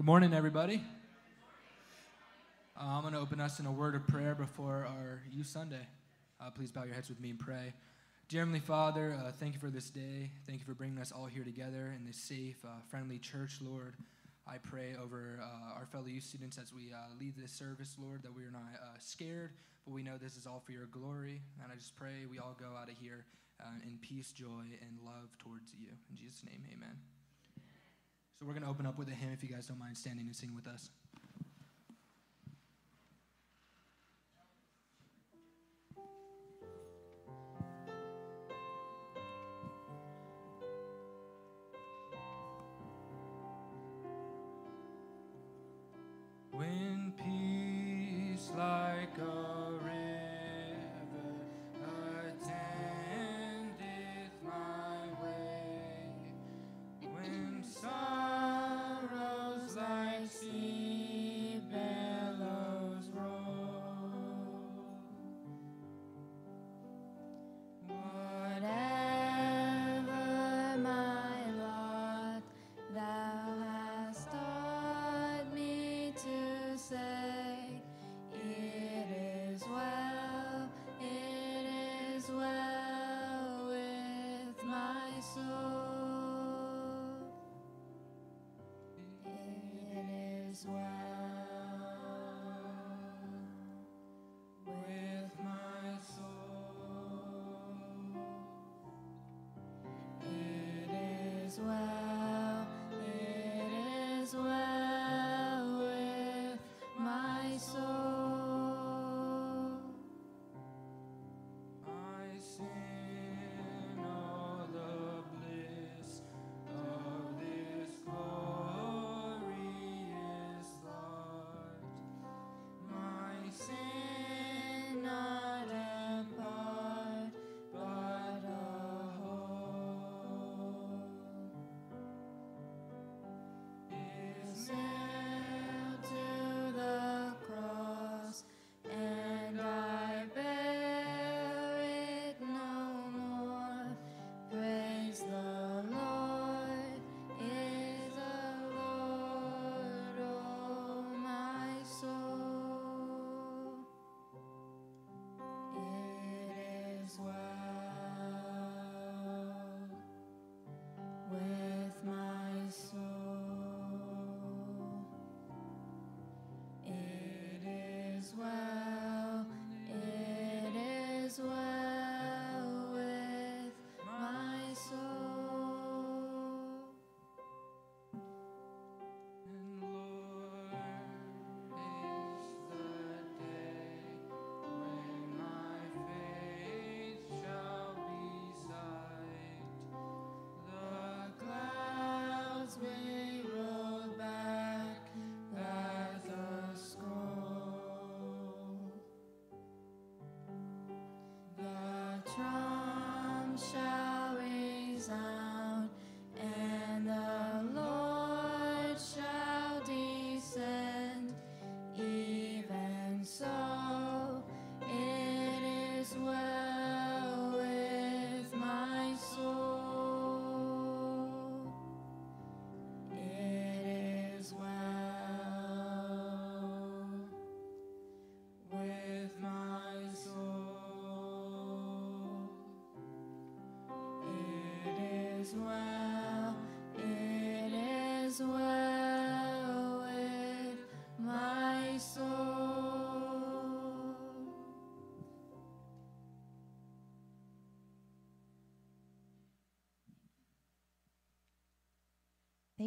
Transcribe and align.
Good 0.00 0.06
morning, 0.06 0.32
everybody. 0.32 0.82
Uh, 2.74 2.84
I'm 2.84 3.02
going 3.02 3.12
to 3.12 3.20
open 3.20 3.38
us 3.38 3.60
in 3.60 3.66
a 3.66 3.70
word 3.70 3.94
of 3.94 4.06
prayer 4.06 4.34
before 4.34 4.86
our 4.88 5.20
Youth 5.30 5.48
Sunday. 5.48 5.86
Uh, 6.40 6.48
please 6.48 6.70
bow 6.70 6.84
your 6.84 6.94
heads 6.94 7.10
with 7.10 7.20
me 7.20 7.28
and 7.28 7.38
pray. 7.38 7.74
Dear 8.30 8.40
Heavenly 8.40 8.60
Father, 8.60 9.12
uh, 9.12 9.30
thank 9.32 9.52
you 9.52 9.60
for 9.60 9.68
this 9.68 9.90
day. 9.90 10.30
Thank 10.46 10.60
you 10.60 10.64
for 10.64 10.72
bringing 10.72 10.96
us 10.96 11.12
all 11.12 11.26
here 11.26 11.44
together 11.44 11.92
in 11.94 12.06
this 12.06 12.16
safe, 12.16 12.64
uh, 12.64 12.80
friendly 12.88 13.18
church, 13.18 13.58
Lord. 13.60 13.94
I 14.48 14.56
pray 14.56 14.94
over 14.98 15.38
uh, 15.42 15.78
our 15.78 15.84
fellow 15.84 16.06
youth 16.06 16.24
students 16.24 16.56
as 16.56 16.72
we 16.72 16.94
uh, 16.94 17.12
lead 17.20 17.34
this 17.36 17.52
service, 17.52 17.96
Lord, 17.98 18.22
that 18.22 18.34
we 18.34 18.44
are 18.44 18.50
not 18.50 18.62
scared, 19.00 19.50
but 19.84 19.92
we 19.92 20.02
know 20.02 20.16
this 20.16 20.38
is 20.38 20.46
all 20.46 20.62
for 20.64 20.72
your 20.72 20.86
glory. 20.86 21.42
And 21.62 21.70
I 21.70 21.74
just 21.76 21.94
pray 21.94 22.24
we 22.24 22.38
all 22.38 22.56
go 22.58 22.68
out 22.80 22.88
of 22.88 22.96
here 22.96 23.26
in 23.84 23.98
peace, 24.00 24.32
joy, 24.32 24.64
and 24.80 24.98
love 25.04 25.36
towards 25.38 25.74
you. 25.78 25.88
In 26.08 26.16
Jesus' 26.16 26.42
name, 26.42 26.62
amen. 26.74 26.96
So 28.40 28.46
we're 28.46 28.54
going 28.54 28.62
to 28.62 28.70
open 28.70 28.86
up 28.86 28.96
with 28.98 29.08
a 29.08 29.10
hymn 29.10 29.32
if 29.34 29.42
you 29.42 29.50
guys 29.50 29.66
don't 29.66 29.78
mind 29.78 29.98
standing 29.98 30.24
and 30.24 30.34
singing 30.34 30.54
with 30.54 30.66
us. 30.66 30.88
When 46.50 47.12
peace 47.18 48.52
like 48.56 49.18
a 49.18 49.49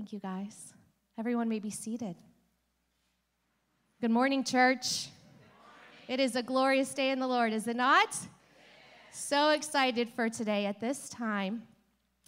Thank 0.03 0.11
you, 0.11 0.19
guys. 0.19 0.73
Everyone 1.17 1.47
may 1.47 1.59
be 1.59 1.69
seated. 1.69 2.17
Good 4.01 4.11
morning, 4.11 4.43
church. 4.43 5.07
It 6.09 6.19
is 6.19 6.35
a 6.35 6.43
glorious 6.43 6.93
day 6.93 7.11
in 7.11 7.19
the 7.19 7.27
Lord, 7.27 7.53
is 7.53 7.69
it 7.69 7.77
not? 7.77 8.13
So 9.13 9.51
excited 9.51 10.09
for 10.09 10.27
today. 10.27 10.65
At 10.65 10.81
this 10.81 11.07
time, 11.07 11.63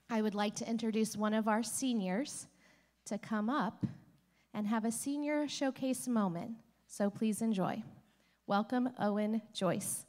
I 0.10 0.22
would 0.22 0.36
like 0.36 0.56
to 0.56 0.70
introduce 0.70 1.18
one 1.18 1.34
of 1.34 1.50
our 1.50 1.64
seniors 1.64 2.48
to 3.08 3.18
come 3.18 3.50
up 3.50 3.86
and 4.54 4.66
have 4.68 4.86
a 4.86 4.92
senior 4.92 5.46
showcase 5.50 6.08
moment. 6.08 6.52
So 6.88 7.10
please 7.10 7.42
enjoy. 7.42 7.84
Welcome, 8.48 8.90
Owen 8.98 9.42
Joyce. 9.52 10.06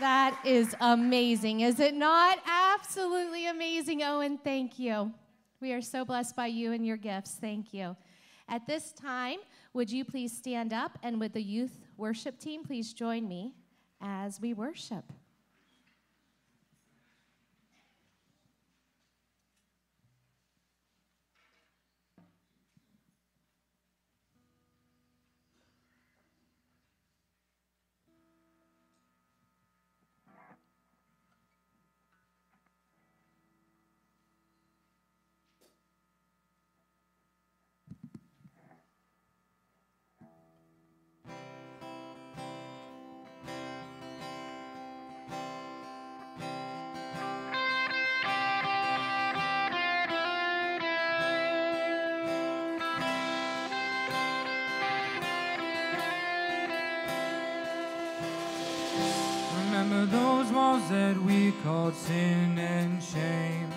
That 0.00 0.40
is 0.46 0.74
amazing, 0.80 1.60
is 1.60 1.78
it 1.78 1.92
not? 1.92 2.38
Absolutely 2.46 3.48
amazing, 3.48 4.02
Owen. 4.02 4.38
Thank 4.38 4.78
you. 4.78 5.12
We 5.60 5.74
are 5.74 5.82
so 5.82 6.06
blessed 6.06 6.34
by 6.34 6.46
you 6.46 6.72
and 6.72 6.86
your 6.86 6.96
gifts. 6.96 7.36
Thank 7.38 7.74
you. 7.74 7.94
At 8.48 8.66
this 8.66 8.92
time, 8.92 9.40
would 9.74 9.90
you 9.90 10.06
please 10.06 10.34
stand 10.34 10.72
up 10.72 10.98
and 11.02 11.20
with 11.20 11.34
the 11.34 11.42
youth 11.42 11.78
worship 11.98 12.38
team, 12.38 12.64
please 12.64 12.94
join 12.94 13.28
me 13.28 13.52
as 14.00 14.40
we 14.40 14.54
worship. 14.54 15.04
that 60.90 61.16
we 61.22 61.52
called 61.62 61.94
sin 61.94 62.58
and 62.58 63.00
shame. 63.00 63.72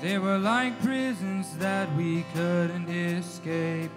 They 0.00 0.16
were 0.16 0.38
like 0.38 0.80
prisons 0.80 1.58
that 1.58 1.92
we 1.96 2.24
couldn't 2.32 2.88
escape. 2.88 3.90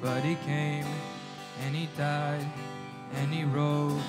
But 0.00 0.22
he 0.22 0.36
came 0.46 0.86
and 1.62 1.76
he 1.76 1.86
died 1.98 2.46
and 3.16 3.30
he 3.30 3.44
rose. 3.44 4.00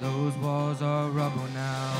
Those 0.00 0.34
walls 0.38 0.82
are 0.82 1.08
rubble 1.10 1.48
now. 1.54 1.94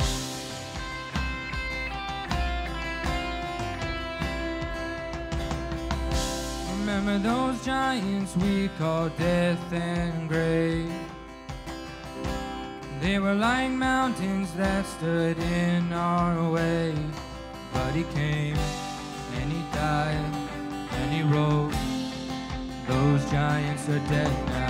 Remember 6.80 7.18
those 7.18 7.64
giants 7.64 8.36
we 8.36 8.68
called 8.76 9.16
death 9.16 9.72
and 9.72 10.28
grave 10.28 11.11
they 13.02 13.18
were 13.18 13.34
like 13.34 13.72
mountains 13.72 14.52
that 14.54 14.86
stood 14.86 15.36
in 15.36 15.92
our 15.92 16.48
way. 16.52 16.94
But 17.72 17.96
he 17.96 18.04
came, 18.14 18.56
and 19.34 19.50
he 19.50 19.60
died, 19.74 20.32
and 20.92 21.12
he 21.12 21.22
rose. 21.22 21.74
Those 22.86 23.28
giants 23.28 23.88
are 23.88 23.98
dead 24.08 24.46
now. 24.46 24.61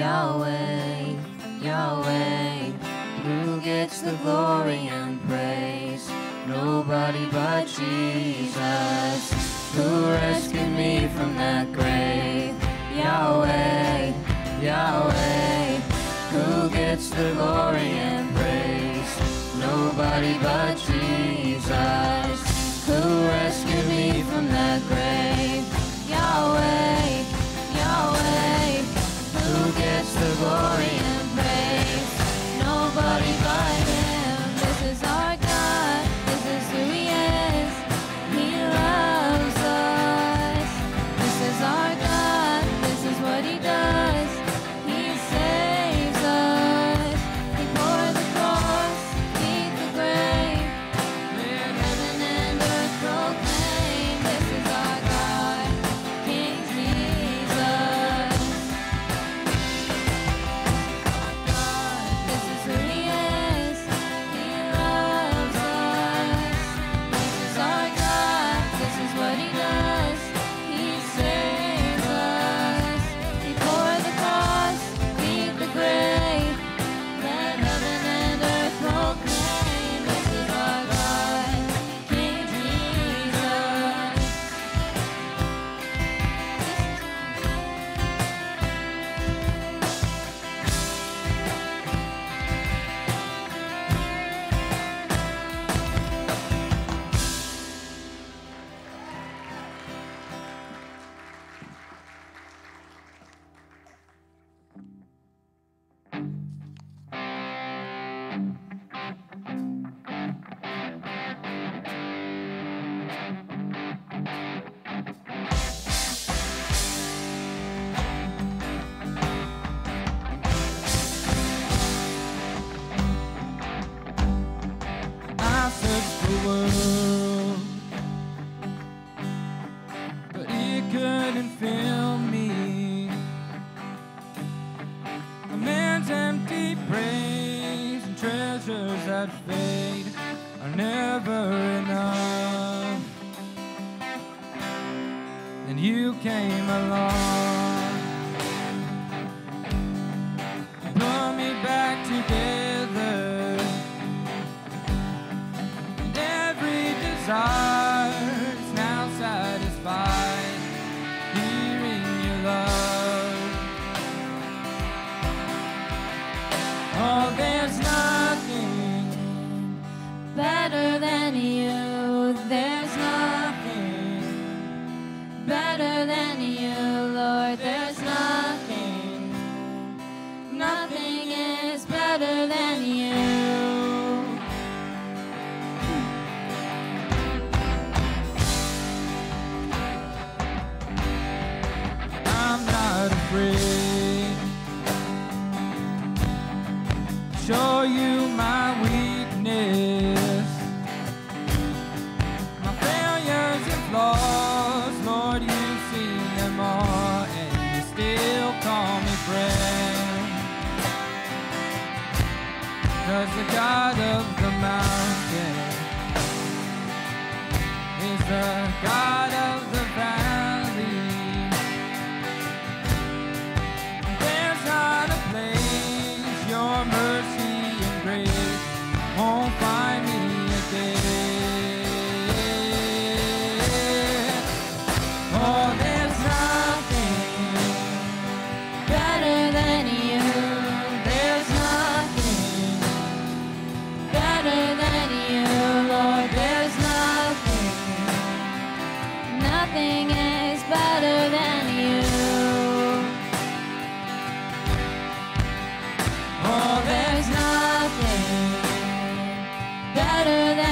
要。 0.00 0.39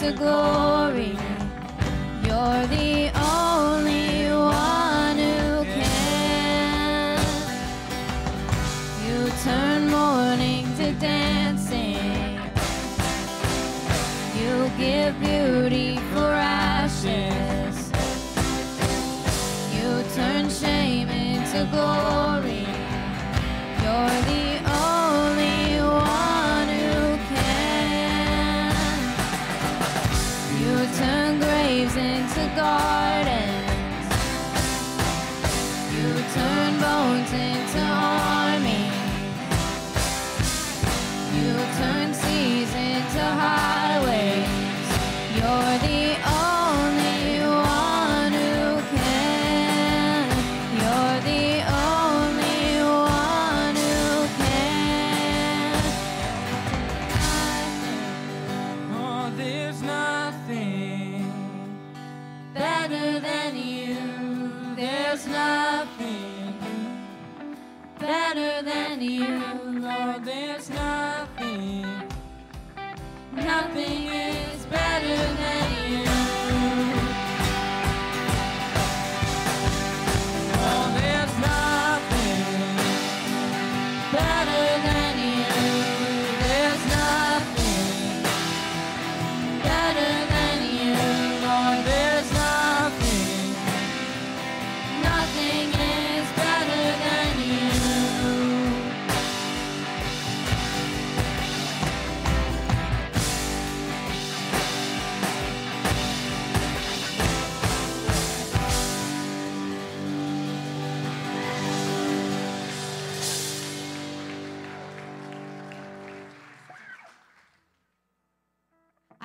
into 0.00 0.12
glory. 0.12 1.17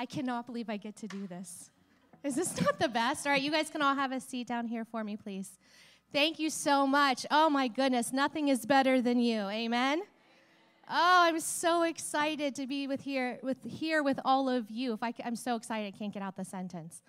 I 0.03 0.05
cannot 0.05 0.47
believe 0.47 0.69
I 0.69 0.75
get 0.75 0.97
to 0.97 1.07
do 1.07 1.27
this. 1.27 1.71
Is 2.25 2.35
this 2.35 2.59
not 2.61 2.77
the 2.77 2.89
best? 2.89 3.25
All 3.25 3.31
right, 3.31 3.41
you 3.41 3.49
guys 3.49 3.69
can 3.69 3.81
all 3.81 3.95
have 3.95 4.11
a 4.11 4.19
seat 4.19 4.49
down 4.49 4.67
here 4.67 4.83
for 4.83 5.01
me, 5.01 5.15
please. 5.15 5.57
Thank 6.11 6.39
you 6.39 6.49
so 6.49 6.85
much. 6.85 7.25
Oh 7.31 7.49
my 7.49 7.69
goodness, 7.69 8.11
nothing 8.11 8.49
is 8.49 8.65
better 8.65 9.01
than 9.01 9.17
you. 9.17 9.47
Amen. 9.47 10.01
Oh, 10.89 11.19
I'm 11.21 11.39
so 11.39 11.83
excited 11.83 12.53
to 12.55 12.67
be 12.67 12.85
with 12.85 12.99
here 12.99 13.39
with 13.43 13.63
here 13.63 14.03
with 14.03 14.19
all 14.25 14.49
of 14.49 14.69
you. 14.69 14.91
If 14.91 15.01
I, 15.01 15.13
I'm 15.23 15.37
so 15.37 15.55
excited, 15.55 15.93
I 15.95 15.97
can't 15.97 16.13
get 16.13 16.21
out 16.21 16.35
the 16.35 16.43
sentence. 16.43 17.01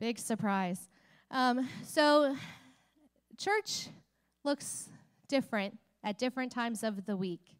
Big 0.00 0.18
surprise. 0.18 0.88
Um, 1.30 1.68
so, 1.84 2.34
church 3.36 3.88
looks 4.44 4.88
different 5.28 5.76
at 6.02 6.16
different 6.16 6.52
times 6.52 6.82
of 6.82 7.04
the 7.04 7.18
week. 7.18 7.58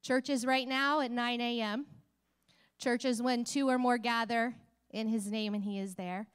Church 0.00 0.30
is 0.30 0.46
right 0.46 0.68
now 0.68 1.00
at 1.00 1.10
9 1.10 1.40
a.m. 1.40 1.86
Church 2.78 3.04
is 3.04 3.22
when 3.22 3.44
two 3.44 3.68
or 3.68 3.78
more 3.78 3.98
gather 3.98 4.54
in 4.90 5.08
His 5.08 5.26
name, 5.30 5.54
and 5.54 5.64
He 5.64 5.78
is 5.78 5.94
there. 5.94 6.26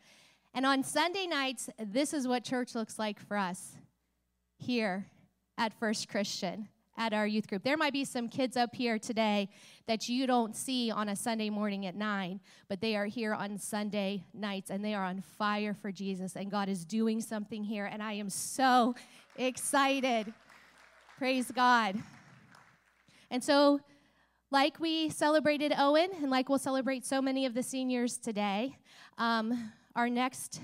And 0.54 0.66
on 0.66 0.84
Sunday 0.84 1.28
nights, 1.28 1.70
this 1.78 2.14
is 2.14 2.28
what 2.28 2.44
church 2.44 2.76
looks 2.76 2.98
like 2.98 3.20
for 3.20 3.38
us 3.38 3.76
here 4.58 5.06
at 5.58 5.74
First 5.80 6.10
Christian 6.10 6.68
at 7.00 7.14
our 7.14 7.26
youth 7.26 7.48
group. 7.48 7.64
There 7.64 7.78
might 7.78 7.94
be 7.94 8.04
some 8.04 8.28
kids 8.28 8.58
up 8.58 8.76
here 8.76 9.00
today 9.00 9.50
that 9.88 10.10
you 10.10 10.28
don't 10.28 10.56
see 10.56 10.92
on 10.92 11.08
a 11.10 11.16
Sunday 11.16 11.50
morning 11.50 11.86
at 11.86 11.96
9, 11.96 12.42
but 12.68 12.82
they 12.82 12.96
are 12.98 13.06
here 13.06 13.34
on 13.34 13.58
Sunday 13.58 14.26
nights 14.34 14.70
and 14.70 14.84
they 14.84 14.94
are 14.94 15.06
on 15.06 15.22
fire 15.22 15.74
for 15.74 15.92
Jesus 15.92 16.36
and 16.36 16.52
God 16.52 16.68
is 16.68 16.84
doing 16.84 17.22
something 17.22 17.64
here 17.64 17.86
and 17.86 18.04
I 18.04 18.14
am 18.14 18.30
so 18.30 18.96
excited. 19.38 20.34
Praise 21.18 21.52
God. 21.52 21.96
And 23.32 23.42
so 23.42 23.80
like 24.52 24.80
we 24.80 25.10
celebrated 25.10 25.74
Owen 25.78 26.10
and 26.22 26.32
like 26.32 26.50
we'll 26.50 26.58
celebrate 26.58 27.06
so 27.06 27.22
many 27.22 27.46
of 27.46 27.54
the 27.54 27.62
seniors 27.62 28.18
today, 28.18 28.76
um, 29.18 29.72
our 29.96 30.10
next 30.10 30.62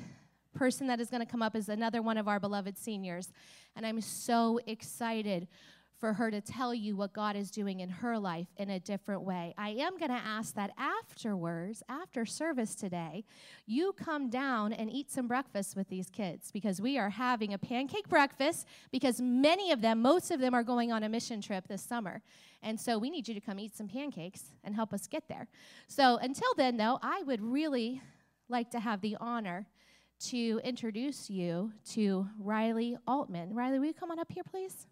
person 0.55 0.87
that 0.87 0.99
is 0.99 1.09
going 1.09 1.23
to 1.23 1.31
come 1.31 1.41
up 1.41 1.55
is 1.55 1.69
another 1.69 2.01
one 2.01 2.17
of 2.17 2.27
our 2.27 2.39
beloved 2.39 2.77
seniors. 2.77 3.31
And 3.75 3.85
I'm 3.85 4.01
so 4.01 4.59
excited 4.65 5.47
for 5.99 6.13
her 6.13 6.29
to 6.29 6.41
tell 6.41 6.73
you 6.73 6.95
what 6.95 7.13
God 7.13 7.35
is 7.35 7.49
doing 7.49 7.79
in 7.79 7.89
her 7.89 8.19
life 8.19 8.47
in 8.57 8.69
a 8.69 8.79
different 8.79 9.21
way. 9.21 9.53
I 9.57 9.69
am 9.69 9.97
going 9.97 10.11
to 10.11 10.17
ask 10.17 10.53
that 10.55 10.71
afterwards, 10.77 11.83
after 11.87 12.25
service 12.25 12.75
today, 12.75 13.23
you 13.65 13.93
come 13.93 14.29
down 14.29 14.73
and 14.73 14.91
eat 14.91 15.09
some 15.09 15.27
breakfast 15.27 15.75
with 15.75 15.87
these 15.89 16.09
kids 16.09 16.51
because 16.51 16.81
we 16.81 16.97
are 16.97 17.09
having 17.09 17.53
a 17.53 17.57
pancake 17.57 18.09
breakfast 18.09 18.67
because 18.91 19.21
many 19.21 19.71
of 19.71 19.81
them, 19.81 20.01
most 20.01 20.31
of 20.31 20.39
them 20.39 20.53
are 20.53 20.63
going 20.63 20.91
on 20.91 21.03
a 21.03 21.09
mission 21.09 21.41
trip 21.41 21.67
this 21.67 21.81
summer. 21.81 22.21
And 22.61 22.79
so 22.79 22.97
we 22.97 23.09
need 23.09 23.27
you 23.27 23.33
to 23.33 23.41
come 23.41 23.59
eat 23.59 23.75
some 23.75 23.87
pancakes 23.87 24.51
and 24.63 24.75
help 24.75 24.93
us 24.93 25.07
get 25.07 25.27
there. 25.29 25.47
So 25.87 26.17
until 26.17 26.53
then, 26.57 26.77
though, 26.77 26.99
I 27.01 27.23
would 27.23 27.41
really 27.41 28.01
like 28.49 28.71
to 28.71 28.79
have 28.79 29.01
the 29.01 29.17
honor 29.19 29.67
to 30.17 30.59
introduce 30.63 31.29
you 31.29 31.71
to 31.91 32.27
Riley 32.39 32.97
Altman. 33.07 33.53
Riley, 33.53 33.79
will 33.79 33.87
you 33.87 33.93
come 33.93 34.11
on 34.11 34.19
up 34.19 34.31
here, 34.31 34.43
please? 34.43 34.87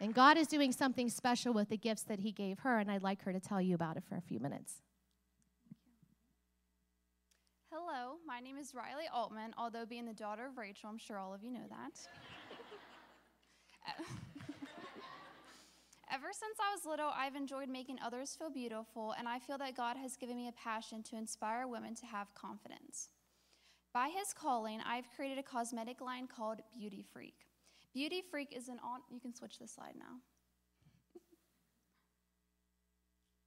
And 0.00 0.14
God 0.14 0.36
is 0.36 0.46
doing 0.46 0.72
something 0.72 1.08
special 1.08 1.54
with 1.54 1.70
the 1.70 1.78
gifts 1.78 2.02
that 2.02 2.20
He 2.20 2.30
gave 2.30 2.58
her, 2.60 2.78
and 2.78 2.90
I'd 2.90 3.02
like 3.02 3.22
her 3.22 3.32
to 3.32 3.40
tell 3.40 3.60
you 3.62 3.74
about 3.74 3.96
it 3.96 4.04
for 4.06 4.16
a 4.16 4.20
few 4.20 4.38
minutes. 4.38 4.82
Hello, 7.72 8.16
my 8.26 8.40
name 8.40 8.58
is 8.58 8.74
Riley 8.74 9.08
Altman. 9.14 9.54
Although 9.56 9.86
being 9.86 10.04
the 10.04 10.12
daughter 10.12 10.44
of 10.46 10.58
Rachel, 10.58 10.90
I'm 10.90 10.98
sure 10.98 11.18
all 11.18 11.32
of 11.32 11.42
you 11.42 11.50
know 11.50 11.64
that. 11.70 11.92
Ever 16.12 16.28
since 16.32 16.58
I 16.60 16.74
was 16.74 16.84
little, 16.84 17.10
I've 17.16 17.34
enjoyed 17.34 17.68
making 17.68 17.98
others 18.04 18.36
feel 18.38 18.50
beautiful, 18.50 19.14
and 19.18 19.26
I 19.26 19.38
feel 19.38 19.58
that 19.58 19.76
God 19.76 19.96
has 19.96 20.16
given 20.16 20.36
me 20.36 20.48
a 20.48 20.52
passion 20.52 21.02
to 21.04 21.16
inspire 21.16 21.66
women 21.66 21.94
to 21.96 22.06
have 22.06 22.34
confidence. 22.34 23.08
By 23.94 24.08
His 24.08 24.34
calling, 24.34 24.80
I've 24.86 25.08
created 25.16 25.38
a 25.38 25.42
cosmetic 25.42 26.02
line 26.02 26.26
called 26.26 26.60
Beauty 26.78 27.02
Freak. 27.12 27.45
Beauty 27.96 28.22
Freak 28.30 28.54
is 28.54 28.68
an 28.68 28.78
on. 28.84 29.00
You 29.10 29.18
can 29.18 29.34
switch 29.34 29.58
the 29.58 29.66
slide 29.66 29.94
now. 29.98 30.20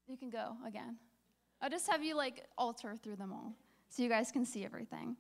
you 0.08 0.18
can 0.18 0.32
go 0.32 0.54
again. 0.66 0.98
I'll 1.62 1.70
just 1.70 1.88
have 1.88 2.04
you 2.04 2.18
like 2.18 2.48
alter 2.58 2.96
through 2.98 3.18
them 3.18 3.32
all 3.32 3.54
so 3.90 4.02
you 4.02 4.10
guys 4.10 4.32
can 4.32 4.44
see 4.44 4.66
everything. 4.66 5.16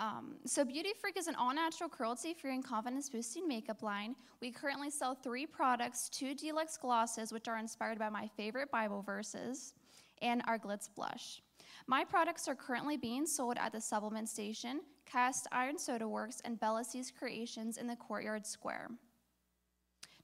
Um, 0.00 0.38
so, 0.44 0.64
Beauty 0.64 0.88
Freak 1.00 1.16
is 1.16 1.28
an 1.28 1.36
all 1.36 1.54
natural, 1.54 1.88
cruelty 1.88 2.34
free, 2.34 2.52
and 2.52 2.64
confidence 2.64 3.08
boosting 3.08 3.46
makeup 3.46 3.84
line. 3.84 4.16
We 4.40 4.50
currently 4.50 4.90
sell 4.90 5.14
three 5.14 5.46
products 5.46 6.08
two 6.08 6.34
deluxe 6.34 6.76
glosses, 6.76 7.32
which 7.32 7.46
are 7.46 7.58
inspired 7.58 7.96
by 8.00 8.08
my 8.08 8.28
favorite 8.36 8.72
Bible 8.72 9.02
verses, 9.02 9.74
and 10.20 10.42
our 10.48 10.58
Glitz 10.58 10.88
Blush. 10.92 11.40
My 11.86 12.04
products 12.04 12.48
are 12.48 12.54
currently 12.54 12.96
being 12.96 13.26
sold 13.26 13.56
at 13.58 13.72
the 13.72 13.80
Supplement 13.80 14.28
Station, 14.28 14.80
Cast 15.04 15.46
Iron 15.52 15.78
Soda 15.78 16.06
Works, 16.06 16.40
and 16.44 16.58
Bellasy's 16.58 17.10
Creations 17.10 17.76
in 17.76 17.86
the 17.86 17.96
Courtyard 17.96 18.46
Square. 18.46 18.90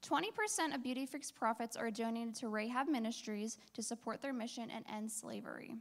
20% 0.02 0.74
of 0.74 0.82
Beauty 0.82 1.06
Freak's 1.06 1.32
profits 1.32 1.76
are 1.76 1.90
donated 1.90 2.34
to 2.36 2.48
Rahab 2.48 2.88
Ministries 2.88 3.58
to 3.74 3.82
support 3.82 4.22
their 4.22 4.32
mission 4.32 4.70
and 4.70 4.84
end 4.92 5.10
slavery. 5.10 5.74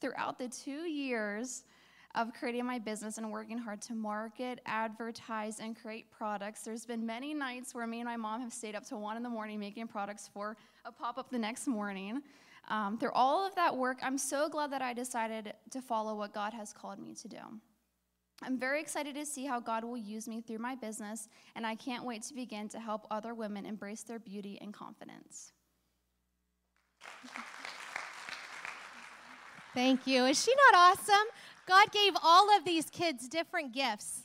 Throughout 0.00 0.38
the 0.38 0.48
two 0.48 0.82
years 0.82 1.64
of 2.14 2.32
creating 2.34 2.66
my 2.66 2.78
business 2.78 3.18
and 3.18 3.30
working 3.30 3.56
hard 3.56 3.80
to 3.82 3.94
market, 3.94 4.60
advertise, 4.66 5.60
and 5.60 5.80
create 5.80 6.10
products, 6.10 6.62
there's 6.62 6.84
been 6.84 7.06
many 7.06 7.32
nights 7.32 7.74
where 7.74 7.86
me 7.86 8.00
and 8.00 8.06
my 8.06 8.16
mom 8.16 8.40
have 8.40 8.52
stayed 8.52 8.74
up 8.74 8.84
to 8.86 8.96
one 8.96 9.16
in 9.16 9.22
the 9.22 9.28
morning 9.28 9.58
making 9.58 9.86
products 9.86 10.28
for 10.32 10.56
a 10.84 10.92
pop 10.92 11.16
up 11.16 11.30
the 11.30 11.38
next 11.38 11.66
morning. 11.66 12.20
Um, 12.70 12.96
through 12.98 13.10
all 13.14 13.44
of 13.44 13.54
that 13.56 13.76
work, 13.76 13.98
I'm 14.00 14.16
so 14.16 14.48
glad 14.48 14.70
that 14.70 14.80
I 14.80 14.94
decided 14.94 15.52
to 15.70 15.82
follow 15.82 16.14
what 16.14 16.32
God 16.32 16.54
has 16.54 16.72
called 16.72 17.00
me 17.00 17.14
to 17.14 17.28
do. 17.28 17.38
I'm 18.42 18.58
very 18.58 18.80
excited 18.80 19.16
to 19.16 19.26
see 19.26 19.44
how 19.44 19.58
God 19.58 19.82
will 19.84 19.98
use 19.98 20.28
me 20.28 20.40
through 20.40 20.58
my 20.58 20.76
business, 20.76 21.28
and 21.56 21.66
I 21.66 21.74
can't 21.74 22.04
wait 22.04 22.22
to 22.22 22.34
begin 22.34 22.68
to 22.70 22.78
help 22.78 23.06
other 23.10 23.34
women 23.34 23.66
embrace 23.66 24.04
their 24.04 24.20
beauty 24.20 24.56
and 24.62 24.72
confidence. 24.72 25.52
Thank 29.74 30.06
you. 30.06 30.24
Is 30.24 30.42
she 30.42 30.52
not 30.72 30.98
awesome? 30.98 31.26
God 31.66 31.92
gave 31.92 32.14
all 32.22 32.56
of 32.56 32.64
these 32.64 32.88
kids 32.88 33.28
different 33.28 33.72
gifts. 33.72 34.22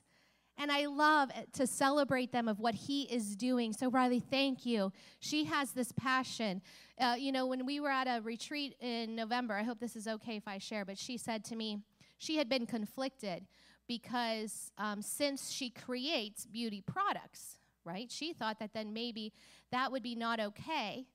And 0.58 0.72
I 0.72 0.86
love 0.86 1.32
to 1.54 1.68
celebrate 1.68 2.32
them 2.32 2.48
of 2.48 2.60
what 2.60 2.76
he 2.76 3.04
is 3.04 3.36
doing. 3.36 3.74
So, 3.74 3.90
Riley, 3.90 4.22
thank 4.22 4.66
you. 4.66 4.94
She 5.20 5.44
has 5.46 5.72
this 5.72 5.92
passion. 5.92 6.62
Uh, 7.00 7.16
you 7.18 7.32
know, 7.32 7.46
when 7.46 7.66
we 7.66 7.80
were 7.82 7.90
at 7.90 8.08
a 8.08 8.22
retreat 8.22 8.76
in 8.80 9.16
November, 9.16 9.54
I 9.54 9.64
hope 9.64 9.80
this 9.80 9.98
is 9.98 10.08
okay 10.08 10.38
if 10.38 10.48
I 10.48 10.58
share, 10.58 10.86
but 10.86 10.98
she 10.98 11.18
said 11.18 11.44
to 11.46 11.56
me, 11.56 11.80
she 12.18 12.38
had 12.38 12.48
been 12.48 12.66
conflicted 12.66 13.46
because 13.88 14.72
um, 14.78 15.02
since 15.02 15.52
she 15.52 15.70
creates 15.70 16.46
beauty 16.46 16.82
products, 16.82 17.58
right, 17.84 18.10
she 18.10 18.32
thought 18.32 18.60
that 18.60 18.74
then 18.74 18.94
maybe 18.94 19.34
that 19.72 19.92
would 19.92 20.04
be 20.04 20.16
not 20.16 20.40
okay, 20.40 21.06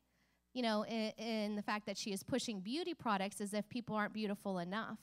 you 0.52 0.62
know, 0.62 0.84
in, 0.84 1.12
in 1.16 1.56
the 1.56 1.62
fact 1.62 1.86
that 1.86 1.96
she 1.96 2.12
is 2.12 2.22
pushing 2.22 2.60
beauty 2.60 2.92
products 2.92 3.40
as 3.40 3.54
if 3.54 3.68
people 3.68 3.96
aren't 3.96 4.12
beautiful 4.12 4.58
enough. 4.58 4.98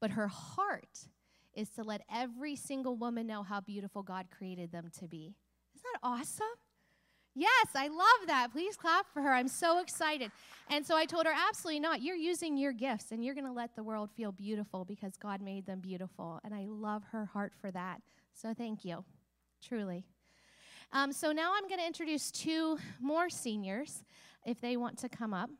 But 0.00 0.10
her 0.10 0.28
heart 0.28 1.08
is 1.56 1.68
to 1.70 1.82
let 1.82 2.02
every 2.12 2.56
single 2.56 2.96
woman 2.96 3.26
know 3.26 3.42
how 3.42 3.60
beautiful 3.60 4.02
God 4.02 4.26
created 4.36 4.72
them 4.72 4.90
to 4.98 5.06
be. 5.08 5.34
Isn't 5.74 5.86
that 5.92 6.00
awesome? 6.02 6.46
Yes, 7.36 7.66
I 7.74 7.88
love 7.88 8.28
that. 8.28 8.52
Please 8.52 8.76
clap 8.76 9.12
for 9.12 9.20
her. 9.20 9.32
I'm 9.32 9.48
so 9.48 9.80
excited. 9.80 10.30
And 10.70 10.86
so 10.86 10.96
I 10.96 11.04
told 11.04 11.26
her, 11.26 11.32
absolutely 11.34 11.80
not. 11.80 12.00
You're 12.00 12.14
using 12.14 12.56
your 12.56 12.72
gifts 12.72 13.10
and 13.10 13.24
you're 13.24 13.34
going 13.34 13.46
to 13.46 13.52
let 13.52 13.74
the 13.74 13.82
world 13.82 14.10
feel 14.16 14.30
beautiful 14.30 14.84
because 14.84 15.16
God 15.16 15.42
made 15.42 15.66
them 15.66 15.80
beautiful. 15.80 16.38
And 16.44 16.54
I 16.54 16.66
love 16.68 17.02
her 17.10 17.26
heart 17.26 17.52
for 17.60 17.72
that. 17.72 18.00
So 18.34 18.54
thank 18.54 18.84
you, 18.84 19.04
truly. 19.60 20.04
Um, 20.92 21.12
so 21.12 21.32
now 21.32 21.52
I'm 21.56 21.66
going 21.68 21.80
to 21.80 21.86
introduce 21.86 22.30
two 22.30 22.78
more 23.00 23.28
seniors 23.28 24.04
if 24.46 24.60
they 24.60 24.76
want 24.76 24.98
to 24.98 25.08
come 25.08 25.34
up. 25.34 25.50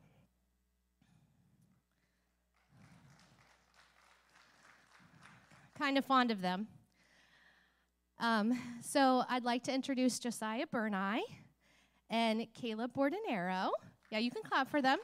Kind 5.79 5.99
of 5.99 6.05
fond 6.05 6.31
of 6.31 6.41
them. 6.41 6.67
Um, 8.19 8.59
so 8.81 9.25
I'd 9.29 9.45
like 9.45 9.65
to 9.65 9.75
introduce 9.75 10.19
Josiah 10.19 10.67
Burney 10.67 11.25
and 12.11 12.47
Caleb 12.55 12.93
Bordenero. 12.95 13.71
Yeah, 14.11 14.19
you 14.19 14.31
can 14.31 14.43
clap 14.43 14.71
for 14.71 14.81
them. 14.81 14.99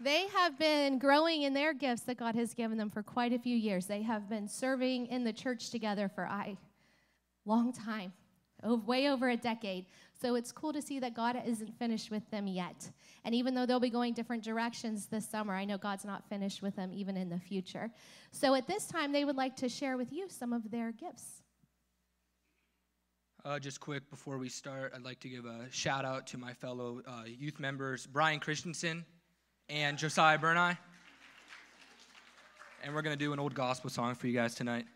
They 0.00 0.26
have 0.28 0.58
been 0.58 0.98
growing 0.98 1.42
in 1.42 1.54
their 1.54 1.74
gifts 1.74 2.02
that 2.02 2.18
God 2.18 2.36
has 2.36 2.54
given 2.54 2.78
them 2.78 2.88
for 2.88 3.02
quite 3.02 3.32
a 3.32 3.38
few 3.38 3.56
years. 3.56 3.86
They 3.86 4.02
have 4.02 4.28
been 4.28 4.46
serving 4.46 5.06
in 5.06 5.24
the 5.24 5.32
church 5.32 5.70
together 5.70 6.08
for 6.08 6.24
a 6.24 6.56
long 7.44 7.72
time, 7.72 8.12
way 8.64 9.08
over 9.08 9.28
a 9.28 9.36
decade. 9.36 9.86
So 10.20 10.34
it's 10.34 10.50
cool 10.50 10.72
to 10.72 10.82
see 10.82 10.98
that 10.98 11.14
God 11.14 11.40
isn't 11.46 11.78
finished 11.78 12.10
with 12.10 12.28
them 12.30 12.46
yet. 12.46 12.90
And 13.24 13.34
even 13.34 13.54
though 13.54 13.66
they'll 13.66 13.78
be 13.78 13.90
going 13.90 14.14
different 14.14 14.42
directions 14.42 15.06
this 15.06 15.28
summer, 15.28 15.54
I 15.54 15.64
know 15.64 15.78
God's 15.78 16.04
not 16.04 16.28
finished 16.28 16.60
with 16.62 16.74
them 16.74 16.90
even 16.92 17.16
in 17.16 17.28
the 17.28 17.38
future. 17.38 17.90
So 18.32 18.54
at 18.54 18.66
this 18.66 18.86
time, 18.86 19.12
they 19.12 19.24
would 19.24 19.36
like 19.36 19.54
to 19.56 19.68
share 19.68 19.96
with 19.96 20.12
you 20.12 20.28
some 20.28 20.52
of 20.52 20.70
their 20.70 20.92
gifts. 20.92 21.42
Uh, 23.44 23.58
just 23.58 23.80
quick 23.80 24.10
before 24.10 24.38
we 24.38 24.48
start, 24.48 24.92
I'd 24.94 25.04
like 25.04 25.20
to 25.20 25.28
give 25.28 25.44
a 25.46 25.70
shout 25.70 26.04
out 26.04 26.26
to 26.28 26.38
my 26.38 26.52
fellow 26.52 27.00
uh, 27.06 27.22
youth 27.26 27.60
members, 27.60 28.06
Brian 28.06 28.40
Christensen 28.40 29.04
and 29.68 29.96
Josiah 29.96 30.38
Burney. 30.38 30.76
And 32.82 32.94
we're 32.94 33.02
going 33.02 33.16
to 33.16 33.24
do 33.24 33.32
an 33.32 33.38
old 33.38 33.54
gospel 33.54 33.90
song 33.90 34.14
for 34.14 34.26
you 34.26 34.34
guys 34.34 34.54
tonight. 34.54 34.86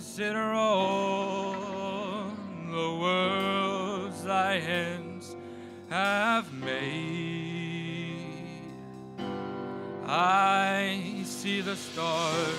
Consider 0.00 0.54
all 0.54 1.52
the 2.70 2.90
worlds 3.02 4.24
thy 4.24 4.58
hands 4.58 5.36
have 5.90 6.50
made, 6.54 8.46
I 10.06 11.20
see 11.24 11.60
the 11.60 11.76
stars, 11.76 12.54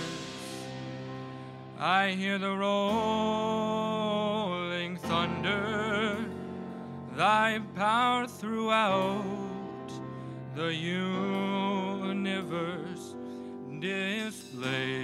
I 1.80 2.12
hear 2.12 2.38
the 2.38 2.56
rolling 2.56 2.98
thunder, 4.98 6.24
thy 7.16 7.60
power 7.76 8.28
throughout 8.28 9.90
the 10.56 10.72
universe 10.76 12.16
display. 13.80 15.01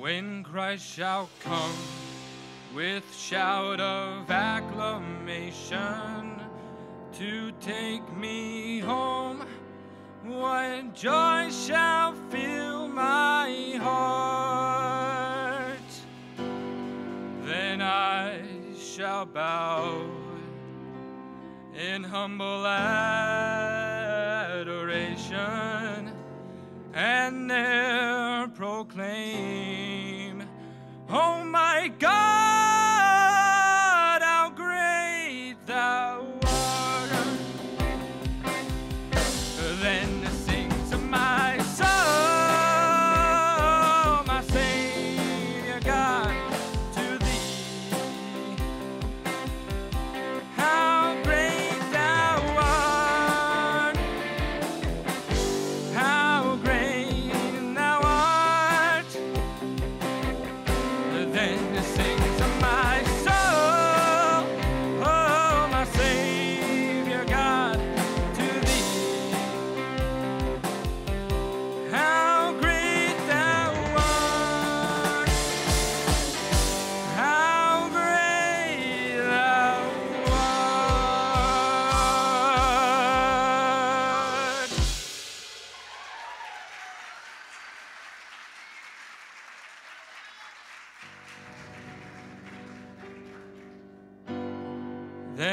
When 0.00 0.42
Christ 0.44 0.86
shall 0.96 1.28
come 1.40 1.76
with 2.74 3.04
shout 3.14 3.80
of 3.80 4.30
acclamation 4.30 5.60
to 7.18 7.52
take 7.60 8.10
me 8.16 8.78
home, 8.78 9.44
what 10.24 10.94
joy 10.94 11.50
shall 11.50 12.14
fill 12.30 12.88
my 12.88 13.76
heart? 13.78 14.96
Then 17.44 17.82
I 17.82 18.40
shall 18.80 19.26
bow 19.26 20.06
in 21.78 22.04
humble 22.04 22.66
adoration 22.66 23.20
and 26.94 27.50
there 27.50 28.39
my 31.50 31.90
God, 31.98 32.29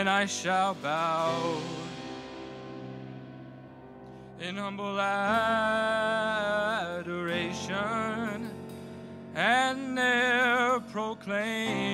Then 0.08 0.16
I 0.16 0.26
shall 0.26 0.74
bow 0.76 1.60
in 4.40 4.56
humble 4.56 4.98
adoration 4.98 5.70
and 9.36 9.98
there 9.98 10.80
proclaim, 10.94 11.87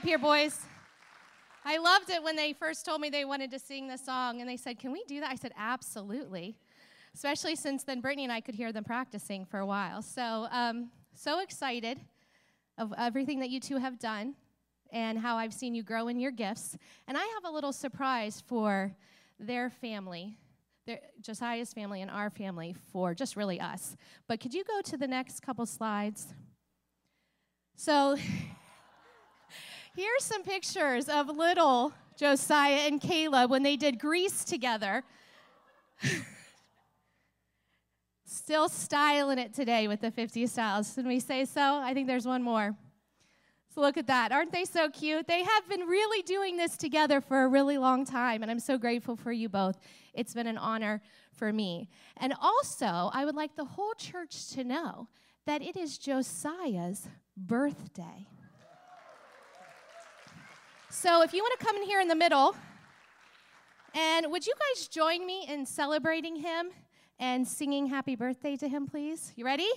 up 0.00 0.06
here, 0.06 0.18
boys. 0.18 0.58
I 1.62 1.76
loved 1.76 2.08
it 2.08 2.22
when 2.22 2.34
they 2.34 2.54
first 2.54 2.86
told 2.86 3.02
me 3.02 3.10
they 3.10 3.26
wanted 3.26 3.50
to 3.50 3.58
sing 3.58 3.86
the 3.86 3.98
song, 3.98 4.40
and 4.40 4.48
they 4.48 4.56
said, 4.56 4.78
Can 4.78 4.92
we 4.92 5.04
do 5.04 5.20
that? 5.20 5.30
I 5.30 5.34
said, 5.34 5.52
Absolutely. 5.58 6.56
Especially 7.14 7.54
since 7.54 7.84
then 7.84 8.00
Brittany 8.00 8.24
and 8.24 8.32
I 8.32 8.40
could 8.40 8.54
hear 8.54 8.72
them 8.72 8.82
practicing 8.82 9.44
for 9.44 9.58
a 9.58 9.66
while. 9.66 10.00
So, 10.00 10.48
um, 10.52 10.90
so 11.12 11.40
excited 11.40 12.00
of 12.78 12.94
everything 12.96 13.40
that 13.40 13.50
you 13.50 13.60
two 13.60 13.76
have 13.76 13.98
done 13.98 14.36
and 14.90 15.18
how 15.18 15.36
I've 15.36 15.52
seen 15.52 15.74
you 15.74 15.82
grow 15.82 16.08
in 16.08 16.18
your 16.18 16.30
gifts. 16.30 16.78
And 17.06 17.18
I 17.18 17.26
have 17.34 17.44
a 17.44 17.50
little 17.50 17.72
surprise 17.72 18.42
for 18.46 18.96
their 19.38 19.68
family, 19.68 20.38
their, 20.86 21.00
Josiah's 21.20 21.74
family 21.74 22.00
and 22.00 22.10
our 22.10 22.30
family, 22.30 22.74
for 22.90 23.12
just 23.14 23.36
really 23.36 23.60
us. 23.60 23.98
But 24.28 24.40
could 24.40 24.54
you 24.54 24.64
go 24.64 24.80
to 24.80 24.96
the 24.96 25.08
next 25.08 25.40
couple 25.40 25.66
slides? 25.66 26.28
So, 27.76 28.16
Here's 30.00 30.24
some 30.24 30.44
pictures 30.44 31.10
of 31.10 31.28
little 31.28 31.92
Josiah 32.16 32.86
and 32.86 33.02
Caleb 33.02 33.50
when 33.50 33.62
they 33.62 33.76
did 33.76 33.98
Grease 33.98 34.46
together. 34.46 35.04
Still 38.24 38.70
styling 38.70 39.38
it 39.38 39.52
today 39.52 39.88
with 39.88 40.00
the 40.00 40.10
50 40.10 40.46
styles. 40.46 40.94
Can 40.94 41.06
we 41.06 41.20
say 41.20 41.44
so? 41.44 41.60
I 41.60 41.92
think 41.92 42.06
there's 42.06 42.24
one 42.24 42.42
more. 42.42 42.74
So 43.74 43.82
look 43.82 43.98
at 43.98 44.06
that. 44.06 44.32
Aren't 44.32 44.52
they 44.52 44.64
so 44.64 44.88
cute? 44.88 45.26
They 45.26 45.42
have 45.42 45.68
been 45.68 45.82
really 45.82 46.22
doing 46.22 46.56
this 46.56 46.78
together 46.78 47.20
for 47.20 47.44
a 47.44 47.48
really 47.48 47.76
long 47.76 48.06
time, 48.06 48.40
and 48.40 48.50
I'm 48.50 48.58
so 48.58 48.78
grateful 48.78 49.16
for 49.16 49.32
you 49.32 49.50
both. 49.50 49.78
It's 50.14 50.32
been 50.32 50.46
an 50.46 50.56
honor 50.56 51.02
for 51.34 51.52
me. 51.52 51.90
And 52.16 52.32
also, 52.40 53.10
I 53.12 53.26
would 53.26 53.36
like 53.36 53.54
the 53.54 53.66
whole 53.66 53.92
church 53.98 54.48
to 54.52 54.64
know 54.64 55.08
that 55.44 55.60
it 55.60 55.76
is 55.76 55.98
Josiah's 55.98 57.06
birthday. 57.36 58.26
So 60.92 61.22
if 61.22 61.32
you 61.32 61.40
want 61.40 61.56
to 61.60 61.64
come 61.64 61.76
in 61.76 61.84
here 61.84 62.00
in 62.00 62.08
the 62.08 62.16
middle, 62.16 62.56
and 63.94 64.26
would 64.32 64.44
you 64.44 64.52
guys 64.74 64.88
join 64.88 65.24
me 65.24 65.46
in 65.48 65.64
celebrating 65.64 66.34
him 66.34 66.70
and 67.20 67.46
singing 67.46 67.86
happy 67.86 68.16
birthday 68.16 68.56
to 68.56 68.68
him, 68.68 68.88
please? 68.88 69.32
You 69.36 69.44
ready? 69.44 69.68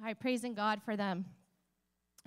All 0.00 0.06
right, 0.06 0.18
praising 0.18 0.54
God 0.54 0.80
for 0.82 0.96
them. 0.96 1.26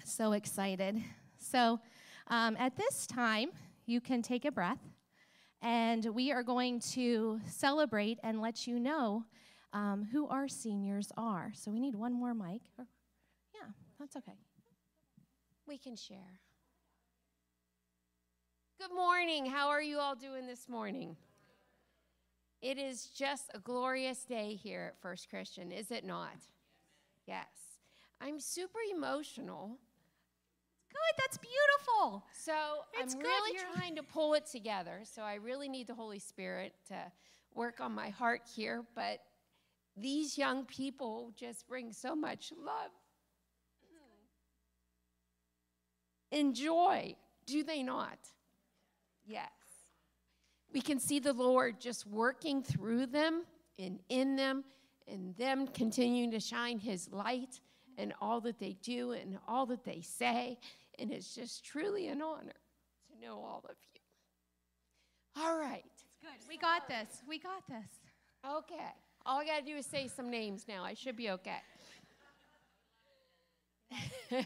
So 0.06 0.34
excited. 0.34 1.02
So 1.40 1.80
um, 2.28 2.56
at 2.60 2.78
this 2.78 3.08
time, 3.08 3.50
you 3.88 4.00
can 4.00 4.22
take 4.22 4.46
a 4.46 4.52
breath, 4.52 4.78
and 5.60 6.06
we 6.14 6.32
are 6.32 6.44
going 6.44 6.82
to 6.92 7.42
celebrate 7.48 8.20
and 8.22 8.40
let 8.42 8.68
you 8.68 8.80
know 8.80 9.26
um, 9.74 10.08
who 10.12 10.28
our 10.28 10.48
seniors 10.48 11.12
are. 11.18 11.52
So 11.56 11.72
we 11.72 11.80
need 11.80 11.96
one 11.96 12.14
more 12.14 12.36
mic. 12.36 12.62
Yeah, 12.78 13.72
that's 14.00 14.16
okay. 14.18 14.38
We 15.68 15.80
can 15.80 15.96
share. 15.96 16.42
Good 18.80 18.94
morning. 18.96 19.48
How 19.48 19.70
are 19.70 19.82
you 19.82 19.98
all 19.98 20.14
doing 20.14 20.46
this 20.46 20.70
morning? 20.70 21.18
It 22.62 22.78
is 22.78 23.08
just 23.08 23.50
a 23.56 23.60
glorious 23.60 24.26
day 24.26 24.54
here 24.54 24.94
at 24.94 25.02
First 25.02 25.28
Christian, 25.28 25.72
is 25.72 25.90
it 25.90 26.06
not? 26.06 26.38
Yes. 27.28 27.48
I'm 28.22 28.40
super 28.40 28.80
emotional. 28.96 29.78
Good, 30.90 31.16
that's 31.18 31.38
beautiful. 31.38 32.24
So 32.34 32.54
It's 32.94 33.14
I'm 33.14 33.22
good, 33.22 33.28
really 33.28 33.58
you're- 33.58 33.70
trying 33.76 33.96
to 33.96 34.04
pull 34.04 34.34
it 34.34 34.46
together. 34.46 35.02
So 35.04 35.24
I 35.24 35.36
really 35.36 35.68
need 35.68 35.88
the 35.88 35.96
Holy 35.96 36.20
Spirit 36.20 36.74
to 36.88 37.12
work 37.54 37.80
on 37.80 37.92
my 37.94 38.10
heart 38.10 38.42
here. 38.56 38.86
But 38.96 39.20
these 39.98 40.38
young 40.38 40.66
people 40.66 41.32
just 41.36 41.68
bring 41.68 41.92
so 41.92 42.16
much 42.16 42.52
love 42.58 42.92
hmm. 46.32 46.38
and 46.38 46.56
joy, 46.56 47.16
do 47.46 47.64
they 47.64 47.84
not? 47.84 48.20
Yes. 49.26 49.50
We 50.74 50.82
can 50.82 51.00
see 51.00 51.20
the 51.20 51.34
Lord 51.34 51.80
just 51.80 52.08
working 52.08 52.64
through 52.64 53.08
them 53.08 53.44
and 53.78 54.00
in 54.10 54.36
them, 54.36 54.64
and 55.08 55.36
them 55.36 55.68
continuing 55.68 56.32
to 56.32 56.40
shine 56.40 56.80
His 56.80 57.10
light 57.12 57.60
in 57.98 58.14
all 58.22 58.42
that 58.42 58.60
they 58.60 58.78
do 58.82 59.12
and 59.12 59.38
all 59.48 59.66
that 59.68 59.84
they 59.84 60.02
say. 60.02 60.58
And 61.00 61.12
it's 61.12 61.36
just 61.36 61.66
truly 61.66 62.08
an 62.08 62.22
honor 62.22 62.54
to 63.10 63.26
know 63.26 63.36
all 63.36 63.64
of 63.70 63.76
you. 63.94 65.42
All 65.42 65.58
right. 65.58 65.84
Good. 66.22 66.48
We 66.48 66.58
got 66.58 66.88
this. 66.88 67.22
We 67.28 67.40
got 67.40 67.68
this. 67.68 67.90
Okay. 68.46 68.92
All 69.26 69.40
I 69.40 69.46
got 69.46 69.60
to 69.60 69.66
do 69.66 69.78
is 69.78 69.86
say 69.86 70.08
some 70.08 70.30
names 70.30 70.66
now. 70.68 70.84
I 70.84 70.94
should 70.94 71.16
be 71.16 71.30
okay. 71.32 71.62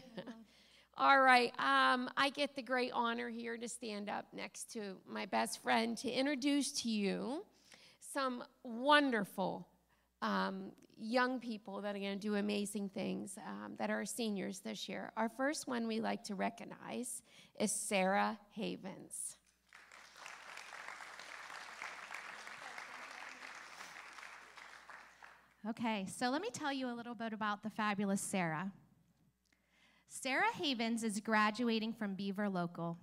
All 0.96 1.20
right. 1.20 1.52
Um, 1.58 2.10
I 2.16 2.30
get 2.30 2.54
the 2.54 2.62
great 2.62 2.90
honor 2.92 3.28
here 3.28 3.56
to 3.56 3.68
stand 3.68 4.08
up 4.08 4.26
next 4.32 4.72
to 4.72 4.96
my 5.08 5.26
best 5.26 5.62
friend 5.62 5.96
to 5.98 6.10
introduce 6.10 6.72
to 6.82 6.90
you 6.90 7.44
some 8.12 8.42
wonderful 8.62 9.66
um, 10.22 10.72
young 11.00 11.38
people 11.38 11.80
that 11.82 11.94
are 11.94 11.98
going 11.98 12.18
to 12.18 12.28
do 12.28 12.34
amazing 12.34 12.88
things 12.88 13.38
um, 13.46 13.74
that 13.78 13.90
are 13.90 14.04
seniors 14.04 14.60
this 14.60 14.88
year. 14.88 15.12
Our 15.16 15.28
first 15.28 15.68
one 15.68 15.86
we 15.86 16.00
like 16.00 16.24
to 16.24 16.34
recognize 16.34 17.22
is 17.58 17.70
Sarah 17.70 18.38
Havens. 18.50 19.36
Okay, 25.68 26.06
so 26.08 26.30
let 26.30 26.40
me 26.40 26.48
tell 26.50 26.72
you 26.72 26.88
a 26.90 26.94
little 26.94 27.14
bit 27.14 27.32
about 27.32 27.62
the 27.62 27.68
fabulous 27.68 28.22
Sarah. 28.22 28.72
Sarah 30.08 30.52
Havens 30.54 31.04
is 31.04 31.20
graduating 31.20 31.92
from 31.92 32.14
Beaver 32.14 32.48
Local. 32.48 32.96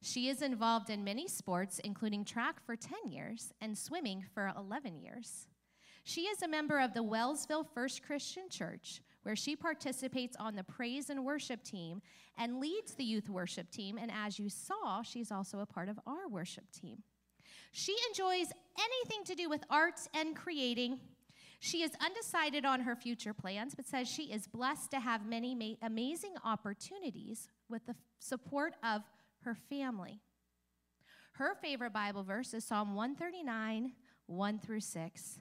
She 0.00 0.28
is 0.28 0.42
involved 0.42 0.90
in 0.90 1.02
many 1.02 1.26
sports, 1.26 1.80
including 1.80 2.24
track 2.24 2.64
for 2.64 2.76
10 2.76 3.10
years 3.10 3.52
and 3.60 3.76
swimming 3.76 4.24
for 4.32 4.52
11 4.56 4.98
years. 4.98 5.46
She 6.04 6.22
is 6.22 6.42
a 6.42 6.48
member 6.48 6.80
of 6.80 6.94
the 6.94 7.02
Wellsville 7.02 7.66
First 7.74 8.02
Christian 8.02 8.48
Church, 8.50 9.02
where 9.22 9.36
she 9.36 9.54
participates 9.54 10.36
on 10.36 10.56
the 10.56 10.64
praise 10.64 11.10
and 11.10 11.24
worship 11.24 11.62
team 11.62 12.02
and 12.36 12.58
leads 12.58 12.94
the 12.94 13.04
youth 13.04 13.28
worship 13.28 13.70
team. 13.70 13.98
And 14.00 14.10
as 14.10 14.38
you 14.38 14.48
saw, 14.48 15.02
she's 15.02 15.30
also 15.30 15.60
a 15.60 15.66
part 15.66 15.88
of 15.88 16.00
our 16.06 16.28
worship 16.28 16.64
team. 16.72 17.02
She 17.70 17.94
enjoys 18.08 18.52
anything 18.78 19.24
to 19.26 19.34
do 19.34 19.48
with 19.48 19.62
arts 19.70 20.08
and 20.14 20.34
creating. 20.34 20.98
She 21.60 21.82
is 21.82 21.92
undecided 22.04 22.64
on 22.64 22.80
her 22.80 22.96
future 22.96 23.32
plans, 23.32 23.74
but 23.74 23.86
says 23.86 24.08
she 24.08 24.24
is 24.24 24.48
blessed 24.48 24.90
to 24.90 25.00
have 25.00 25.24
many 25.24 25.54
ma- 25.54 25.86
amazing 25.86 26.34
opportunities 26.44 27.48
with 27.68 27.86
the 27.86 27.92
f- 27.92 27.96
support 28.18 28.74
of 28.82 29.02
her 29.42 29.54
family. 29.54 30.20
Her 31.34 31.54
favorite 31.54 31.92
Bible 31.92 32.24
verse 32.24 32.52
is 32.52 32.64
Psalm 32.64 32.94
139, 32.94 33.92
1 34.26 34.58
through 34.58 34.80
6. 34.80 35.38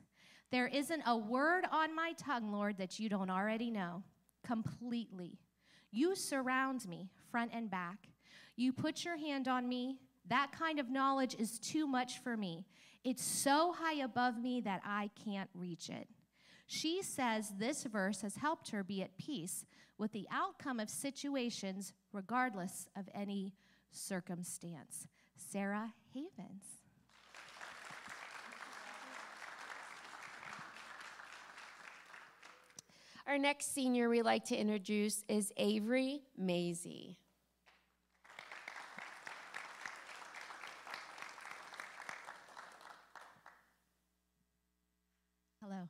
There 0.51 0.67
isn't 0.67 1.03
a 1.05 1.17
word 1.17 1.65
on 1.71 1.95
my 1.95 2.13
tongue, 2.17 2.51
Lord, 2.51 2.77
that 2.77 2.99
you 2.99 3.07
don't 3.07 3.29
already 3.29 3.71
know 3.71 4.03
completely. 4.45 5.39
You 5.91 6.15
surround 6.15 6.87
me, 6.87 7.09
front 7.29 7.51
and 7.53 7.69
back. 7.69 8.09
You 8.55 8.73
put 8.73 9.05
your 9.05 9.17
hand 9.17 9.47
on 9.47 9.67
me. 9.67 9.97
That 10.27 10.51
kind 10.51 10.79
of 10.79 10.89
knowledge 10.89 11.35
is 11.39 11.57
too 11.57 11.87
much 11.87 12.19
for 12.19 12.35
me. 12.35 12.65
It's 13.03 13.23
so 13.23 13.73
high 13.73 14.01
above 14.03 14.37
me 14.37 14.61
that 14.61 14.81
I 14.85 15.09
can't 15.23 15.49
reach 15.53 15.89
it. 15.89 16.07
She 16.67 17.01
says 17.01 17.53
this 17.57 17.83
verse 17.83 18.21
has 18.21 18.35
helped 18.35 18.69
her 18.71 18.83
be 18.83 19.01
at 19.01 19.17
peace 19.17 19.65
with 19.97 20.11
the 20.11 20.27
outcome 20.31 20.79
of 20.79 20.89
situations, 20.89 21.93
regardless 22.13 22.87
of 22.95 23.09
any 23.13 23.53
circumstance. 23.91 25.07
Sarah 25.35 25.93
Havens. 26.13 26.80
Our 33.27 33.37
next 33.37 33.73
senior 33.73 34.09
we 34.09 34.23
like 34.23 34.45
to 34.45 34.55
introduce 34.55 35.23
is 35.27 35.53
Avery 35.57 36.21
Maisie. 36.37 37.17
Hello. 45.63 45.87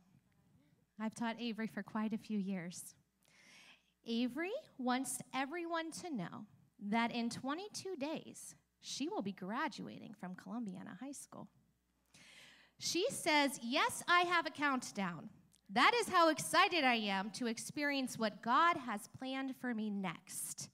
I've 0.99 1.15
taught 1.15 1.37
Avery 1.39 1.67
for 1.67 1.81
quite 1.81 2.13
a 2.13 2.17
few 2.17 2.37
years. 2.37 2.95
Avery 4.05 4.51
wants 4.77 5.19
everyone 5.33 5.91
to 5.91 6.13
know 6.13 6.45
that 6.89 7.11
in 7.11 7.29
22 7.29 7.95
days, 7.95 8.55
she 8.81 9.07
will 9.07 9.21
be 9.21 9.31
graduating 9.31 10.13
from 10.19 10.35
Columbiana 10.35 10.97
High 10.99 11.13
School. 11.13 11.47
She 12.77 13.05
says, 13.09 13.59
Yes, 13.63 14.03
I 14.07 14.21
have 14.21 14.45
a 14.45 14.49
countdown. 14.49 15.29
That 15.73 15.93
is 16.01 16.09
how 16.09 16.27
excited 16.27 16.83
I 16.83 16.95
am 16.95 17.29
to 17.31 17.47
experience 17.47 18.19
what 18.19 18.41
God 18.41 18.75
has 18.75 19.07
planned 19.17 19.55
for 19.55 19.73
me 19.73 19.89
next. 19.89 20.69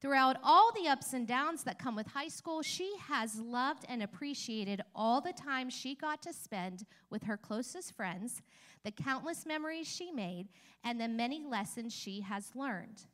Throughout 0.00 0.36
all 0.42 0.72
the 0.72 0.88
ups 0.88 1.12
and 1.12 1.28
downs 1.28 1.62
that 1.62 1.78
come 1.78 1.94
with 1.94 2.08
high 2.08 2.26
school, 2.26 2.60
she 2.60 2.92
has 3.08 3.38
loved 3.38 3.84
and 3.88 4.02
appreciated 4.02 4.82
all 4.96 5.20
the 5.20 5.32
time 5.32 5.70
she 5.70 5.94
got 5.94 6.22
to 6.22 6.32
spend 6.32 6.86
with 7.08 7.22
her 7.22 7.36
closest 7.36 7.94
friends, 7.94 8.42
the 8.84 8.90
countless 8.90 9.46
memories 9.46 9.86
she 9.86 10.10
made, 10.10 10.48
and 10.82 11.00
the 11.00 11.06
many 11.06 11.44
lessons 11.44 11.94
she 11.94 12.20
has 12.22 12.50
learned. 12.56 13.06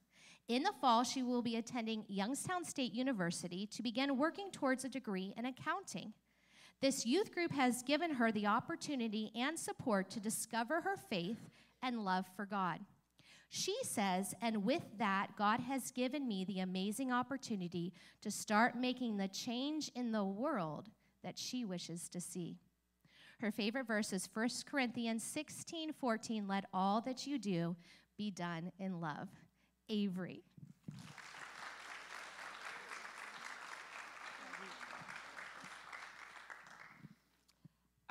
In 0.48 0.62
the 0.62 0.72
fall, 0.80 1.04
she 1.04 1.22
will 1.22 1.42
be 1.42 1.56
attending 1.56 2.06
Youngstown 2.08 2.64
State 2.64 2.94
University 2.94 3.66
to 3.66 3.82
begin 3.82 4.16
working 4.16 4.50
towards 4.50 4.82
a 4.86 4.88
degree 4.88 5.34
in 5.36 5.44
accounting. 5.44 6.14
This 6.82 7.06
youth 7.06 7.32
group 7.32 7.52
has 7.52 7.84
given 7.84 8.14
her 8.14 8.32
the 8.32 8.48
opportunity 8.48 9.30
and 9.36 9.56
support 9.56 10.10
to 10.10 10.20
discover 10.20 10.80
her 10.80 10.96
faith 10.96 11.38
and 11.80 12.04
love 12.04 12.26
for 12.34 12.44
God. 12.44 12.80
She 13.50 13.76
says, 13.84 14.34
and 14.42 14.64
with 14.64 14.82
that, 14.98 15.28
God 15.38 15.60
has 15.60 15.92
given 15.92 16.26
me 16.26 16.44
the 16.44 16.58
amazing 16.58 17.12
opportunity 17.12 17.92
to 18.20 18.32
start 18.32 18.76
making 18.76 19.16
the 19.16 19.28
change 19.28 19.92
in 19.94 20.10
the 20.10 20.24
world 20.24 20.88
that 21.22 21.38
she 21.38 21.64
wishes 21.64 22.08
to 22.08 22.20
see. 22.20 22.56
Her 23.40 23.52
favorite 23.52 23.86
verse 23.86 24.12
is 24.12 24.28
1 24.34 24.48
Corinthians 24.68 25.22
16 25.22 25.92
14. 25.92 26.48
Let 26.48 26.64
all 26.72 27.00
that 27.02 27.28
you 27.28 27.38
do 27.38 27.76
be 28.18 28.32
done 28.32 28.72
in 28.80 29.00
love. 29.00 29.28
Avery. 29.88 30.42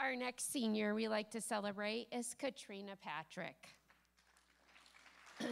Our 0.01 0.15
next 0.15 0.51
senior 0.51 0.95
we 0.95 1.07
like 1.07 1.29
to 1.29 1.39
celebrate 1.39 2.07
is 2.11 2.33
Katrina 2.33 2.93
Patrick. 3.03 3.67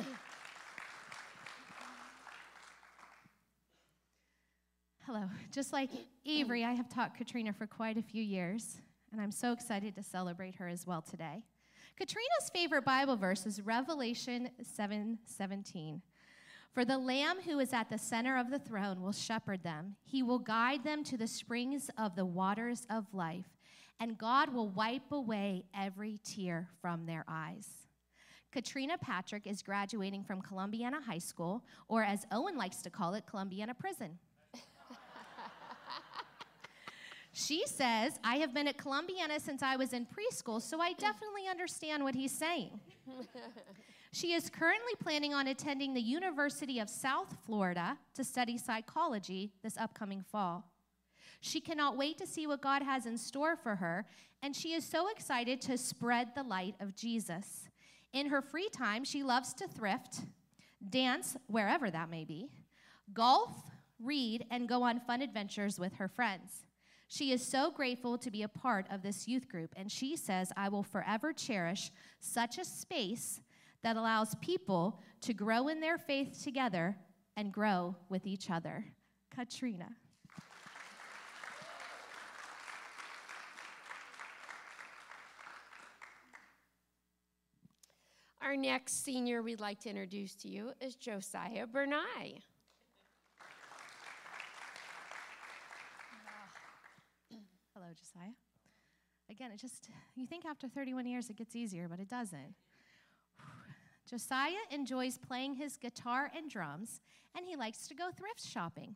Hello. 5.05 5.25
Just 5.51 5.71
like 5.71 5.91
Avery, 6.25 6.63
I 6.65 6.73
have 6.73 6.89
taught 6.89 7.15
Katrina 7.15 7.53
for 7.53 7.67
quite 7.67 7.95
a 7.97 8.01
few 8.01 8.23
years, 8.23 8.81
and 9.11 9.21
I'm 9.21 9.31
so 9.31 9.53
excited 9.53 9.93
to 9.93 10.01
celebrate 10.01 10.55
her 10.55 10.67
as 10.67 10.87
well 10.87 11.03
today. 11.03 11.43
Katrina's 11.95 12.49
favorite 12.51 12.85
Bible 12.85 13.17
verse 13.17 13.45
is 13.45 13.61
Revelation 13.61 14.49
7:17. 14.63 16.01
For 16.71 16.83
the 16.85 16.97
lamb 16.97 17.41
who 17.41 17.59
is 17.59 17.71
at 17.71 17.91
the 17.91 17.99
center 17.99 18.35
of 18.35 18.49
the 18.49 18.57
throne 18.57 19.03
will 19.03 19.11
shepherd 19.11 19.61
them. 19.61 19.97
He 20.03 20.23
will 20.23 20.39
guide 20.39 20.83
them 20.83 21.03
to 21.03 21.17
the 21.17 21.27
springs 21.27 21.91
of 21.99 22.15
the 22.15 22.25
waters 22.25 22.87
of 22.89 23.13
life, 23.13 23.58
and 23.99 24.17
God 24.17 24.53
will 24.53 24.69
wipe 24.69 25.11
away 25.11 25.63
every 25.75 26.19
tear 26.23 26.69
from 26.81 27.05
their 27.05 27.25
eyes. 27.27 27.67
Katrina 28.51 28.97
Patrick 28.97 29.45
is 29.45 29.61
graduating 29.61 30.23
from 30.23 30.41
Columbiana 30.41 31.01
High 31.01 31.19
School, 31.19 31.63
or 31.87 32.03
as 32.03 32.25
Owen 32.31 32.57
likes 32.57 32.81
to 32.81 32.89
call 32.89 33.13
it, 33.13 33.25
Columbiana 33.27 33.77
Prison. 33.77 34.17
She 37.31 37.63
says, 37.65 38.19
I 38.23 38.35
have 38.37 38.53
been 38.53 38.67
at 38.67 38.77
Columbiana 38.77 39.39
since 39.39 39.63
I 39.63 39.77
was 39.77 39.93
in 39.93 40.05
preschool, 40.05 40.61
so 40.61 40.81
I 40.81 40.93
definitely 40.93 41.47
understand 41.49 42.03
what 42.03 42.13
he's 42.13 42.37
saying. 42.37 42.79
she 44.11 44.33
is 44.33 44.49
currently 44.49 44.93
planning 45.01 45.33
on 45.33 45.47
attending 45.47 45.93
the 45.93 46.01
University 46.01 46.79
of 46.79 46.89
South 46.89 47.37
Florida 47.45 47.97
to 48.15 48.23
study 48.23 48.57
psychology 48.57 49.53
this 49.63 49.77
upcoming 49.77 50.21
fall. 50.21 50.68
She 51.41 51.61
cannot 51.61 51.97
wait 51.97 52.17
to 52.17 52.27
see 52.27 52.47
what 52.47 52.61
God 52.61 52.81
has 52.81 53.05
in 53.05 53.17
store 53.17 53.55
for 53.55 53.75
her, 53.75 54.05
and 54.41 54.55
she 54.55 54.73
is 54.73 54.85
so 54.85 55.09
excited 55.09 55.61
to 55.61 55.77
spread 55.77 56.35
the 56.35 56.43
light 56.43 56.75
of 56.79 56.95
Jesus. 56.95 57.69
In 58.13 58.27
her 58.27 58.41
free 58.41 58.69
time, 58.69 59.03
she 59.03 59.23
loves 59.23 59.53
to 59.55 59.67
thrift, 59.67 60.21
dance, 60.89 61.37
wherever 61.47 61.89
that 61.89 62.09
may 62.09 62.25
be, 62.25 62.49
golf, 63.13 63.51
read, 64.01 64.45
and 64.51 64.67
go 64.67 64.83
on 64.83 64.99
fun 64.99 65.21
adventures 65.21 65.79
with 65.79 65.93
her 65.95 66.07
friends. 66.07 66.65
She 67.07 67.31
is 67.31 67.45
so 67.45 67.71
grateful 67.71 68.17
to 68.17 68.29
be 68.29 68.43
a 68.43 68.47
part 68.47 68.85
of 68.91 69.01
this 69.01 69.27
youth 69.27 69.49
group, 69.49 69.73
and 69.75 69.91
she 69.91 70.15
says, 70.15 70.51
I 70.55 70.69
will 70.69 70.83
forever 70.83 71.33
cherish 71.33 71.91
such 72.19 72.57
a 72.57 72.65
space 72.65 73.41
that 73.81 73.97
allows 73.97 74.35
people 74.35 74.99
to 75.21 75.33
grow 75.33 75.69
in 75.69 75.79
their 75.79 75.97
faith 75.97 76.43
together 76.43 76.97
and 77.35 77.51
grow 77.51 77.95
with 78.09 78.27
each 78.27 78.49
other. 78.49 78.85
Katrina. 79.33 79.89
Our 88.41 88.55
next 88.55 89.03
senior 89.03 89.41
we'd 89.41 89.59
like 89.59 89.79
to 89.81 89.89
introduce 89.89 90.33
to 90.35 90.47
you 90.47 90.71
is 90.79 90.95
Josiah 90.95 91.67
Bernay. 91.67 92.41
Ah. 96.25 96.49
Hello, 97.73 97.87
Josiah. 97.89 98.31
Again, 99.29 99.51
it 99.51 99.59
just, 99.59 99.89
you 100.15 100.25
think 100.25 100.45
after 100.45 100.69
31 100.69 101.05
years 101.05 101.29
it 101.29 101.35
gets 101.35 101.55
easier, 101.55 101.87
but 101.89 101.99
it 101.99 102.09
doesn't. 102.09 102.55
Josiah 104.09 104.65
enjoys 104.71 105.17
playing 105.17 105.55
his 105.55 105.75
guitar 105.75 106.31
and 106.35 106.49
drums, 106.49 107.01
and 107.35 107.45
he 107.45 107.57
likes 107.57 107.87
to 107.87 107.93
go 107.93 108.09
thrift 108.09 108.43
shopping. 108.43 108.95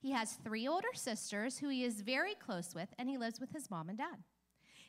He 0.00 0.12
has 0.12 0.38
three 0.42 0.66
older 0.66 0.88
sisters 0.94 1.58
who 1.58 1.68
he 1.68 1.84
is 1.84 2.00
very 2.00 2.34
close 2.34 2.74
with, 2.74 2.88
and 2.98 3.08
he 3.08 3.18
lives 3.18 3.38
with 3.38 3.52
his 3.52 3.70
mom 3.70 3.88
and 3.88 3.98
dad. 3.98 4.24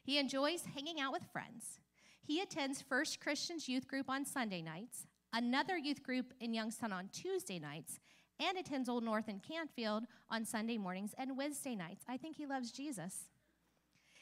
He 0.03 0.17
enjoys 0.17 0.63
hanging 0.73 0.99
out 0.99 1.11
with 1.11 1.23
friends. 1.31 1.79
He 2.25 2.39
attends 2.39 2.81
First 2.81 3.19
Christians 3.19 3.67
Youth 3.67 3.85
Group 3.85 4.09
on 4.09 4.25
Sunday 4.25 4.61
nights, 4.61 5.07
another 5.33 5.77
youth 5.77 6.01
group 6.01 6.33
in 6.39 6.53
Youngstown 6.53 6.93
on 6.93 7.09
Tuesday 7.09 7.59
nights, 7.59 7.99
and 8.39 8.57
attends 8.57 8.87
Old 8.87 9.03
North 9.03 9.27
in 9.27 9.39
Canfield 9.39 10.05
on 10.31 10.45
Sunday 10.45 10.77
mornings 10.77 11.13
and 11.17 11.35
Wednesday 11.37 11.75
nights. 11.75 12.05
I 12.07 12.15
think 12.15 12.37
he 12.37 12.45
loves 12.45 12.71
Jesus. 12.71 13.25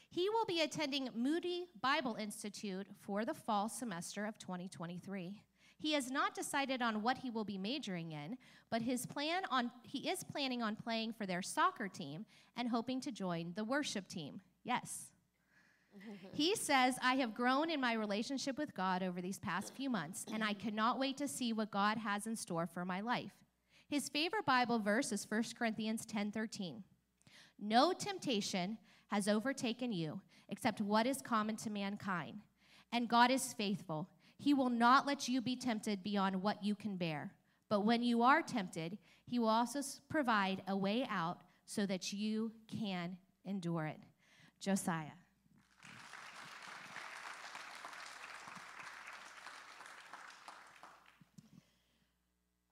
He 0.10 0.30
will 0.30 0.46
be 0.46 0.62
attending 0.62 1.10
Moody 1.16 1.68
Bible 1.80 2.16
Institute 2.16 2.88
for 3.02 3.24
the 3.24 3.36
fall 3.36 3.70
semester 3.70 4.26
of 4.26 4.40
2023. 4.40 5.36
He 5.78 5.94
has 5.94 6.10
not 6.10 6.34
decided 6.34 6.82
on 6.82 7.04
what 7.04 7.20
he 7.20 7.30
will 7.30 7.46
be 7.46 7.58
majoring 7.58 8.14
in, 8.14 8.38
but 8.72 8.82
his 8.82 9.06
plan 9.06 9.44
on 9.52 9.72
he 9.84 10.10
is 10.10 10.24
planning 10.24 10.64
on 10.64 10.76
playing 10.76 11.14
for 11.14 11.28
their 11.28 11.42
soccer 11.42 11.88
team 11.88 12.26
and 12.58 12.68
hoping 12.68 13.00
to 13.02 13.12
join 13.12 13.54
the 13.56 13.64
worship 13.64 14.08
team. 14.08 14.42
Yes. 14.64 15.11
he 16.34 16.56
says, 16.56 16.96
I 17.02 17.16
have 17.16 17.34
grown 17.34 17.70
in 17.70 17.82
my 17.82 17.94
relationship 17.94 18.58
with 18.58 18.74
God 18.74 19.04
over 19.04 19.22
these 19.22 19.40
past 19.40 19.76
few 19.76 19.90
months, 19.90 20.26
and 20.34 20.44
I 20.44 20.54
cannot 20.54 21.00
wait 21.00 21.18
to 21.18 21.28
see 21.28 21.54
what 21.54 21.72
God 21.72 21.98
has 21.98 22.28
in 22.28 22.36
store 22.36 22.68
for 22.68 22.86
my 22.86 23.02
life. 23.02 23.32
His 23.88 24.08
favorite 24.08 24.46
Bible 24.46 24.80
verse 24.80 25.12
is 25.12 25.26
1 25.26 25.56
Corinthians 25.58 26.06
10:13. 26.06 26.84
No 27.60 27.94
temptation 27.94 28.78
has 29.08 29.28
overtaken 29.28 29.92
you 29.92 30.22
except 30.48 30.82
what 30.82 31.06
is 31.06 31.22
common 31.22 31.56
to 31.58 31.70
mankind. 31.70 32.42
And 32.92 33.08
God 33.08 33.32
is 33.32 33.54
faithful. 33.54 34.10
He 34.38 34.54
will 34.54 34.70
not 34.70 35.06
let 35.06 35.28
you 35.28 35.42
be 35.42 35.56
tempted 35.56 36.04
beyond 36.04 36.42
what 36.42 36.64
you 36.64 36.76
can 36.76 36.98
bear. 36.98 37.34
But 37.70 37.82
when 37.82 38.04
you 38.04 38.22
are 38.24 38.42
tempted, 38.42 38.98
He 39.26 39.40
will 39.40 39.50
also 39.50 39.82
provide 40.10 40.62
a 40.68 40.76
way 40.76 41.06
out 41.10 41.42
so 41.66 41.86
that 41.86 42.12
you 42.12 42.52
can 42.68 43.18
endure 43.46 43.86
it. 43.88 44.00
Josiah. 44.60 45.21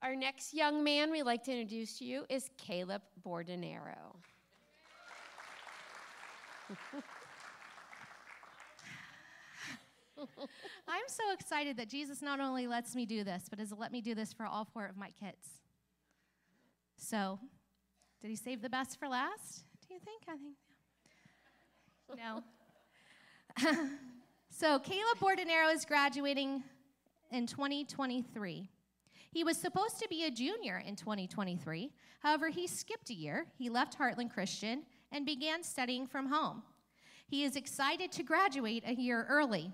Our 0.02 0.16
next 0.16 0.54
young 0.54 0.82
man 0.82 1.10
we'd 1.10 1.24
like 1.24 1.44
to 1.44 1.52
introduce 1.52 1.98
to 1.98 2.06
you 2.06 2.24
is 2.30 2.48
Caleb 2.56 3.02
Bordenero. 3.22 4.16
I'm 10.88 11.02
so 11.06 11.32
excited 11.34 11.76
that 11.76 11.90
Jesus 11.90 12.22
not 12.22 12.40
only 12.40 12.66
lets 12.66 12.94
me 12.94 13.04
do 13.04 13.24
this, 13.24 13.44
but 13.50 13.58
has 13.58 13.72
let 13.72 13.92
me 13.92 14.00
do 14.00 14.14
this 14.14 14.32
for 14.32 14.46
all 14.46 14.64
four 14.64 14.86
of 14.86 14.96
my 14.96 15.10
kids. 15.10 15.60
So, 16.96 17.38
did 18.22 18.28
he 18.28 18.36
save 18.36 18.62
the 18.62 18.70
best 18.70 18.98
for 18.98 19.06
last? 19.06 19.64
Do 19.86 19.92
you 19.92 20.00
think? 20.00 20.22
I 20.28 20.36
think 20.36 20.56
no. 22.16 22.42
so, 24.50 24.78
Caleb 24.78 25.18
Bordenero 25.18 25.72
is 25.74 25.84
graduating 25.84 26.62
in 27.30 27.46
2023. 27.46 28.68
He 29.30 29.44
was 29.44 29.56
supposed 29.56 29.98
to 30.00 30.08
be 30.08 30.24
a 30.24 30.30
junior 30.30 30.82
in 30.84 30.96
2023. 30.96 31.92
However, 32.20 32.48
he 32.48 32.66
skipped 32.66 33.10
a 33.10 33.14
year. 33.14 33.46
He 33.56 33.70
left 33.70 33.96
Heartland 33.96 34.32
Christian 34.32 34.82
and 35.12 35.24
began 35.24 35.62
studying 35.62 36.06
from 36.06 36.26
home. 36.26 36.62
He 37.26 37.44
is 37.44 37.54
excited 37.54 38.10
to 38.12 38.24
graduate 38.24 38.82
a 38.86 38.94
year 38.94 39.26
early. 39.28 39.70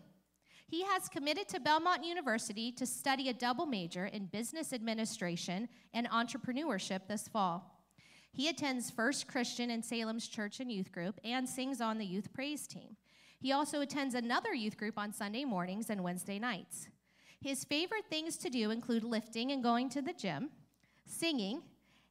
He 0.68 0.82
has 0.84 1.08
committed 1.08 1.48
to 1.48 1.60
Belmont 1.60 2.04
University 2.04 2.70
to 2.72 2.84
study 2.84 3.28
a 3.28 3.34
double 3.34 3.66
major 3.66 4.06
in 4.06 4.26
business 4.26 4.72
administration 4.72 5.68
and 5.94 6.10
entrepreneurship 6.10 7.06
this 7.08 7.28
fall. 7.28 7.84
He 8.32 8.48
attends 8.48 8.90
First 8.90 9.28
Christian 9.28 9.70
in 9.70 9.82
Salem's 9.82 10.28
church 10.28 10.60
and 10.60 10.70
youth 10.70 10.92
group 10.92 11.18
and 11.24 11.48
sings 11.48 11.80
on 11.80 11.96
the 11.96 12.04
youth 12.04 12.32
praise 12.34 12.66
team. 12.66 12.96
He 13.38 13.52
also 13.52 13.80
attends 13.80 14.14
another 14.14 14.52
youth 14.52 14.76
group 14.76 14.98
on 14.98 15.12
Sunday 15.12 15.44
mornings 15.44 15.88
and 15.88 16.02
Wednesday 16.02 16.38
nights. 16.38 16.88
His 17.46 17.62
favorite 17.62 18.06
things 18.10 18.36
to 18.38 18.50
do 18.50 18.72
include 18.72 19.04
lifting 19.04 19.52
and 19.52 19.62
going 19.62 19.88
to 19.90 20.02
the 20.02 20.12
gym, 20.12 20.50
singing, 21.04 21.62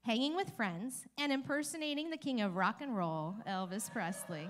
hanging 0.04 0.34
with 0.34 0.56
friends, 0.56 1.08
and 1.18 1.30
impersonating 1.30 2.10
the 2.10 2.16
king 2.16 2.40
of 2.40 2.56
rock 2.56 2.80
and 2.80 2.96
roll, 2.96 3.36
Elvis 3.46 3.92
Presley. 3.92 4.48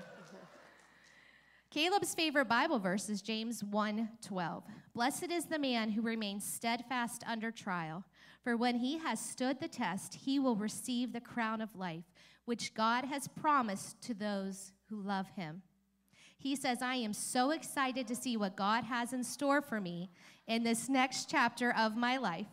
Caleb's 1.71 2.13
favorite 2.13 2.47
Bible 2.47 2.77
verse 2.77 3.09
is 3.09 3.23
James 3.23 3.63
1:12. 3.63 4.61
Blessed 4.93 5.31
is 5.31 5.45
the 5.45 5.57
man 5.57 5.89
who 5.89 6.03
remains 6.03 6.45
steadfast 6.45 7.23
under 7.25 7.49
trial, 7.49 8.03
for 8.43 8.55
when 8.55 8.75
he 8.75 8.99
has 8.99 9.19
stood 9.19 9.59
the 9.59 9.67
test, 9.67 10.13
he 10.13 10.37
will 10.37 10.55
receive 10.55 11.13
the 11.13 11.19
crown 11.19 11.61
of 11.61 11.75
life, 11.75 12.13
which 12.45 12.75
God 12.75 13.05
has 13.05 13.27
promised 13.27 13.99
to 14.01 14.13
those 14.13 14.71
who 14.89 15.01
love 15.01 15.29
him. 15.29 15.63
He 16.37 16.55
says, 16.55 16.83
I 16.83 16.95
am 16.95 17.13
so 17.13 17.49
excited 17.49 18.07
to 18.07 18.15
see 18.15 18.37
what 18.37 18.55
God 18.55 18.83
has 18.83 19.13
in 19.13 19.23
store 19.23 19.63
for 19.63 19.81
me 19.81 20.11
in 20.47 20.63
this 20.63 20.89
next 20.89 21.29
chapter 21.29 21.73
of 21.77 21.95
my 21.95 22.17
life, 22.17 22.47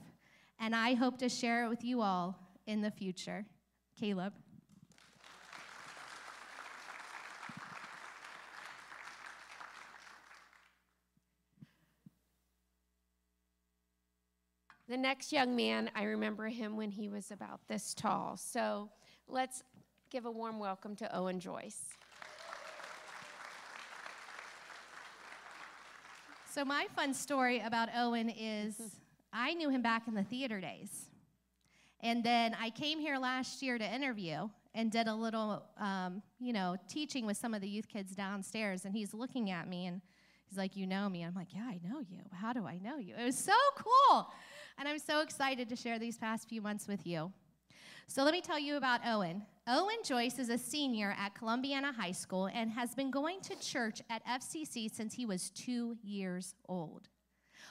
and 0.59 0.75
I 0.75 0.95
hope 0.95 1.19
to 1.19 1.29
share 1.29 1.65
it 1.65 1.69
with 1.69 1.85
you 1.85 2.01
all 2.01 2.39
in 2.67 2.81
the 2.81 2.91
future. 2.91 3.45
Caleb. 3.99 4.33
The 14.89 14.97
next 14.99 15.33
young 15.33 15.57
man, 15.57 15.91
I 15.95 16.03
remember 16.03 16.49
him 16.49 16.77
when 16.77 16.91
he 16.91 17.09
was 17.09 17.31
about 17.31 17.61
this 17.67 17.95
tall. 17.95 18.37
So 18.37 18.91
let's 19.27 19.63
give 20.11 20.27
a 20.27 20.31
warm 20.31 20.59
welcome 20.59 20.95
to 20.97 21.17
Owen 21.17 21.41
Joyce. 21.41 21.85
So, 26.53 26.67
my 26.67 26.87
fun 26.95 27.15
story 27.15 27.61
about 27.61 27.89
Owen 27.97 28.29
is 28.29 28.75
I 29.33 29.55
knew 29.55 29.71
him 29.71 29.81
back 29.81 30.07
in 30.07 30.15
the 30.15 30.23
theater 30.23 30.61
days. 30.61 31.09
And 32.01 32.23
then 32.23 32.55
I 32.61 32.69
came 32.69 32.99
here 32.99 33.17
last 33.17 33.63
year 33.63 33.79
to 33.79 33.95
interview 33.95 34.51
and 34.75 34.93
did 34.93 35.07
a 35.07 35.15
little, 35.15 35.63
um, 35.79 36.21
you 36.39 36.53
know, 36.53 36.77
teaching 36.89 37.25
with 37.25 37.39
some 37.39 37.55
of 37.55 37.63
the 37.63 37.69
youth 37.69 37.89
kids 37.89 38.15
downstairs. 38.15 38.85
And 38.85 38.95
he's 38.95 39.15
looking 39.15 39.51
at 39.51 39.67
me 39.67 39.87
and 39.87 40.03
he's 40.47 40.59
like, 40.59 40.77
You 40.77 40.87
know 40.87 41.09
me? 41.09 41.23
I'm 41.23 41.35
like, 41.35 41.55
Yeah, 41.55 41.65
I 41.65 41.81
know 41.89 42.01
you. 42.01 42.21
How 42.33 42.53
do 42.53 42.67
I 42.67 42.77
know 42.77 42.99
you? 42.99 43.15
It 43.19 43.25
was 43.25 43.39
so 43.39 43.57
cool. 43.79 44.29
And 44.77 44.87
I'm 44.87 44.99
so 44.99 45.23
excited 45.23 45.71
to 45.71 45.77
share 45.77 45.99
these 45.99 46.19
past 46.19 46.51
few 46.51 46.61
months 46.61 46.87
with 46.87 47.07
you. 47.07 47.33
So 48.09 48.25
let 48.25 48.35
me 48.35 48.43
tell 48.43 48.59
you 48.59 48.77
about 48.77 49.01
Owen. 49.07 49.41
Owen 49.69 49.99
Joyce 50.05 50.41
is 50.41 50.49
a 50.49 50.59
senior 50.59 51.15
at 51.17 51.37
Columbiana 51.37 51.93
High 51.93 52.11
School 52.11 52.47
and 52.53 52.69
has 52.73 52.97
been 52.97 53.13
going 53.13 53.41
to 53.43 53.55
church 53.61 54.03
at 54.11 54.27
FCC 54.27 54.93
since 54.93 55.15
he 55.15 55.25
was 55.25 55.51
two 55.51 55.97
years 56.03 56.57
old. 56.69 57.07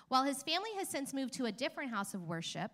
While 0.07 0.23
his 0.23 0.41
family 0.41 0.69
has 0.77 0.87
since 0.87 1.13
moved 1.13 1.33
to 1.33 1.47
a 1.47 1.51
different 1.51 1.91
house 1.91 2.13
of 2.13 2.23
worship, 2.23 2.71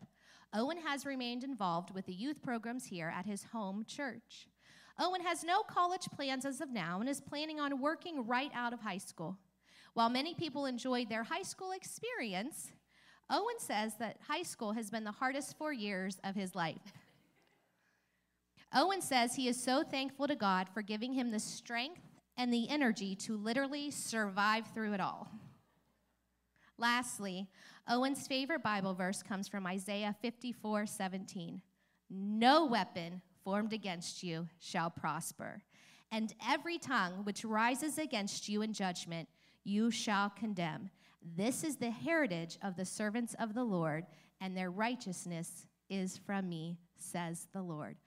Owen 0.53 0.77
has 0.77 1.03
remained 1.03 1.43
involved 1.43 1.95
with 1.95 2.05
the 2.05 2.13
youth 2.13 2.43
programs 2.43 2.85
here 2.85 3.11
at 3.11 3.25
his 3.25 3.45
home 3.45 3.85
church. 3.87 4.47
Owen 4.99 5.21
has 5.21 5.43
no 5.43 5.63
college 5.63 6.07
plans 6.15 6.45
as 6.45 6.61
of 6.61 6.69
now 6.69 6.99
and 6.99 7.09
is 7.09 7.19
planning 7.19 7.59
on 7.59 7.81
working 7.81 8.27
right 8.27 8.51
out 8.53 8.71
of 8.71 8.81
high 8.81 8.99
school. 8.99 9.35
While 9.95 10.11
many 10.11 10.35
people 10.35 10.67
enjoyed 10.67 11.09
their 11.09 11.23
high 11.23 11.41
school 11.41 11.71
experience, 11.71 12.69
Owen 13.31 13.57
says 13.57 13.93
that 13.97 14.19
high 14.27 14.43
school 14.43 14.73
has 14.73 14.91
been 14.91 15.03
the 15.03 15.11
hardest 15.11 15.57
four 15.57 15.73
years 15.73 16.19
of 16.23 16.35
his 16.35 16.53
life. 16.53 16.93
Owen 18.73 19.01
says 19.01 19.35
he 19.35 19.47
is 19.47 19.61
so 19.61 19.83
thankful 19.83 20.27
to 20.27 20.35
God 20.35 20.67
for 20.73 20.81
giving 20.81 21.13
him 21.13 21.31
the 21.31 21.39
strength 21.39 22.01
and 22.37 22.53
the 22.53 22.69
energy 22.69 23.15
to 23.15 23.35
literally 23.37 23.91
survive 23.91 24.67
through 24.73 24.93
it 24.93 25.01
all. 25.01 25.29
Lastly, 26.77 27.47
Owen's 27.87 28.27
favorite 28.27 28.61
Bible 28.61 28.93
verse 28.93 29.23
comes 29.23 29.47
from 29.47 29.65
Isaiah 29.65 30.15
54 30.21 30.85
17. 30.85 31.61
No 32.09 32.65
weapon 32.65 33.21
formed 33.43 33.73
against 33.73 34.23
you 34.23 34.47
shall 34.59 34.89
prosper, 34.89 35.63
and 36.11 36.33
every 36.47 36.77
tongue 36.77 37.23
which 37.23 37.43
rises 37.43 37.97
against 37.97 38.47
you 38.47 38.61
in 38.61 38.73
judgment 38.73 39.27
you 39.63 39.89
shall 39.89 40.29
condemn. 40.29 40.89
This 41.35 41.63
is 41.63 41.77
the 41.77 41.89
heritage 41.89 42.57
of 42.61 42.75
the 42.75 42.85
servants 42.85 43.35
of 43.39 43.53
the 43.53 43.63
Lord, 43.63 44.05
and 44.39 44.55
their 44.55 44.69
righteousness 44.69 45.65
is 45.89 46.17
from 46.17 46.47
me, 46.47 46.77
says 46.97 47.47
the 47.53 47.61
Lord. 47.61 47.97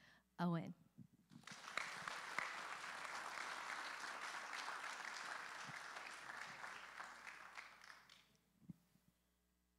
Owen. 0.41 0.75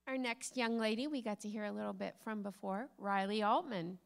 Our 0.08 0.18
next 0.18 0.58
young 0.58 0.78
lady, 0.78 1.08
we 1.08 1.22
got 1.22 1.40
to 1.40 1.50
hear 1.50 1.66
a 1.66 1.72
little 1.72 1.94
bit 1.94 2.16
from 2.24 2.44
before, 2.44 2.90
Riley 2.98 3.44
Altman. 3.44 3.98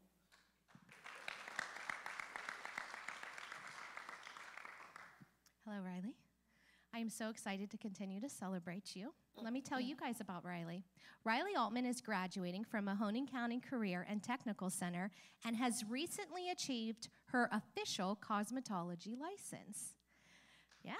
Hello, 5.64 5.80
Riley. 5.82 6.14
I 6.96 6.98
am 6.98 7.10
so 7.10 7.28
excited 7.28 7.70
to 7.72 7.76
continue 7.76 8.22
to 8.22 8.28
celebrate 8.30 8.96
you. 8.96 9.12
Mm. 9.38 9.44
Let 9.44 9.52
me 9.52 9.60
tell 9.60 9.78
you 9.78 9.96
guys 9.96 10.22
about 10.22 10.46
Riley. 10.46 10.82
Riley 11.24 11.54
Altman 11.54 11.84
is 11.84 12.00
graduating 12.00 12.64
from 12.64 12.86
Mahoning 12.86 13.30
County 13.30 13.60
Career 13.60 14.06
and 14.08 14.22
Technical 14.22 14.70
Center 14.70 15.10
and 15.44 15.54
has 15.56 15.84
recently 15.90 16.48
achieved 16.48 17.08
her 17.26 17.50
official 17.52 18.18
cosmetology 18.26 19.14
license. 19.20 19.92
Yeah, 20.82 20.94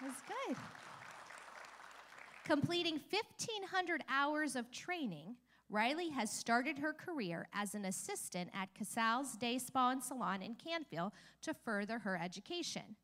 that's 0.00 0.22
good. 0.22 0.56
Completing 2.46 2.94
1,500 2.94 4.02
hours 4.08 4.56
of 4.56 4.70
training, 4.70 5.36
Riley 5.68 6.08
has 6.08 6.30
started 6.30 6.78
her 6.78 6.94
career 6.94 7.48
as 7.52 7.74
an 7.74 7.84
assistant 7.84 8.48
at 8.54 8.72
Casal's 8.72 9.36
Day 9.36 9.58
Spa 9.58 9.90
and 9.90 10.02
Salon 10.02 10.40
in 10.40 10.54
Canfield 10.54 11.12
to 11.42 11.52
further 11.52 11.98
her 11.98 12.18
education. 12.18 12.96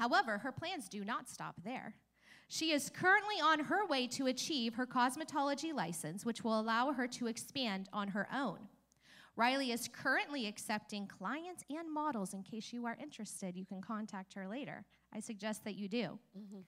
However, 0.00 0.38
her 0.38 0.50
plans 0.50 0.88
do 0.88 1.04
not 1.04 1.28
stop 1.28 1.56
there. 1.62 1.94
She 2.48 2.72
is 2.72 2.88
currently 2.88 3.36
on 3.44 3.60
her 3.60 3.86
way 3.86 4.06
to 4.08 4.28
achieve 4.28 4.72
her 4.74 4.86
cosmetology 4.86 5.74
license, 5.74 6.24
which 6.24 6.42
will 6.42 6.58
allow 6.58 6.92
her 6.92 7.06
to 7.08 7.26
expand 7.26 7.90
on 7.92 8.08
her 8.08 8.26
own. 8.34 8.60
Riley 9.36 9.72
is 9.72 9.88
currently 9.88 10.46
accepting 10.46 11.06
clients 11.06 11.64
and 11.68 11.92
models. 11.92 12.32
In 12.32 12.42
case 12.42 12.72
you 12.72 12.86
are 12.86 12.96
interested, 13.00 13.54
you 13.54 13.66
can 13.66 13.82
contact 13.82 14.32
her 14.32 14.48
later. 14.48 14.86
I 15.14 15.20
suggest 15.20 15.64
that 15.64 15.76
you 15.76 15.86
do. 15.86 16.18
Mm-hmm. 16.36 16.60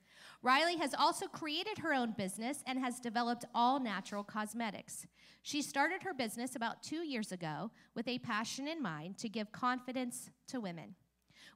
Riley 0.43 0.76
has 0.76 0.95
also 0.95 1.26
created 1.26 1.78
her 1.78 1.95
own 1.95 2.12
business 2.12 2.62
and 2.66 2.78
has 2.78 3.01
developed 3.01 3.47
all 3.55 3.80
natural 3.80 4.22
cosmetics. 4.22 5.07
She 5.41 5.62
started 5.62 6.03
her 6.03 6.12
business 6.12 6.55
about 6.55 6.83
two 6.83 7.03
years 7.03 7.33
ago 7.33 7.70
with 7.95 8.07
a 8.09 8.18
passion 8.18 8.68
in 8.68 8.83
mind 8.83 9.16
to 9.18 9.30
give 9.30 9.53
confidence 9.53 10.28
to 10.49 10.61
women. 10.61 10.97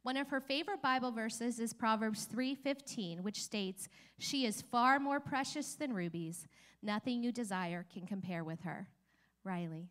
One 0.06 0.16
of 0.16 0.28
her 0.28 0.40
favorite 0.40 0.80
Bible 0.82 1.10
verses 1.10 1.58
is 1.58 1.72
Proverbs 1.72 2.26
3:15, 2.26 3.24
which 3.24 3.42
states, 3.42 3.88
"She 4.20 4.46
is 4.46 4.62
far 4.62 5.00
more 5.00 5.18
precious 5.18 5.74
than 5.74 5.92
rubies. 5.92 6.46
Nothing 6.80 7.24
you 7.24 7.32
desire 7.32 7.82
can 7.82 8.06
compare 8.06 8.44
with 8.44 8.60
her." 8.60 8.88
Riley. 9.42 9.90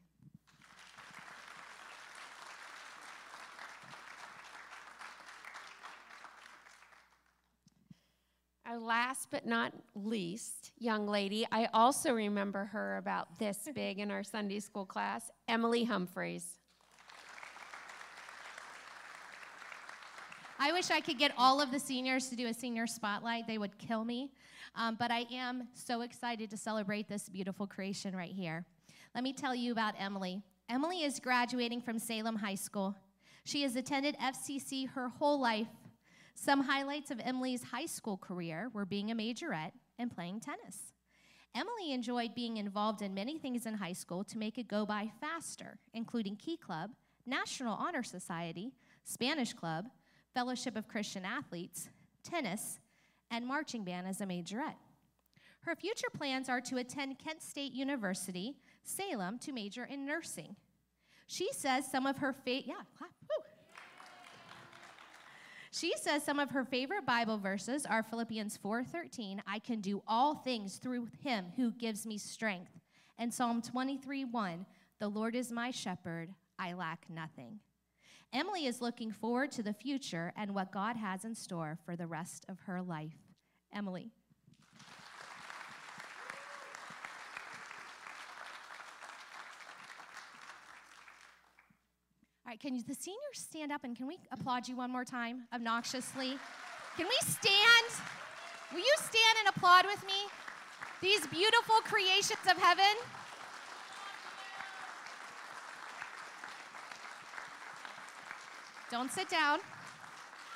Our 8.65 8.79
last 8.79 9.29
but 9.29 9.45
not 9.45 9.73
least 9.95 10.71
young 10.77 11.07
lady, 11.07 11.45
I 11.51 11.65
also 11.73 12.13
remember 12.13 12.63
her 12.67 12.95
about 12.95 13.37
this 13.37 13.67
big 13.75 13.99
in 13.99 14.11
our 14.11 14.23
Sunday 14.23 14.61
school 14.61 14.85
class, 14.85 15.29
Emily 15.49 15.83
Humphreys. 15.83 16.57
I 20.57 20.71
wish 20.71 20.89
I 20.89 21.01
could 21.01 21.17
get 21.17 21.33
all 21.37 21.59
of 21.61 21.71
the 21.71 21.79
seniors 21.79 22.29
to 22.29 22.35
do 22.35 22.47
a 22.47 22.53
senior 22.53 22.87
spotlight. 22.87 23.45
They 23.45 23.57
would 23.57 23.77
kill 23.77 24.05
me. 24.05 24.31
Um, 24.75 24.95
but 24.97 25.11
I 25.11 25.25
am 25.31 25.67
so 25.73 26.01
excited 26.01 26.49
to 26.49 26.57
celebrate 26.57 27.09
this 27.09 27.27
beautiful 27.27 27.67
creation 27.67 28.15
right 28.15 28.31
here. 28.31 28.65
Let 29.13 29.23
me 29.23 29.33
tell 29.33 29.53
you 29.53 29.73
about 29.73 29.95
Emily. 29.99 30.41
Emily 30.69 31.03
is 31.03 31.19
graduating 31.19 31.81
from 31.81 31.99
Salem 31.99 32.37
High 32.37 32.55
School. 32.55 32.95
She 33.43 33.63
has 33.63 33.75
attended 33.75 34.17
FCC 34.17 34.89
her 34.89 35.09
whole 35.09 35.39
life. 35.39 35.67
Some 36.35 36.63
highlights 36.63 37.11
of 37.11 37.19
Emily's 37.23 37.63
high 37.63 37.85
school 37.85 38.17
career 38.17 38.69
were 38.73 38.85
being 38.85 39.11
a 39.11 39.15
majorette 39.15 39.71
and 39.99 40.13
playing 40.13 40.39
tennis. 40.39 40.93
Emily 41.53 41.93
enjoyed 41.93 42.33
being 42.33 42.57
involved 42.57 43.01
in 43.01 43.13
many 43.13 43.37
things 43.37 43.65
in 43.65 43.75
high 43.75 43.93
school 43.93 44.23
to 44.25 44.37
make 44.37 44.57
it 44.57 44.67
go 44.67 44.85
by 44.85 45.11
faster, 45.21 45.79
including 45.93 46.35
Key 46.35 46.57
Club, 46.57 46.91
National 47.25 47.75
Honor 47.75 48.03
Society, 48.03 48.73
Spanish 49.03 49.53
Club, 49.53 49.85
Fellowship 50.35 50.75
of 50.75 50.89
Christian 50.89 51.23
Athletes, 51.23 51.89
tennis, 52.21 52.79
and 53.31 53.47
marching 53.47 53.85
band 53.85 54.05
as 54.05 54.19
a 54.19 54.25
majorette. 54.25 54.75
Her 55.61 55.75
future 55.75 56.09
plans 56.13 56.49
are 56.49 56.61
to 56.61 56.77
attend 56.77 57.17
Kent 57.17 57.41
State 57.41 57.71
University, 57.71 58.57
Salem, 58.83 59.39
to 59.39 59.53
major 59.53 59.85
in 59.85 60.05
nursing. 60.05 60.55
She 61.25 61.49
says 61.53 61.89
some 61.89 62.05
of 62.05 62.17
her 62.17 62.33
fa- 62.33 62.65
yeah, 62.65 62.83
clap, 62.97 63.11
woo. 63.21 63.43
She 65.71 65.93
says 65.97 66.23
some 66.23 66.39
of 66.39 66.51
her 66.51 66.65
favorite 66.65 67.05
Bible 67.05 67.37
verses 67.37 67.85
are 67.85 68.03
Philippians 68.03 68.57
4:13, 68.57 69.41
I 69.47 69.59
can 69.59 69.79
do 69.79 70.03
all 70.05 70.35
things 70.35 70.77
through 70.77 71.07
him 71.23 71.53
who 71.55 71.71
gives 71.71 72.05
me 72.05 72.17
strength, 72.17 72.71
and 73.17 73.33
Psalm 73.33 73.61
23:1, 73.61 74.65
the 74.99 75.07
Lord 75.07 75.33
is 75.33 75.51
my 75.51 75.71
shepherd, 75.71 76.33
I 76.59 76.73
lack 76.73 77.09
nothing. 77.09 77.61
Emily 78.35 78.65
is 78.65 78.81
looking 78.81 79.13
forward 79.13 79.49
to 79.53 79.63
the 79.63 79.71
future 79.71 80.33
and 80.35 80.53
what 80.53 80.69
God 80.69 80.97
has 80.97 81.23
in 81.23 81.33
store 81.33 81.77
for 81.85 81.95
the 81.95 82.05
rest 82.05 82.45
of 82.49 82.59
her 82.65 82.81
life. 82.81 83.15
Emily. 83.73 84.11
All 92.45 92.49
right, 92.49 92.59
can 92.59 92.75
you, 92.75 92.83
the 92.83 92.93
seniors 92.93 93.19
stand 93.35 93.71
up 93.71 93.85
and 93.85 93.95
can 93.95 94.05
we 94.05 94.17
applaud 94.33 94.67
you 94.67 94.75
one 94.75 94.91
more 94.91 95.05
time, 95.05 95.47
obnoxiously? 95.53 96.37
Can 96.97 97.07
we 97.07 97.17
stand? 97.21 97.87
Will 98.73 98.79
you 98.79 98.95
stand 98.97 99.37
and 99.45 99.55
applaud 99.55 99.85
with 99.85 100.05
me? 100.05 100.27
These 101.01 101.25
beautiful 101.27 101.75
creations 101.85 102.45
of 102.51 102.57
heaven. 102.57 102.95
Don't 108.95 109.11
sit 109.11 109.27
down. 109.27 109.59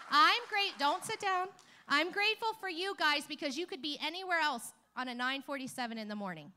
I'm 0.10 0.42
great. 0.48 0.80
Don't 0.80 1.04
sit 1.04 1.20
down. 1.20 1.48
I'm 1.90 2.10
grateful 2.10 2.54
for 2.62 2.70
you 2.70 2.96
guys 2.98 3.26
because 3.28 3.58
you 3.58 3.66
could 3.66 3.82
be 3.82 4.00
anywhere 4.02 4.40
else 4.40 4.72
on 4.96 5.10
a 5.10 5.14
947 5.14 5.98
in 5.98 6.08
the 6.08 6.16
morning. 6.16 6.54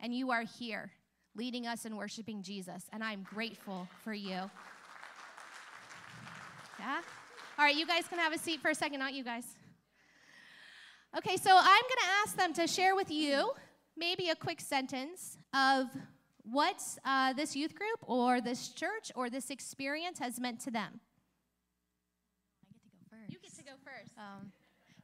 And 0.00 0.14
you 0.14 0.30
are 0.30 0.44
here 0.44 0.92
leading 1.36 1.66
us 1.66 1.84
in 1.84 1.94
worshiping 1.94 2.42
Jesus. 2.42 2.84
And 2.90 3.04
I'm 3.04 3.22
grateful 3.22 3.86
for 4.02 4.14
you. 4.14 4.30
Yeah? 6.78 7.02
All 7.58 7.66
right, 7.66 7.76
you 7.76 7.86
guys 7.86 8.08
can 8.08 8.18
have 8.18 8.32
a 8.32 8.38
seat 8.38 8.62
for 8.62 8.70
a 8.70 8.74
second, 8.74 8.98
not 8.98 9.12
you 9.12 9.22
guys. 9.22 9.44
Okay, 11.18 11.36
so 11.36 11.50
I'm 11.54 11.82
going 11.82 11.98
to 11.98 12.10
ask 12.24 12.34
them 12.34 12.54
to 12.54 12.66
share 12.66 12.96
with 12.96 13.10
you 13.10 13.52
maybe 13.94 14.30
a 14.30 14.34
quick 14.34 14.62
sentence 14.62 15.36
of 15.52 15.88
what 16.50 16.82
uh, 17.04 17.34
this 17.34 17.54
youth 17.54 17.74
group 17.74 17.98
or 18.00 18.40
this 18.40 18.70
church 18.70 19.12
or 19.14 19.28
this 19.28 19.50
experience 19.50 20.18
has 20.18 20.40
meant 20.40 20.60
to 20.60 20.70
them. 20.70 21.00
I 22.64 22.72
get 22.72 22.82
to 22.82 22.90
go 22.90 23.04
first. 23.10 23.32
You 23.32 23.38
get 23.38 23.56
to 23.56 23.64
go 23.64 23.72
first. 23.84 24.09
Um, 24.20 24.52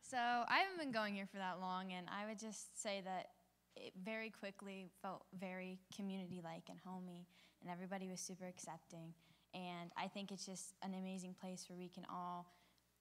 so 0.02 0.18
I 0.18 0.58
haven't 0.58 0.78
been 0.78 0.92
going 0.92 1.14
here 1.14 1.26
for 1.26 1.38
that 1.38 1.58
long, 1.58 1.92
and 1.92 2.06
I 2.08 2.28
would 2.28 2.38
just 2.38 2.80
say 2.80 3.00
that 3.04 3.30
it 3.74 3.92
very 4.04 4.30
quickly 4.30 4.90
felt 5.02 5.24
very 5.38 5.78
community-like 5.94 6.64
and 6.68 6.78
homey, 6.84 7.26
and 7.62 7.70
everybody 7.70 8.08
was 8.08 8.20
super 8.20 8.46
accepting. 8.46 9.14
And 9.54 9.90
I 9.96 10.08
think 10.08 10.32
it's 10.32 10.44
just 10.44 10.74
an 10.82 10.94
amazing 10.94 11.34
place 11.40 11.64
where 11.68 11.78
we 11.78 11.88
can 11.88 12.04
all 12.10 12.46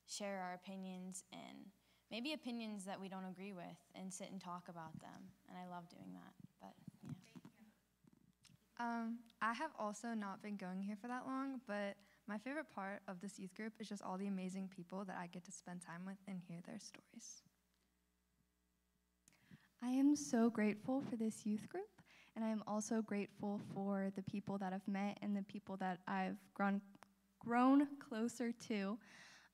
share 0.07 0.39
our 0.41 0.53
opinions 0.53 1.23
and 1.33 1.65
maybe 2.09 2.33
opinions 2.33 2.85
that 2.85 2.99
we 3.01 3.09
don't 3.09 3.25
agree 3.25 3.51
with 3.51 3.77
and 3.93 4.13
sit 4.13 4.31
and 4.31 4.39
talk 4.39 4.69
about 4.69 4.93
them. 5.01 5.19
And 5.49 5.57
I 5.57 5.69
love 5.69 5.89
doing 5.89 6.13
that. 6.13 6.33
But 6.61 6.73
yeah. 7.03 7.11
Um, 8.79 9.19
I 9.41 9.53
have 9.53 9.71
also 9.77 10.09
not 10.09 10.41
been 10.41 10.55
going 10.55 10.81
here 10.81 10.97
for 11.01 11.07
that 11.07 11.25
long, 11.25 11.61
but 11.67 11.95
my 12.27 12.37
favorite 12.37 12.69
part 12.73 13.01
of 13.07 13.21
this 13.21 13.37
youth 13.37 13.53
group 13.55 13.73
is 13.79 13.87
just 13.87 14.01
all 14.01 14.17
the 14.17 14.27
amazing 14.27 14.69
people 14.75 15.05
that 15.05 15.17
I 15.19 15.27
get 15.27 15.45
to 15.45 15.51
spend 15.51 15.81
time 15.81 16.01
with 16.05 16.17
and 16.27 16.39
hear 16.47 16.57
their 16.65 16.79
stories. 16.79 17.43
I 19.83 19.89
am 19.89 20.15
so 20.15 20.49
grateful 20.49 21.03
for 21.07 21.15
this 21.15 21.45
youth 21.45 21.69
group, 21.69 22.01
and 22.35 22.43
I 22.43 22.49
am 22.49 22.63
also 22.65 23.01
grateful 23.03 23.61
for 23.73 24.11
the 24.15 24.23
people 24.23 24.57
that 24.57 24.73
I've 24.73 24.87
met 24.87 25.19
and 25.21 25.37
the 25.37 25.43
people 25.43 25.77
that 25.77 25.99
I've 26.07 26.37
grown, 26.55 26.81
grown 27.39 27.87
closer 27.99 28.51
to. 28.67 28.97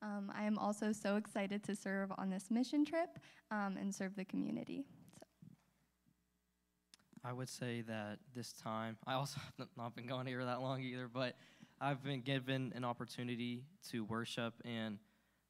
Um, 0.02 0.32
I 0.34 0.44
am 0.44 0.58
also 0.58 0.94
so 0.94 1.18
excited 1.18 1.64
to 1.66 1.76
serve 1.76 2.12
on 2.18 2.30
this 2.30 2.50
mission 2.50 2.86
trip 2.86 3.20
um, 3.52 3.76
and 3.78 3.94
serve 3.94 4.16
the 4.16 4.26
community. 4.26 4.86
So. 5.20 5.26
I 7.26 7.34
would 7.34 7.50
say 7.50 7.82
that 7.82 8.20
this 8.34 8.54
time, 8.54 8.98
I 9.06 9.14
also 9.14 9.42
have 9.58 9.68
not 9.78 9.96
been 9.96 10.08
going 10.08 10.26
here 10.26 10.46
that 10.46 10.62
long 10.62 10.82
either, 10.82 11.10
but 11.14 11.36
I've 11.84 12.04
been 12.04 12.22
given 12.22 12.74
an 12.76 12.86
opportunity 12.86 13.64
to 13.90 14.04
worship, 14.04 14.54
and 14.64 15.00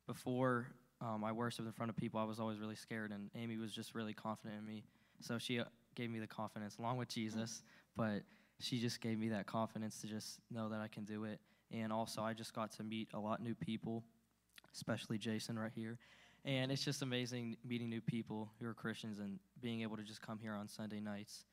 before 0.08 0.66
um, 1.02 1.26
I 1.26 1.34
worshiped 1.34 1.68
in 1.68 1.74
front 1.74 1.90
of 1.90 1.98
people, 1.98 2.22
I 2.22 2.24
was 2.24 2.40
always 2.40 2.58
really 2.58 2.78
scared, 2.78 3.12
and 3.12 3.30
Amy 3.36 3.58
was 3.58 3.74
just 3.74 3.94
really 3.94 4.14
confident 4.14 4.58
in 4.58 4.66
me. 4.66 4.86
So 5.20 5.38
she 5.38 5.60
uh, 5.60 5.66
gave 5.94 6.10
me 6.10 6.20
the 6.20 6.28
confidence, 6.28 6.78
along 6.78 6.96
with 6.96 7.10
Jesus, 7.10 7.64
but 7.98 8.22
she 8.62 8.80
just 8.80 9.02
gave 9.02 9.20
me 9.20 9.28
that 9.28 9.46
confidence 9.46 10.00
to 10.00 10.08
just 10.08 10.40
know 10.50 10.70
that 10.70 10.80
I 10.80 10.88
can 10.88 11.04
do 11.04 11.26
it. 11.26 11.42
And 11.70 11.92
also, 11.92 12.22
I 12.22 12.32
just 12.32 12.54
got 12.54 12.72
to 12.78 12.84
meet 12.84 13.10
a 13.14 13.20
lot 13.20 13.40
of 13.40 13.46
new 13.46 13.56
people, 13.56 14.02
especially 14.74 15.18
Jason 15.18 15.60
right 15.60 15.72
here. 15.76 15.98
And 16.46 16.72
it's 16.72 16.86
just 16.86 17.02
amazing 17.02 17.58
meeting 17.68 17.90
new 17.90 18.02
people 18.02 18.50
who 18.58 18.68
are 18.68 18.74
Christians 18.74 19.20
and 19.20 19.38
being 19.62 19.82
able 19.82 19.98
to 19.98 20.04
just 20.04 20.22
come 20.22 20.40
here 20.40 20.54
on 20.54 20.70
Sunday 20.70 21.02
nights 21.02 21.44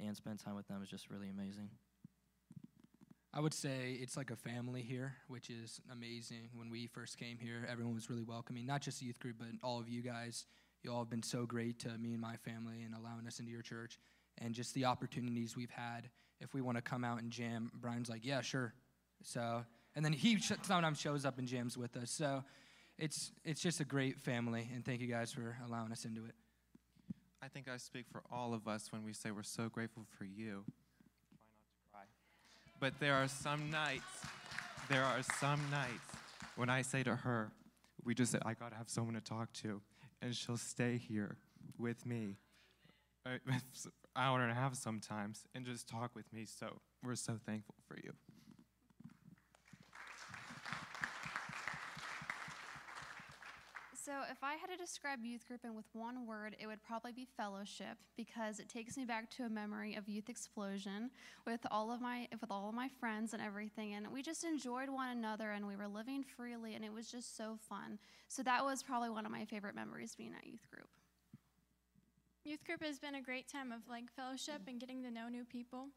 and 0.00 0.16
spend 0.16 0.40
time 0.40 0.56
with 0.56 0.66
them 0.66 0.82
is 0.82 0.88
just 0.88 1.08
really 1.08 1.28
amazing. 1.30 1.70
I 3.36 3.40
would 3.40 3.52
say 3.52 3.98
it's 4.00 4.16
like 4.16 4.30
a 4.30 4.36
family 4.36 4.80
here, 4.80 5.16
which 5.26 5.50
is 5.50 5.80
amazing. 5.90 6.50
When 6.54 6.70
we 6.70 6.86
first 6.86 7.18
came 7.18 7.36
here, 7.36 7.66
everyone 7.68 7.92
was 7.92 8.08
really 8.08 8.22
welcoming, 8.22 8.64
not 8.64 8.80
just 8.80 9.00
the 9.00 9.06
youth 9.06 9.18
group, 9.18 9.36
but 9.40 9.48
all 9.60 9.80
of 9.80 9.88
you 9.88 10.02
guys. 10.02 10.46
You 10.84 10.92
all 10.92 11.00
have 11.00 11.10
been 11.10 11.22
so 11.22 11.44
great 11.44 11.80
to 11.80 11.88
me 11.98 12.12
and 12.12 12.20
my 12.20 12.36
family 12.36 12.82
and 12.84 12.94
allowing 12.94 13.26
us 13.26 13.40
into 13.40 13.50
your 13.50 13.62
church. 13.62 13.98
And 14.38 14.54
just 14.54 14.72
the 14.74 14.84
opportunities 14.84 15.56
we've 15.56 15.70
had. 15.70 16.10
If 16.40 16.54
we 16.54 16.60
want 16.60 16.78
to 16.78 16.82
come 16.82 17.02
out 17.02 17.22
and 17.22 17.32
jam, 17.32 17.72
Brian's 17.74 18.08
like, 18.08 18.24
yeah, 18.24 18.40
sure. 18.40 18.72
So, 19.22 19.64
and 19.96 20.04
then 20.04 20.12
he 20.12 20.38
sometimes 20.38 21.00
shows 21.00 21.24
up 21.24 21.38
and 21.38 21.48
jams 21.48 21.76
with 21.76 21.96
us. 21.96 22.12
So 22.12 22.44
it's, 22.98 23.32
it's 23.44 23.60
just 23.60 23.80
a 23.80 23.84
great 23.84 24.20
family. 24.20 24.68
And 24.72 24.84
thank 24.84 25.00
you 25.00 25.08
guys 25.08 25.32
for 25.32 25.56
allowing 25.66 25.90
us 25.90 26.04
into 26.04 26.24
it. 26.24 26.34
I 27.42 27.48
think 27.48 27.68
I 27.68 27.78
speak 27.78 28.06
for 28.12 28.22
all 28.30 28.54
of 28.54 28.68
us 28.68 28.92
when 28.92 29.02
we 29.02 29.12
say 29.12 29.32
we're 29.32 29.42
so 29.42 29.68
grateful 29.68 30.04
for 30.16 30.24
you. 30.24 30.64
But 32.80 32.94
there 33.00 33.14
are 33.14 33.28
some 33.28 33.70
nights, 33.70 34.02
there 34.88 35.02
are 35.02 35.22
some 35.40 35.60
nights 35.70 36.14
when 36.56 36.68
I 36.68 36.82
say 36.82 37.02
to 37.02 37.16
her, 37.16 37.50
we 38.04 38.14
just 38.14 38.34
I 38.44 38.54
gotta 38.54 38.76
have 38.76 38.88
someone 38.88 39.14
to 39.14 39.20
talk 39.20 39.52
to. 39.54 39.80
And 40.22 40.34
she'll 40.34 40.56
stay 40.56 40.96
here 40.96 41.36
with 41.78 42.06
me, 42.06 42.36
uh, 43.26 43.30
an 43.46 43.60
hour 44.16 44.40
and 44.40 44.50
a 44.50 44.54
half 44.54 44.74
sometimes, 44.74 45.44
and 45.54 45.66
just 45.66 45.88
talk 45.88 46.14
with 46.14 46.32
me. 46.32 46.46
So 46.46 46.78
we're 47.02 47.14
so 47.16 47.38
thankful 47.44 47.74
for 47.86 47.96
you. 48.02 48.12
So, 54.04 54.12
if 54.30 54.44
I 54.44 54.56
had 54.56 54.68
to 54.68 54.76
describe 54.76 55.24
youth 55.24 55.48
group 55.48 55.64
in 55.64 55.74
with 55.74 55.86
one 55.94 56.26
word, 56.26 56.56
it 56.60 56.66
would 56.66 56.82
probably 56.82 57.12
be 57.12 57.26
fellowship 57.38 57.96
because 58.18 58.60
it 58.60 58.68
takes 58.68 58.98
me 58.98 59.06
back 59.06 59.30
to 59.30 59.44
a 59.44 59.48
memory 59.48 59.94
of 59.94 60.10
youth 60.10 60.28
explosion 60.28 61.10
with 61.46 61.60
all 61.70 61.90
of 61.90 62.02
my 62.02 62.28
with 62.42 62.50
all 62.50 62.68
of 62.68 62.74
my 62.74 62.90
friends 63.00 63.32
and 63.32 63.40
everything, 63.40 63.94
and 63.94 64.06
we 64.12 64.20
just 64.20 64.44
enjoyed 64.44 64.90
one 64.90 65.08
another 65.08 65.52
and 65.52 65.66
we 65.66 65.74
were 65.74 65.88
living 65.88 66.22
freely, 66.22 66.74
and 66.74 66.84
it 66.84 66.92
was 66.92 67.10
just 67.10 67.34
so 67.34 67.56
fun. 67.66 67.98
So 68.28 68.42
that 68.42 68.62
was 68.62 68.82
probably 68.82 69.08
one 69.08 69.24
of 69.24 69.32
my 69.32 69.46
favorite 69.46 69.74
memories 69.74 70.14
being 70.14 70.34
at 70.36 70.46
youth 70.46 70.68
group. 70.70 70.88
Youth 72.44 72.62
group 72.66 72.82
has 72.82 72.98
been 72.98 73.14
a 73.14 73.22
great 73.22 73.48
time 73.48 73.72
of 73.72 73.88
like 73.88 74.12
fellowship 74.14 74.60
and 74.68 74.78
getting 74.78 75.02
to 75.04 75.10
know 75.10 75.30
new 75.30 75.46
people 75.46 75.88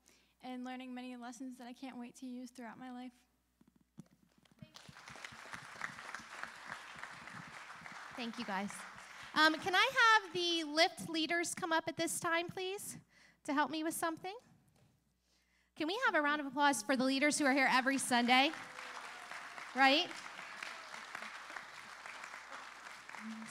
and 0.45 0.63
learning 0.63 0.95
many 0.95 1.17
lessons 1.17 1.57
that 1.57 1.67
I 1.67 1.73
can't 1.73 1.99
wait 1.99 2.15
to 2.21 2.25
use 2.25 2.51
throughout 2.51 2.79
my 2.79 2.89
life. 2.89 3.11
Thank 8.17 8.39
you, 8.39 8.45
guys. 8.45 8.71
Um, 9.35 9.53
can 9.59 9.75
I 9.75 9.77
have 9.77 10.33
the 10.33 10.63
lift 10.63 11.07
leaders 11.07 11.53
come 11.53 11.71
up 11.71 11.83
at 11.87 11.97
this 11.97 12.19
time, 12.19 12.47
please, 12.47 12.97
to 13.45 13.53
help 13.53 13.69
me 13.69 13.83
with 13.83 13.93
something? 13.93 14.33
Can 15.77 15.85
we 15.85 15.95
have 16.07 16.15
a 16.15 16.21
round 16.21 16.41
of 16.41 16.47
applause 16.47 16.81
for 16.81 16.97
the 16.97 17.03
leaders 17.03 17.37
who 17.37 17.45
are 17.45 17.53
here 17.53 17.69
every 17.71 17.99
Sunday? 17.99 18.49
Right? 19.75 20.07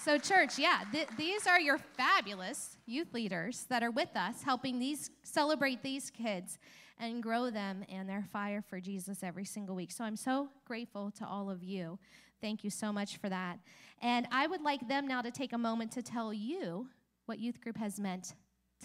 So, 0.02 0.18
church, 0.18 0.58
yeah, 0.58 0.80
th- 0.90 1.08
these 1.16 1.46
are 1.46 1.60
your 1.60 1.78
fabulous 1.78 2.76
youth 2.86 3.14
leaders 3.14 3.66
that 3.68 3.84
are 3.84 3.92
with 3.92 4.16
us, 4.16 4.42
helping 4.42 4.80
these 4.80 5.12
celebrate 5.22 5.84
these 5.84 6.10
kids 6.10 6.58
and 6.98 7.22
grow 7.22 7.50
them 7.50 7.84
and 7.88 8.08
their 8.08 8.24
fire 8.32 8.64
for 8.68 8.80
Jesus 8.80 9.22
every 9.22 9.44
single 9.44 9.76
week. 9.76 9.92
So, 9.92 10.02
I'm 10.02 10.16
so 10.16 10.48
grateful 10.64 11.12
to 11.18 11.24
all 11.24 11.50
of 11.50 11.62
you. 11.62 12.00
Thank 12.40 12.64
you 12.64 12.70
so 12.70 12.92
much 12.92 13.16
for 13.16 13.28
that. 13.28 13.58
And 14.02 14.26
I 14.30 14.46
would 14.46 14.60
like 14.60 14.86
them 14.88 15.06
now 15.06 15.22
to 15.22 15.30
take 15.30 15.52
a 15.52 15.58
moment 15.58 15.92
to 15.92 16.02
tell 16.02 16.32
you 16.32 16.88
what 17.24 17.38
youth 17.38 17.60
group 17.60 17.76
has 17.76 17.98
meant 17.98 18.34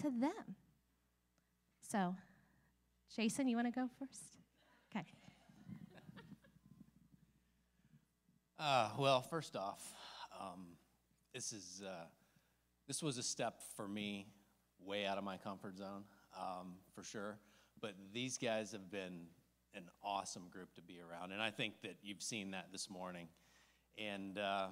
to 0.00 0.10
them. 0.10 0.56
So, 1.80 2.16
Jason, 3.14 3.48
you 3.48 3.56
want 3.56 3.72
to 3.72 3.80
go 3.80 3.88
first? 3.98 4.38
Okay. 4.94 5.06
Uh, 8.58 8.90
well, 8.96 9.20
first 9.20 9.56
off, 9.56 9.92
um, 10.40 10.76
this 11.34 11.52
is 11.52 11.82
uh, 11.84 12.04
this 12.86 13.02
was 13.02 13.18
a 13.18 13.22
step 13.22 13.60
for 13.74 13.88
me 13.88 14.28
way 14.78 15.04
out 15.04 15.18
of 15.18 15.24
my 15.24 15.36
comfort 15.36 15.76
zone, 15.76 16.04
um, 16.38 16.74
for 16.94 17.02
sure. 17.02 17.38
But 17.80 17.94
these 18.12 18.38
guys 18.38 18.70
have 18.70 18.88
been 18.88 19.26
an 19.74 19.88
awesome 20.04 20.44
group 20.48 20.72
to 20.74 20.80
be 20.80 21.00
around, 21.00 21.32
and 21.32 21.42
I 21.42 21.50
think 21.50 21.82
that 21.82 21.96
you've 22.02 22.22
seen 22.22 22.52
that 22.52 22.68
this 22.70 22.88
morning 22.88 23.26
and 23.98 24.38
uh, 24.38 24.68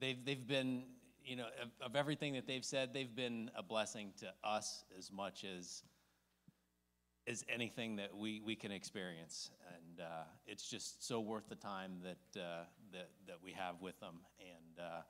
they've 0.00 0.24
they've 0.24 0.46
been 0.46 0.84
you 1.24 1.36
know 1.36 1.46
of, 1.62 1.70
of, 1.80 1.96
everything 1.96 2.34
that 2.34 2.46
they've 2.46 2.64
said, 2.64 2.92
they've 2.92 3.14
been 3.14 3.50
a 3.56 3.62
blessing 3.62 4.12
to 4.20 4.32
us 4.44 4.84
as 4.96 5.10
much 5.10 5.44
as 5.44 5.82
as 7.28 7.44
anything 7.48 7.96
that 7.96 8.16
we 8.16 8.40
we 8.44 8.54
can 8.54 8.70
experience, 8.70 9.50
and 9.74 10.00
uh, 10.00 10.24
it's 10.46 10.68
just 10.68 11.06
so 11.06 11.20
worth 11.20 11.48
the 11.48 11.56
time 11.56 11.98
that 12.02 12.40
uh, 12.40 12.64
that 12.92 13.10
that 13.26 13.38
we 13.42 13.52
have 13.52 13.80
with 13.80 13.98
them, 14.00 14.20
and 14.40 14.84
uh, 14.84 15.00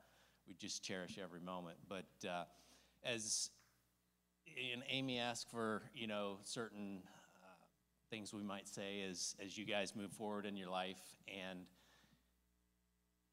we 0.47 0.55
just 0.55 0.83
cherish 0.83 1.19
every 1.21 1.41
moment. 1.41 1.77
But 1.87 2.27
uh, 2.27 2.43
as 3.03 3.51
and 4.73 4.83
Amy 4.89 5.19
asked 5.19 5.51
for 5.51 5.83
you 5.93 6.07
know 6.07 6.37
certain 6.43 7.01
uh, 7.05 7.47
things 8.09 8.33
we 8.33 8.43
might 8.43 8.67
say 8.67 9.03
as 9.07 9.35
as 9.43 9.57
you 9.57 9.65
guys 9.65 9.95
move 9.95 10.11
forward 10.11 10.45
in 10.45 10.55
your 10.55 10.69
life. 10.69 11.01
And 11.27 11.59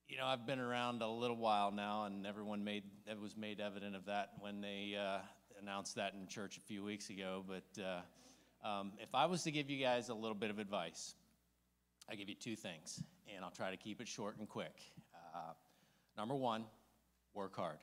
you 0.08 0.18
know, 0.18 0.26
I've 0.26 0.46
been 0.46 0.58
around 0.58 1.02
a 1.02 1.08
little 1.08 1.36
while 1.36 1.70
now, 1.70 2.04
and 2.04 2.26
everyone 2.26 2.62
made 2.62 2.84
it 3.06 3.20
was 3.20 3.36
made 3.36 3.60
evident 3.60 3.96
of 3.96 4.04
that 4.06 4.32
when 4.38 4.60
they 4.60 4.96
uh, 4.98 5.18
announced 5.60 5.94
that 5.96 6.14
in 6.14 6.26
church 6.26 6.58
a 6.58 6.60
few 6.60 6.84
weeks 6.84 7.10
ago. 7.10 7.44
But 7.46 7.82
uh, 7.82 8.68
um, 8.68 8.92
if 8.98 9.14
I 9.14 9.26
was 9.26 9.42
to 9.44 9.50
give 9.50 9.70
you 9.70 9.82
guys 9.82 10.10
a 10.10 10.14
little 10.14 10.34
bit 10.34 10.50
of 10.50 10.58
advice, 10.58 11.14
I 12.10 12.16
give 12.16 12.28
you 12.28 12.34
two 12.34 12.56
things, 12.56 13.02
and 13.34 13.44
I'll 13.44 13.50
try 13.50 13.70
to 13.70 13.76
keep 13.76 14.00
it 14.00 14.08
short 14.08 14.36
and 14.38 14.48
quick. 14.48 14.74
Uh, 15.34 15.52
number 16.18 16.34
one, 16.34 16.64
work 17.32 17.56
hard, 17.56 17.78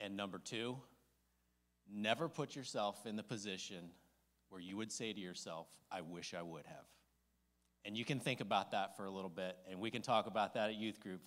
and 0.00 0.16
number 0.16 0.38
two, 0.38 0.76
never 1.92 2.28
put 2.28 2.56
yourself 2.56 3.04
in 3.06 3.16
the 3.16 3.22
position 3.22 3.90
where 4.48 4.60
you 4.60 4.76
would 4.78 4.90
say 4.90 5.12
to 5.12 5.20
yourself, 5.20 5.66
"I 5.90 6.00
wish 6.00 6.32
I 6.32 6.42
would 6.42 6.64
have." 6.66 6.95
And 7.86 7.96
you 7.96 8.04
can 8.04 8.18
think 8.18 8.40
about 8.40 8.72
that 8.72 8.96
for 8.96 9.04
a 9.04 9.10
little 9.10 9.30
bit, 9.30 9.56
and 9.70 9.78
we 9.78 9.92
can 9.92 10.02
talk 10.02 10.26
about 10.26 10.54
that 10.54 10.70
at 10.70 10.74
youth 10.74 10.98
group 10.98 11.20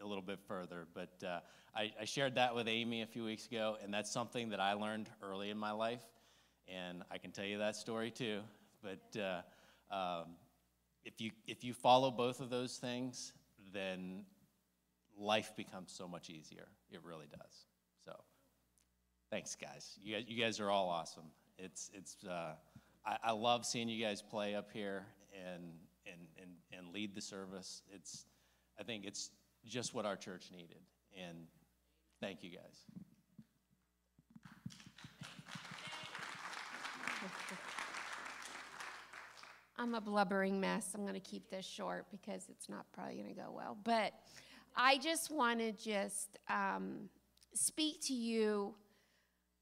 a 0.00 0.06
little 0.06 0.22
bit 0.22 0.38
further. 0.48 0.86
But 0.94 1.22
uh, 1.22 1.40
I, 1.76 1.92
I, 2.00 2.06
shared 2.06 2.36
that 2.36 2.54
with 2.54 2.66
Amy 2.66 3.02
a 3.02 3.06
few 3.06 3.24
weeks 3.24 3.46
ago, 3.46 3.76
and 3.82 3.92
that's 3.92 4.10
something 4.10 4.48
that 4.50 4.60
I 4.60 4.72
learned 4.72 5.10
early 5.22 5.50
in 5.50 5.58
my 5.58 5.72
life, 5.72 6.02
and 6.66 7.02
I 7.10 7.18
can 7.18 7.30
tell 7.30 7.44
you 7.44 7.58
that 7.58 7.76
story 7.76 8.10
too. 8.10 8.40
But 8.82 9.20
uh, 9.20 9.94
um, 9.94 10.28
if 11.04 11.20
you 11.20 11.30
if 11.46 11.62
you 11.62 11.74
follow 11.74 12.10
both 12.10 12.40
of 12.40 12.48
those 12.48 12.78
things, 12.78 13.34
then 13.70 14.24
life 15.18 15.52
becomes 15.56 15.92
so 15.92 16.08
much 16.08 16.30
easier. 16.30 16.68
It 16.90 17.00
really 17.04 17.26
does. 17.30 17.66
So, 18.06 18.16
thanks, 19.30 19.54
guys. 19.60 19.98
You 20.02 20.16
guys, 20.16 20.24
you 20.26 20.42
guys 20.42 20.58
are 20.58 20.70
all 20.70 20.88
awesome. 20.88 21.30
It's 21.58 21.90
it's. 21.92 22.16
Uh, 22.24 22.54
I, 23.04 23.16
I 23.24 23.32
love 23.32 23.66
seeing 23.66 23.90
you 23.90 24.02
guys 24.02 24.22
play 24.22 24.54
up 24.54 24.70
here 24.72 25.04
and, 25.40 25.64
and, 26.06 26.20
and, 26.40 26.50
and 26.72 26.94
lead 26.94 27.14
the 27.14 27.20
service. 27.20 27.82
It's, 27.92 28.26
I 28.78 28.82
think 28.82 29.04
it's 29.04 29.30
just 29.64 29.94
what 29.94 30.06
our 30.06 30.16
church 30.16 30.50
needed. 30.52 30.80
And 31.18 31.46
thank 32.20 32.42
you 32.42 32.50
guys. 32.50 32.84
I'm 39.78 39.94
a 39.94 40.00
blubbering 40.00 40.60
mess. 40.60 40.92
I'm 40.94 41.02
going 41.02 41.14
to 41.14 41.20
keep 41.20 41.48
this 41.50 41.64
short 41.64 42.06
because 42.10 42.48
it's 42.50 42.68
not 42.68 42.84
probably 42.92 43.14
going 43.14 43.28
to 43.28 43.34
go 43.34 43.50
well. 43.50 43.78
But 43.82 44.12
I 44.76 44.98
just 44.98 45.30
want 45.30 45.58
to 45.60 45.72
just 45.72 46.38
um, 46.48 47.08
speak 47.54 48.02
to 48.02 48.12
you 48.12 48.74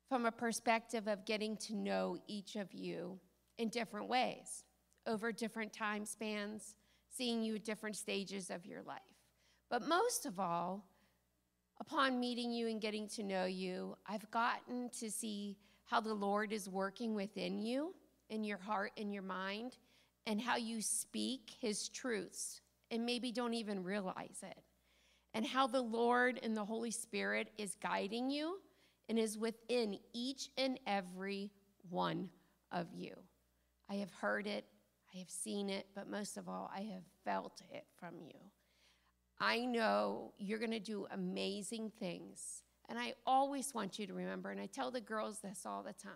from 0.08 0.26
a 0.26 0.32
perspective 0.32 1.06
of 1.06 1.24
getting 1.24 1.56
to 1.56 1.76
know 1.76 2.18
each 2.26 2.56
of 2.56 2.72
you 2.72 3.18
in 3.58 3.68
different 3.68 4.08
ways 4.08 4.64
over 5.08 5.32
different 5.32 5.72
time 5.72 6.04
spans, 6.04 6.76
seeing 7.08 7.42
you 7.42 7.56
at 7.56 7.64
different 7.64 7.96
stages 7.96 8.50
of 8.50 8.64
your 8.64 8.82
life. 8.82 9.00
But 9.70 9.88
most 9.88 10.26
of 10.26 10.38
all, 10.38 10.84
upon 11.80 12.20
meeting 12.20 12.52
you 12.52 12.68
and 12.68 12.80
getting 12.80 13.08
to 13.08 13.22
know 13.22 13.46
you, 13.46 13.96
I've 14.06 14.30
gotten 14.30 14.90
to 15.00 15.10
see 15.10 15.56
how 15.84 16.00
the 16.00 16.14
Lord 16.14 16.52
is 16.52 16.68
working 16.68 17.14
within 17.14 17.58
you, 17.58 17.94
in 18.28 18.44
your 18.44 18.58
heart, 18.58 18.92
in 18.96 19.10
your 19.10 19.22
mind, 19.22 19.78
and 20.26 20.40
how 20.40 20.56
you 20.56 20.82
speak 20.82 21.54
His 21.60 21.88
truths 21.88 22.60
and 22.90 23.04
maybe 23.04 23.32
don't 23.32 23.54
even 23.54 23.82
realize 23.82 24.42
it. 24.42 24.58
And 25.34 25.46
how 25.46 25.66
the 25.66 25.80
Lord 25.80 26.40
and 26.42 26.56
the 26.56 26.64
Holy 26.64 26.90
Spirit 26.90 27.50
is 27.58 27.76
guiding 27.82 28.30
you 28.30 28.58
and 29.08 29.18
is 29.18 29.38
within 29.38 29.98
each 30.12 30.48
and 30.56 30.78
every 30.86 31.50
one 31.90 32.28
of 32.72 32.86
you. 32.94 33.14
I 33.90 33.96
have 33.96 34.12
heard 34.12 34.46
it, 34.46 34.64
I 35.14 35.18
have 35.18 35.30
seen 35.30 35.70
it, 35.70 35.86
but 35.94 36.08
most 36.08 36.36
of 36.36 36.48
all, 36.48 36.70
I 36.74 36.80
have 36.80 37.04
felt 37.24 37.62
it 37.72 37.86
from 37.98 38.14
you. 38.20 38.38
I 39.40 39.64
know 39.64 40.32
you're 40.38 40.58
going 40.58 40.72
to 40.72 40.80
do 40.80 41.06
amazing 41.10 41.92
things. 41.98 42.62
And 42.88 42.98
I 42.98 43.14
always 43.26 43.74
want 43.74 43.98
you 43.98 44.06
to 44.06 44.14
remember, 44.14 44.50
and 44.50 44.60
I 44.60 44.66
tell 44.66 44.90
the 44.90 45.00
girls 45.00 45.40
this 45.40 45.64
all 45.66 45.82
the 45.82 45.92
time 45.92 46.12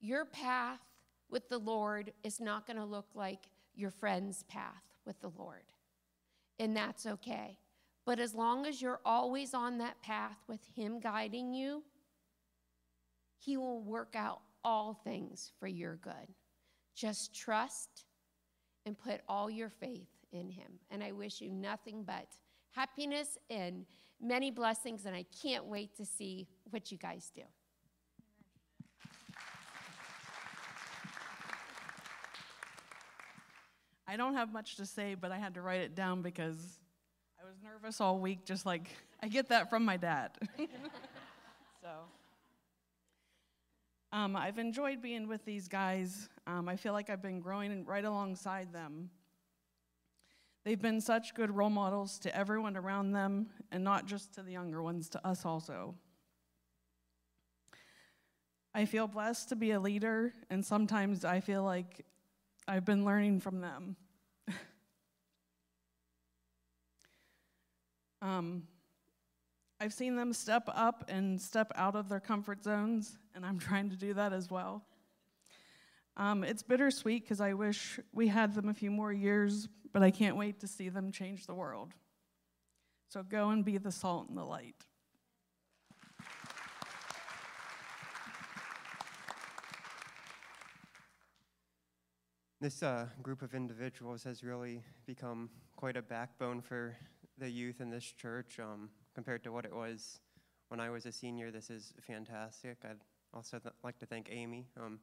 your 0.00 0.24
path 0.24 0.80
with 1.28 1.48
the 1.48 1.58
Lord 1.58 2.12
is 2.22 2.40
not 2.40 2.66
going 2.66 2.76
to 2.76 2.84
look 2.84 3.08
like 3.14 3.48
your 3.74 3.90
friend's 3.90 4.44
path 4.44 4.82
with 5.04 5.20
the 5.20 5.32
Lord. 5.36 5.64
And 6.60 6.76
that's 6.76 7.04
okay. 7.04 7.58
But 8.04 8.20
as 8.20 8.34
long 8.34 8.64
as 8.64 8.80
you're 8.80 9.00
always 9.04 9.54
on 9.54 9.78
that 9.78 10.00
path 10.02 10.38
with 10.46 10.60
Him 10.74 11.00
guiding 11.00 11.52
you, 11.52 11.82
He 13.38 13.56
will 13.56 13.82
work 13.82 14.14
out 14.16 14.40
all 14.64 14.94
things 14.94 15.52
for 15.58 15.66
your 15.66 15.96
good. 15.96 16.34
Just 16.98 17.32
trust 17.32 18.06
and 18.84 18.98
put 18.98 19.20
all 19.28 19.48
your 19.48 19.68
faith 19.68 20.08
in 20.32 20.50
Him. 20.50 20.80
And 20.90 21.00
I 21.00 21.12
wish 21.12 21.40
you 21.40 21.52
nothing 21.52 22.02
but 22.02 22.26
happiness 22.72 23.38
and 23.48 23.86
many 24.20 24.50
blessings, 24.50 25.06
and 25.06 25.14
I 25.14 25.24
can't 25.40 25.66
wait 25.66 25.96
to 25.98 26.04
see 26.04 26.48
what 26.70 26.90
you 26.90 26.98
guys 26.98 27.30
do. 27.32 27.42
I 34.08 34.16
don't 34.16 34.34
have 34.34 34.52
much 34.52 34.74
to 34.76 34.86
say, 34.86 35.14
but 35.14 35.30
I 35.30 35.38
had 35.38 35.54
to 35.54 35.62
write 35.62 35.82
it 35.82 35.94
down 35.94 36.22
because 36.22 36.80
I 37.40 37.46
was 37.46 37.54
nervous 37.62 38.00
all 38.00 38.18
week, 38.18 38.44
just 38.44 38.66
like 38.66 38.90
I 39.22 39.28
get 39.28 39.50
that 39.50 39.70
from 39.70 39.84
my 39.84 39.96
dad. 39.96 40.32
so, 41.80 41.90
um, 44.12 44.36
I've 44.36 44.58
enjoyed 44.58 45.02
being 45.02 45.28
with 45.28 45.44
these 45.44 45.68
guys. 45.68 46.28
Um, 46.46 46.68
I 46.68 46.76
feel 46.76 46.92
like 46.92 47.10
I've 47.10 47.22
been 47.22 47.40
growing 47.40 47.84
right 47.84 48.04
alongside 48.04 48.72
them. 48.72 49.10
They've 50.64 50.80
been 50.80 51.00
such 51.00 51.34
good 51.34 51.50
role 51.50 51.70
models 51.70 52.18
to 52.20 52.36
everyone 52.36 52.76
around 52.76 53.12
them, 53.12 53.48
and 53.70 53.84
not 53.84 54.06
just 54.06 54.34
to 54.34 54.42
the 54.42 54.52
younger 54.52 54.82
ones, 54.82 55.08
to 55.10 55.26
us 55.26 55.44
also. 55.44 55.94
I 58.74 58.84
feel 58.84 59.06
blessed 59.06 59.50
to 59.50 59.56
be 59.56 59.72
a 59.72 59.80
leader, 59.80 60.32
and 60.50 60.64
sometimes 60.64 61.24
I 61.24 61.40
feel 61.40 61.62
like 61.62 62.04
I've 62.66 62.84
been 62.84 63.04
learning 63.04 63.40
from 63.40 63.60
them. 63.60 63.96
um, 68.22 68.62
I've 69.80 69.92
seen 69.92 70.16
them 70.16 70.32
step 70.32 70.68
up 70.74 71.04
and 71.08 71.40
step 71.40 71.70
out 71.76 71.94
of 71.94 72.08
their 72.08 72.18
comfort 72.18 72.64
zones, 72.64 73.16
and 73.34 73.46
I'm 73.46 73.58
trying 73.68 73.90
to 73.90 73.96
do 73.96 74.12
that 74.14 74.32
as 74.32 74.50
well. 74.50 74.84
Um, 76.16 76.42
it's 76.42 76.64
bittersweet 76.64 77.22
because 77.22 77.40
I 77.40 77.52
wish 77.52 78.00
we 78.12 78.26
had 78.26 78.54
them 78.54 78.68
a 78.68 78.74
few 78.74 78.90
more 78.90 79.12
years, 79.12 79.68
but 79.92 80.02
I 80.02 80.10
can't 80.10 80.36
wait 80.36 80.58
to 80.60 80.66
see 80.66 80.88
them 80.88 81.12
change 81.12 81.46
the 81.46 81.54
world. 81.54 81.94
So 83.08 83.22
go 83.22 83.50
and 83.50 83.64
be 83.64 83.78
the 83.78 83.92
salt 83.92 84.28
and 84.28 84.36
the 84.36 84.44
light. 84.44 84.74
This 92.60 92.82
uh, 92.82 93.06
group 93.22 93.42
of 93.42 93.54
individuals 93.54 94.24
has 94.24 94.42
really 94.42 94.82
become 95.06 95.48
quite 95.76 95.96
a 95.96 96.02
backbone 96.02 96.60
for 96.60 96.96
the 97.38 97.48
youth 97.48 97.80
in 97.80 97.88
this 97.90 98.04
church 98.04 98.58
um, 98.58 98.90
compared 99.18 99.42
to 99.42 99.50
what 99.50 99.64
it 99.64 99.74
was 99.74 100.20
when 100.68 100.78
I 100.78 100.90
was 100.90 101.04
a 101.04 101.10
senior. 101.10 101.50
This 101.50 101.70
is 101.70 101.92
fantastic. 102.06 102.76
I'd 102.84 103.00
also 103.34 103.58
th- 103.58 103.74
like 103.82 103.98
to 103.98 104.06
thank 104.06 104.28
Amy. 104.30 104.68
Um, 104.80 105.00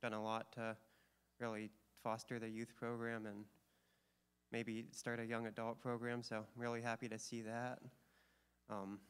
done 0.00 0.14
a 0.14 0.22
lot 0.24 0.50
to 0.52 0.74
really 1.38 1.68
foster 2.02 2.38
the 2.38 2.48
youth 2.48 2.74
program 2.74 3.26
and 3.26 3.44
maybe 4.52 4.86
start 4.90 5.20
a 5.20 5.26
young 5.26 5.48
adult 5.48 5.82
program. 5.82 6.22
So 6.22 6.36
I'm 6.36 6.44
really 6.56 6.80
happy 6.80 7.10
to 7.10 7.18
see 7.18 7.42
that. 7.42 7.80
Um, 8.70 9.00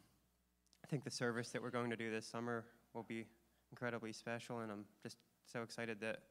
I 0.83 0.89
think 0.89 1.05
the 1.05 1.11
service 1.13 1.51
that 1.51 1.63
we're 1.63 1.71
going 1.71 1.91
to 1.91 1.97
do 1.97 2.11
this 2.11 2.27
summer 2.27 2.65
will 2.95 3.05
be 3.05 3.27
incredibly 3.71 4.13
special, 4.13 4.59
and 4.59 4.73
I'm 4.73 4.87
just 5.05 5.19
so 5.47 5.63
excited 5.63 6.01
that 6.01 6.23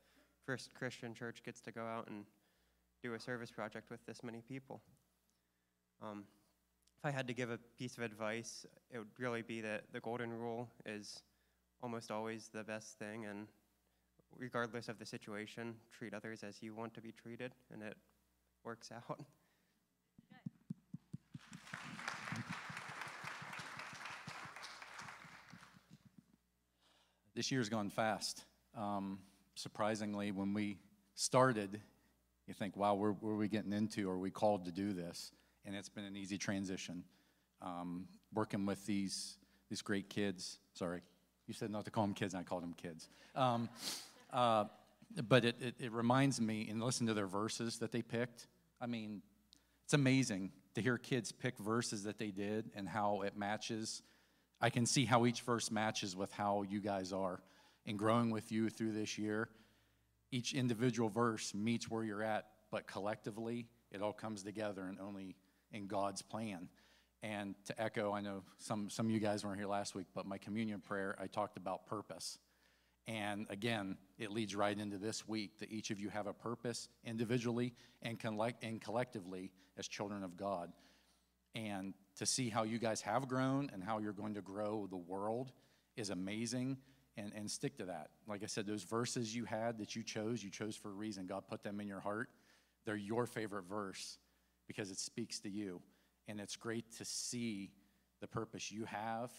First 0.45 0.73
Christian 0.73 1.13
Church 1.13 1.43
gets 1.45 1.61
to 1.61 1.71
go 1.71 1.85
out 1.85 2.09
and 2.09 2.25
do 3.01 3.13
a 3.13 3.19
service 3.21 3.51
project 3.51 3.89
with 3.89 4.05
this 4.05 4.21
many 4.21 4.41
people. 4.41 4.81
Um, 6.01 6.25
if 6.97 7.05
I 7.05 7.11
had 7.11 7.27
to 7.27 7.33
give 7.33 7.51
a 7.51 7.59
piece 7.77 7.97
of 7.97 8.03
advice, 8.03 8.65
it 8.91 8.97
would 8.97 9.07
really 9.19 9.43
be 9.43 9.61
that 9.61 9.83
the 9.93 9.99
golden 9.99 10.33
rule 10.33 10.67
is 10.85 11.21
almost 11.83 12.09
always 12.09 12.49
the 12.51 12.63
best 12.63 12.97
thing, 12.97 13.25
and 13.25 13.47
regardless 14.35 14.89
of 14.89 14.97
the 14.97 15.05
situation, 15.05 15.75
treat 15.91 16.13
others 16.15 16.43
as 16.43 16.63
you 16.63 16.73
want 16.73 16.95
to 16.95 17.01
be 17.01 17.11
treated, 17.11 17.53
and 17.71 17.83
it 17.83 17.95
works 18.63 18.91
out. 18.91 19.19
This 27.35 27.51
year's 27.51 27.69
gone 27.69 27.91
fast. 27.91 28.43
Um, 28.75 29.19
surprisingly, 29.53 30.31
when 30.31 30.55
we 30.55 30.79
started, 31.13 31.79
you 32.47 32.55
think, 32.55 32.75
wow, 32.75 32.95
where, 32.95 33.11
where 33.11 33.35
are 33.35 33.37
we 33.37 33.47
getting 33.47 33.73
into? 33.73 34.09
Are 34.09 34.17
we 34.17 34.31
called 34.31 34.65
to 34.65 34.71
do 34.71 34.91
this? 34.91 35.31
And 35.67 35.75
it's 35.75 35.89
been 35.89 36.05
an 36.05 36.15
easy 36.15 36.37
transition. 36.37 37.03
Um, 37.61 38.07
working 38.33 38.65
with 38.65 38.85
these, 38.85 39.37
these 39.69 39.81
great 39.81 40.09
kids. 40.09 40.59
Sorry, 40.73 41.01
you 41.45 41.53
said 41.53 41.69
not 41.69 41.85
to 41.85 41.91
call 41.91 42.05
them 42.05 42.13
kids, 42.13 42.33
and 42.33 42.41
I 42.41 42.43
called 42.43 42.63
them 42.63 42.73
kids. 42.73 43.09
Um, 43.35 43.67
uh, 44.31 44.65
but 45.27 45.43
it, 45.43 45.55
it, 45.61 45.75
it 45.79 45.91
reminds 45.91 46.39
me, 46.39 46.67
and 46.69 46.81
listen 46.81 47.05
to 47.07 47.13
their 47.13 47.27
verses 47.27 47.79
that 47.79 47.91
they 47.91 48.01
picked. 48.01 48.47
I 48.79 48.87
mean, 48.87 49.21
it's 49.83 49.93
amazing 49.93 50.51
to 50.75 50.81
hear 50.81 50.97
kids 50.97 51.31
pick 51.31 51.57
verses 51.57 52.03
that 52.03 52.17
they 52.17 52.31
did 52.31 52.71
and 52.73 52.87
how 52.87 53.21
it 53.21 53.35
matches. 53.35 54.03
I 54.61 54.69
can 54.69 54.85
see 54.85 55.03
how 55.05 55.25
each 55.25 55.41
verse 55.41 55.69
matches 55.69 56.15
with 56.15 56.31
how 56.31 56.63
you 56.63 56.79
guys 56.79 57.11
are. 57.11 57.41
And 57.85 57.97
growing 57.99 58.29
with 58.29 58.51
you 58.51 58.69
through 58.69 58.93
this 58.93 59.17
year, 59.17 59.49
each 60.31 60.53
individual 60.53 61.09
verse 61.09 61.53
meets 61.53 61.89
where 61.89 62.03
you're 62.03 62.23
at, 62.23 62.45
but 62.71 62.87
collectively, 62.87 63.67
it 63.91 64.01
all 64.01 64.13
comes 64.13 64.43
together 64.43 64.83
and 64.83 64.99
only 64.99 65.35
in 65.71 65.87
God's 65.87 66.21
plan. 66.21 66.69
And 67.23 67.55
to 67.65 67.81
echo, 67.81 68.13
I 68.13 68.21
know 68.21 68.43
some, 68.59 68.89
some 68.89 69.07
of 69.07 69.11
you 69.11 69.19
guys 69.19 69.43
weren't 69.43 69.57
here 69.57 69.67
last 69.67 69.95
week, 69.95 70.07
but 70.13 70.25
my 70.25 70.37
communion 70.37 70.81
prayer, 70.81 71.15
I 71.19 71.27
talked 71.27 71.57
about 71.57 71.87
purpose. 71.87 72.37
And 73.07 73.47
again, 73.49 73.97
it 74.19 74.31
leads 74.31 74.55
right 74.55 74.77
into 74.77 74.97
this 74.97 75.27
week 75.27 75.59
that 75.59 75.71
each 75.71 75.91
of 75.91 75.99
you 75.99 76.09
have 76.09 76.27
a 76.27 76.33
purpose 76.33 76.89
individually 77.03 77.73
and, 78.01 78.19
collect, 78.19 78.63
and 78.63 78.81
collectively 78.81 79.51
as 79.77 79.87
children 79.87 80.23
of 80.23 80.37
God. 80.37 80.71
And 81.55 81.93
to 82.17 82.25
see 82.25 82.49
how 82.49 82.63
you 82.63 82.77
guys 82.77 83.01
have 83.01 83.27
grown 83.27 83.69
and 83.73 83.83
how 83.83 83.99
you're 83.99 84.13
going 84.13 84.35
to 84.35 84.41
grow 84.41 84.87
the 84.89 84.97
world 84.97 85.51
is 85.95 86.09
amazing. 86.09 86.77
And, 87.19 87.31
and 87.35 87.49
stick 87.49 87.79
to 87.79 87.85
that. 87.85 88.11
Like 88.27 88.43
I 88.43 88.45
said, 88.45 88.67
those 88.67 88.83
verses 88.83 89.33
you 89.35 89.45
had 89.45 89.79
that 89.79 89.95
you 89.95 90.03
chose, 90.03 90.43
you 90.43 90.51
chose 90.51 90.75
for 90.75 90.89
a 90.89 90.93
reason. 90.93 91.25
God 91.25 91.45
put 91.49 91.63
them 91.63 91.79
in 91.79 91.87
your 91.87 91.99
heart. 91.99 92.29
They're 92.85 92.95
your 92.95 93.25
favorite 93.25 93.63
verse 93.63 94.19
because 94.67 94.91
it 94.91 94.99
speaks 94.99 95.39
to 95.39 95.49
you. 95.49 95.81
And 96.27 96.39
it's 96.39 96.55
great 96.55 96.91
to 96.97 97.05
see 97.05 97.71
the 98.19 98.27
purpose 98.27 98.71
you 98.71 98.85
have 98.85 99.31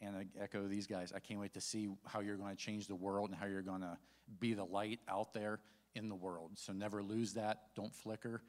and 0.00 0.16
I 0.16 0.26
echo 0.40 0.66
these 0.66 0.88
guys. 0.88 1.12
I 1.14 1.20
can't 1.20 1.38
wait 1.38 1.54
to 1.54 1.60
see 1.60 1.88
how 2.06 2.20
you're 2.20 2.36
going 2.36 2.50
to 2.50 2.60
change 2.60 2.88
the 2.88 2.94
world 2.96 3.30
and 3.30 3.38
how 3.38 3.46
you're 3.46 3.62
going 3.62 3.82
to 3.82 3.96
be 4.40 4.52
the 4.52 4.64
light 4.64 4.98
out 5.08 5.32
there 5.32 5.60
in 5.94 6.08
the 6.08 6.14
world. 6.16 6.50
So 6.54 6.72
never 6.72 7.02
lose 7.02 7.34
that. 7.34 7.66
Don't 7.76 7.94
flicker, 7.94 8.42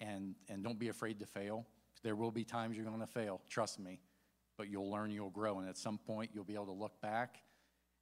and 0.00 0.34
and 0.48 0.64
don't 0.64 0.78
be 0.78 0.88
afraid 0.88 1.20
to 1.20 1.26
fail. 1.26 1.64
There 2.02 2.16
will 2.16 2.32
be 2.32 2.44
times 2.44 2.76
you're 2.76 2.86
going 2.86 3.00
to 3.00 3.06
fail. 3.06 3.40
Trust 3.48 3.78
me. 3.78 4.00
but 4.56 4.68
you'll 4.68 4.90
learn, 4.90 5.10
you'll 5.10 5.30
grow, 5.30 5.58
and 5.58 5.68
at 5.68 5.76
some 5.76 5.98
point 5.98 6.30
you'll 6.34 6.44
be 6.44 6.54
able 6.54 6.66
to 6.66 6.72
look 6.72 7.00
back 7.00 7.42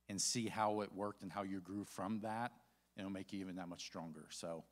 and 0.09 0.21
see 0.21 0.49
how 0.49 0.81
it 0.83 0.93
worked 0.95 1.23
and 1.23 1.33
how 1.33 1.43
you 1.43 1.61
grew 1.61 1.85
from 1.85 2.21
that, 2.21 2.53
and 2.97 3.05
it'll 3.05 3.13
make 3.13 3.33
you 3.33 3.41
even 3.41 3.57
that 3.57 3.69
much 3.69 3.83
stronger. 3.83 4.27
So 4.31 4.65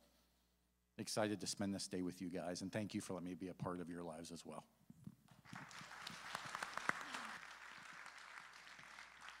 excited 0.97 1.39
to 1.41 1.47
spend 1.47 1.73
this 1.73 1.87
day 1.87 2.01
with 2.01 2.21
you 2.21 2.29
guys, 2.29 2.61
and 2.61 2.71
thank 2.71 2.93
you 2.93 3.01
for 3.01 3.13
letting 3.13 3.29
me 3.29 3.35
be 3.35 3.49
a 3.49 3.53
part 3.53 3.79
of 3.79 3.89
your 3.89 4.03
lives 4.03 4.31
as 4.31 4.45
well. 4.45 4.63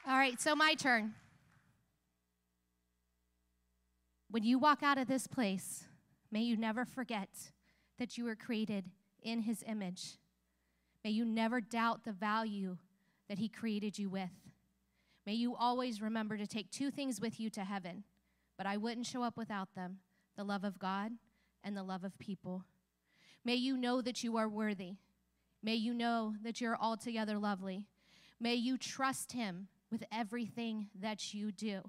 All 0.07 0.17
right, 0.17 0.39
so 0.41 0.55
my 0.55 0.73
turn. 0.73 1.13
When 4.29 4.43
you 4.43 4.57
walk 4.57 4.83
out 4.83 4.97
of 4.97 5.07
this 5.07 5.27
place, 5.27 5.85
may 6.31 6.41
you 6.41 6.57
never 6.57 6.85
forget 6.85 7.29
that 7.99 8.17
you 8.17 8.25
were 8.25 8.35
created 8.35 8.85
in 9.21 9.41
his 9.41 9.63
image. 9.67 10.17
May 11.03 11.11
you 11.11 11.23
never 11.23 11.61
doubt 11.61 12.03
the 12.03 12.11
value 12.11 12.77
that 13.29 13.37
he 13.37 13.47
created 13.47 13.97
you 13.97 14.09
with. 14.09 14.31
May 15.25 15.33
you 15.33 15.55
always 15.55 16.01
remember 16.01 16.35
to 16.35 16.47
take 16.47 16.69
two 16.69 16.91
things 16.91 17.21
with 17.21 17.39
you 17.39 17.49
to 17.51 17.63
heaven, 17.63 18.03
but 18.57 18.65
I 18.65 18.77
wouldn't 18.77 19.05
show 19.05 19.23
up 19.23 19.37
without 19.37 19.73
them 19.75 19.99
the 20.35 20.43
love 20.43 20.63
of 20.63 20.79
God 20.79 21.11
and 21.63 21.75
the 21.75 21.83
love 21.83 22.03
of 22.03 22.17
people. 22.19 22.63
May 23.45 23.55
you 23.55 23.77
know 23.77 24.01
that 24.01 24.23
you 24.23 24.37
are 24.37 24.47
worthy. 24.47 24.95
May 25.61 25.75
you 25.75 25.93
know 25.93 26.35
that 26.43 26.59
you're 26.61 26.77
altogether 26.77 27.37
lovely. 27.37 27.87
May 28.39 28.55
you 28.55 28.77
trust 28.77 29.31
him 29.31 29.67
with 29.91 30.03
everything 30.11 30.87
that 30.99 31.33
you 31.33 31.51
do. 31.51 31.81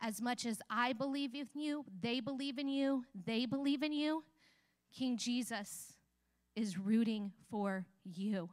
As 0.00 0.20
much 0.20 0.46
as 0.46 0.60
I 0.70 0.92
believe 0.92 1.34
in 1.34 1.48
you, 1.54 1.84
they 2.00 2.20
believe 2.20 2.58
in 2.58 2.68
you, 2.68 3.04
they 3.26 3.46
believe 3.46 3.82
in 3.82 3.92
you, 3.92 4.22
King 4.92 5.16
Jesus 5.16 5.94
is 6.54 6.78
rooting 6.78 7.32
for 7.50 7.86
you. 8.04 8.50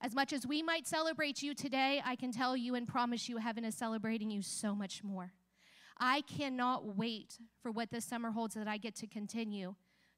As 0.00 0.14
much 0.14 0.32
as 0.32 0.46
we 0.46 0.62
might 0.62 0.86
celebrate 0.86 1.42
you 1.42 1.54
today, 1.54 2.00
I 2.04 2.16
can 2.16 2.30
tell 2.30 2.56
you 2.56 2.74
and 2.74 2.86
promise 2.86 3.28
you, 3.28 3.38
heaven 3.38 3.64
is 3.64 3.74
celebrating 3.74 4.30
you 4.30 4.42
so 4.42 4.74
much 4.74 5.02
more. 5.02 5.32
I 6.00 6.22
cannot 6.22 6.96
wait 6.96 7.38
for 7.62 7.70
what 7.70 7.90
this 7.90 8.04
summer 8.04 8.30
holds 8.30 8.54
that 8.54 8.68
I 8.68 8.76
get 8.76 8.94
to 8.96 9.06
continue 9.06 9.74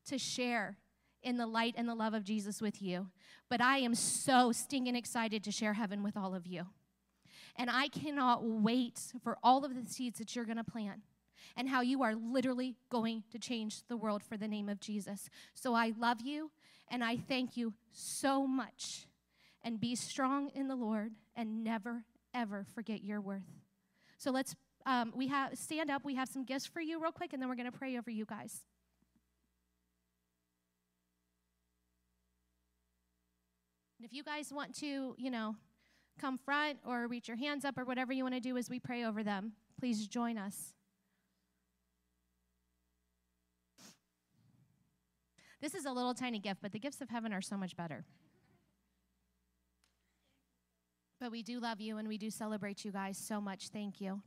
to 0.07 0.18
share 0.18 0.76
in 1.22 1.37
the 1.37 1.47
light 1.47 1.74
and 1.76 1.89
the 1.89 1.95
love 1.95 2.14
of 2.14 2.24
Jesus 2.24 2.61
with 2.61 2.81
you. 2.81 3.09
But 3.49 3.61
I 3.61 3.78
am 3.78 3.95
so 3.95 4.53
stinking 4.53 4.97
excited 4.97 5.45
to 5.45 5.51
share 5.51 5.74
heaven 5.74 6.03
with 6.03 6.16
all 6.16 6.35
of 6.35 6.47
you. 6.47 6.66
And 7.57 7.68
I 7.70 7.89
cannot 7.89 8.45
wait 8.45 9.12
for 9.22 9.37
all 9.43 9.64
of 9.64 9.74
the 9.74 9.85
seeds 9.85 10.18
that 10.18 10.35
you're 10.35 10.45
going 10.45 10.57
to 10.57 10.64
plant 10.64 11.01
and 11.57 11.68
how 11.68 11.81
you 11.81 12.03
are 12.03 12.14
literally 12.14 12.76
going 12.91 13.24
to 13.33 13.39
change 13.39 13.83
the 13.89 13.97
world 13.97 14.22
for 14.22 14.37
the 14.37 14.49
name 14.49 14.68
of 14.68 14.81
Jesus. 14.81 15.28
So 15.55 15.74
I 15.74 15.93
love 15.99 16.20
you 16.20 16.51
and 16.89 17.05
I 17.05 17.16
thank 17.16 17.57
you 17.57 17.74
so 17.93 18.47
much. 18.47 19.07
And 19.62 19.78
be 19.78 19.95
strong 19.95 20.51
in 20.55 20.68
the 20.68 20.76
Lord 20.76 21.12
and 21.37 21.62
never, 21.62 22.05
ever 22.33 22.64
forget 22.74 23.05
your 23.05 23.20
worth. 23.20 23.61
So 24.16 24.31
let's, 24.31 24.57
um, 24.87 25.12
we 25.14 25.28
have, 25.28 25.57
stand 25.59 25.91
up. 25.91 26.05
We 26.05 26.14
have 26.14 26.28
some 26.28 26.45
gifts 26.45 26.66
for 26.66 26.81
you, 26.81 27.01
real 27.01 27.12
quick, 27.12 27.33
and 27.33 27.43
then 27.43 27.49
we're 27.49 27.57
going 27.57 27.70
to 27.70 27.76
pray 27.76 27.97
over 27.99 28.11
you 28.11 28.24
guys. 28.24 28.64
And 33.99 34.07
if 34.07 34.12
you 34.14 34.22
guys 34.22 34.51
want 34.53 34.74
to, 34.76 35.14
you 35.18 35.31
know, 35.31 35.57
come 36.18 36.39
front 36.39 36.78
or 36.87 37.07
reach 37.07 37.28
your 37.28 37.37
hands 37.37 37.64
up 37.64 37.76
or 37.76 37.85
whatever 37.85 38.12
you 38.12 38.24
want 38.24 38.35
to 38.35 38.41
do 38.41 38.57
as 38.57 38.70
we 38.70 38.78
pray 38.78 39.05
over 39.05 39.22
them, 39.22 39.53
please 39.78 40.07
join 40.07 40.39
us. 40.39 40.72
This 45.61 45.74
is 45.74 45.85
a 45.85 45.93
little 45.93 46.14
tiny 46.14 46.39
gift, 46.39 46.61
but 46.62 46.72
the 46.72 46.78
gifts 46.78 47.03
of 47.03 47.11
heaven 47.11 47.33
are 47.35 47.43
so 47.43 47.57
much 47.57 47.76
better. 47.76 48.05
But 51.20 51.31
we 51.31 51.43
do 51.43 51.61
love 51.61 51.83
you 51.83 51.99
and 51.99 52.09
we 52.09 52.16
do 52.16 52.31
celebrate 52.31 52.83
you 52.83 52.93
guys 52.93 53.18
so 53.18 53.43
much. 53.43 53.68
Thank 53.68 54.01
you. 54.01 54.22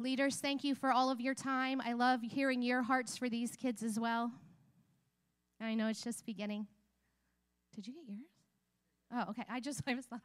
Leaders, 0.00 0.36
thank 0.36 0.62
you 0.62 0.74
for 0.74 0.92
all 0.92 1.10
of 1.10 1.20
your 1.20 1.34
time. 1.34 1.80
I 1.84 1.92
love 1.92 2.20
hearing 2.22 2.62
your 2.62 2.82
hearts 2.82 3.16
for 3.16 3.28
these 3.28 3.56
kids 3.56 3.82
as 3.82 3.98
well. 3.98 4.30
I 5.60 5.74
know 5.74 5.88
it's 5.88 6.02
just 6.02 6.24
beginning. 6.24 6.66
Did 7.74 7.86
you 7.86 7.94
get 7.94 8.04
yours? 8.06 8.20
Oh, 9.12 9.30
okay. 9.30 9.42
I 9.50 9.60
just 9.60 9.82
I 9.86 9.94
was 9.94 10.06
thought 10.06 10.20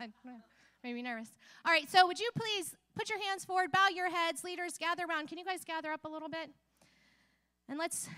maybe 0.83 1.01
nervous. 1.01 1.29
All 1.65 1.71
right. 1.71 1.89
So 1.89 2.05
would 2.05 2.19
you 2.19 2.29
please 2.35 2.75
put 2.95 3.09
your 3.09 3.19
hands 3.23 3.45
forward, 3.45 3.71
bow 3.71 3.87
your 3.93 4.09
heads, 4.09 4.43
leaders, 4.43 4.77
gather 4.77 5.05
around. 5.09 5.27
Can 5.27 5.37
you 5.37 5.45
guys 5.45 5.63
gather 5.65 5.91
up 5.91 6.05
a 6.05 6.09
little 6.09 6.29
bit? 6.29 6.49
And 7.67 7.79
let's 7.79 8.09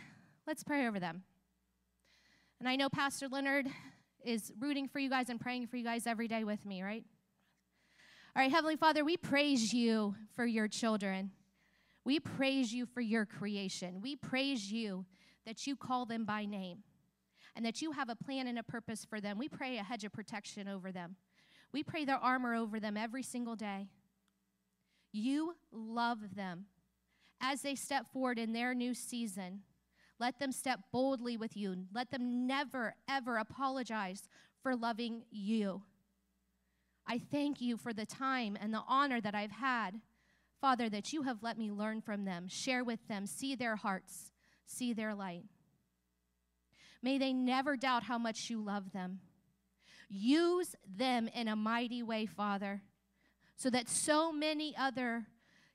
let's 0.47 0.63
pray 0.63 0.87
over 0.87 0.99
them. 0.99 1.23
And 2.59 2.67
I 2.67 2.75
know 2.75 2.89
Pastor 2.89 3.27
Leonard 3.29 3.67
is 4.23 4.51
rooting 4.59 4.87
for 4.87 4.99
you 4.99 5.09
guys 5.09 5.29
and 5.29 5.39
praying 5.39 5.67
for 5.67 5.77
you 5.77 5.83
guys 5.83 6.07
every 6.07 6.27
day 6.27 6.43
with 6.43 6.65
me, 6.65 6.81
right? 6.81 7.03
All 8.35 8.41
right, 8.41 8.51
Heavenly 8.51 8.75
Father, 8.75 9.05
we 9.05 9.15
praise 9.15 9.73
you 9.73 10.15
for 10.35 10.45
your 10.45 10.67
children. 10.67 11.31
We 12.05 12.19
praise 12.19 12.71
you 12.71 12.85
for 12.85 13.01
your 13.01 13.25
creation. 13.25 13.99
We 14.01 14.15
praise 14.15 14.71
you 14.71 15.05
that 15.45 15.67
you 15.67 15.75
call 15.75 16.05
them 16.05 16.23
by 16.23 16.45
name 16.45 16.83
and 17.55 17.65
that 17.65 17.81
you 17.81 17.91
have 17.91 18.09
a 18.09 18.15
plan 18.15 18.47
and 18.47 18.59
a 18.59 18.63
purpose 18.63 19.05
for 19.05 19.19
them. 19.19 19.37
We 19.37 19.49
pray 19.49 19.77
a 19.77 19.83
hedge 19.83 20.03
of 20.03 20.13
protection 20.13 20.67
over 20.67 20.91
them. 20.91 21.15
We 21.73 21.83
pray 21.83 22.05
their 22.05 22.17
armor 22.17 22.53
over 22.53 22.79
them 22.79 22.95
every 22.95 23.23
single 23.23 23.55
day. 23.55 23.87
You 25.11 25.55
love 25.71 26.35
them 26.35 26.65
as 27.41 27.61
they 27.61 27.75
step 27.75 28.05
forward 28.11 28.37
in 28.37 28.53
their 28.53 28.73
new 28.73 28.93
season. 28.93 29.61
Let 30.19 30.39
them 30.39 30.51
step 30.51 30.79
boldly 30.91 31.37
with 31.37 31.57
you. 31.57 31.85
Let 31.93 32.11
them 32.11 32.47
never, 32.47 32.95
ever 33.09 33.37
apologize 33.37 34.29
for 34.61 34.75
loving 34.75 35.23
you. 35.31 35.83
I 37.07 37.19
thank 37.19 37.61
you 37.61 37.77
for 37.77 37.93
the 37.93 38.05
time 38.05 38.57
and 38.59 38.73
the 38.73 38.83
honor 38.87 39.21
that 39.21 39.35
I've 39.35 39.51
had, 39.51 39.99
Father, 40.61 40.89
that 40.89 41.13
you 41.13 41.23
have 41.23 41.43
let 41.43 41.57
me 41.57 41.71
learn 41.71 42.01
from 42.01 42.25
them, 42.25 42.47
share 42.47 42.83
with 42.83 43.07
them, 43.07 43.25
see 43.25 43.55
their 43.55 43.75
hearts, 43.75 44.31
see 44.65 44.93
their 44.93 45.13
light. 45.13 45.43
May 47.01 47.17
they 47.17 47.33
never 47.33 47.77
doubt 47.77 48.03
how 48.03 48.17
much 48.17 48.49
you 48.49 48.59
love 48.59 48.91
them. 48.91 49.19
Use 50.09 50.75
them 50.85 51.27
in 51.27 51.47
a 51.47 51.55
mighty 51.55 52.01
way, 52.01 52.25
Father, 52.25 52.81
so 53.55 53.69
that 53.69 53.89
so 53.89 54.31
many 54.31 54.75
other 54.77 55.27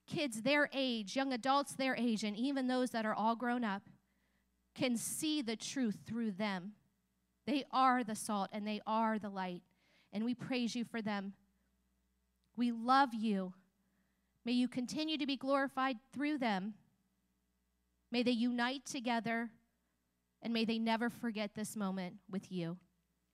kids 0.06 0.42
their 0.42 0.68
age, 0.72 1.14
young 1.14 1.32
adults 1.32 1.74
their 1.74 1.94
age, 1.96 2.24
and 2.24 2.36
even 2.36 2.66
those 2.66 2.90
that 2.90 3.06
are 3.06 3.14
all 3.14 3.36
grown 3.36 3.64
up 3.64 3.82
can 4.74 4.96
see 4.96 5.42
the 5.42 5.56
truth 5.56 5.98
through 6.06 6.32
them. 6.32 6.72
They 7.46 7.64
are 7.72 8.04
the 8.04 8.14
salt 8.14 8.48
and 8.52 8.66
they 8.66 8.80
are 8.86 9.18
the 9.18 9.30
light, 9.30 9.62
and 10.12 10.24
we 10.24 10.34
praise 10.34 10.74
you 10.74 10.84
for 10.84 11.00
them. 11.00 11.34
We 12.56 12.72
love 12.72 13.14
you. 13.14 13.54
May 14.44 14.52
you 14.52 14.68
continue 14.68 15.18
to 15.18 15.26
be 15.26 15.36
glorified 15.36 15.98
through 16.12 16.38
them. 16.38 16.74
May 18.10 18.22
they 18.22 18.32
unite 18.32 18.84
together, 18.86 19.50
and 20.42 20.52
may 20.52 20.64
they 20.64 20.78
never 20.78 21.10
forget 21.10 21.54
this 21.54 21.76
moment 21.76 22.16
with 22.30 22.50
you. 22.50 22.78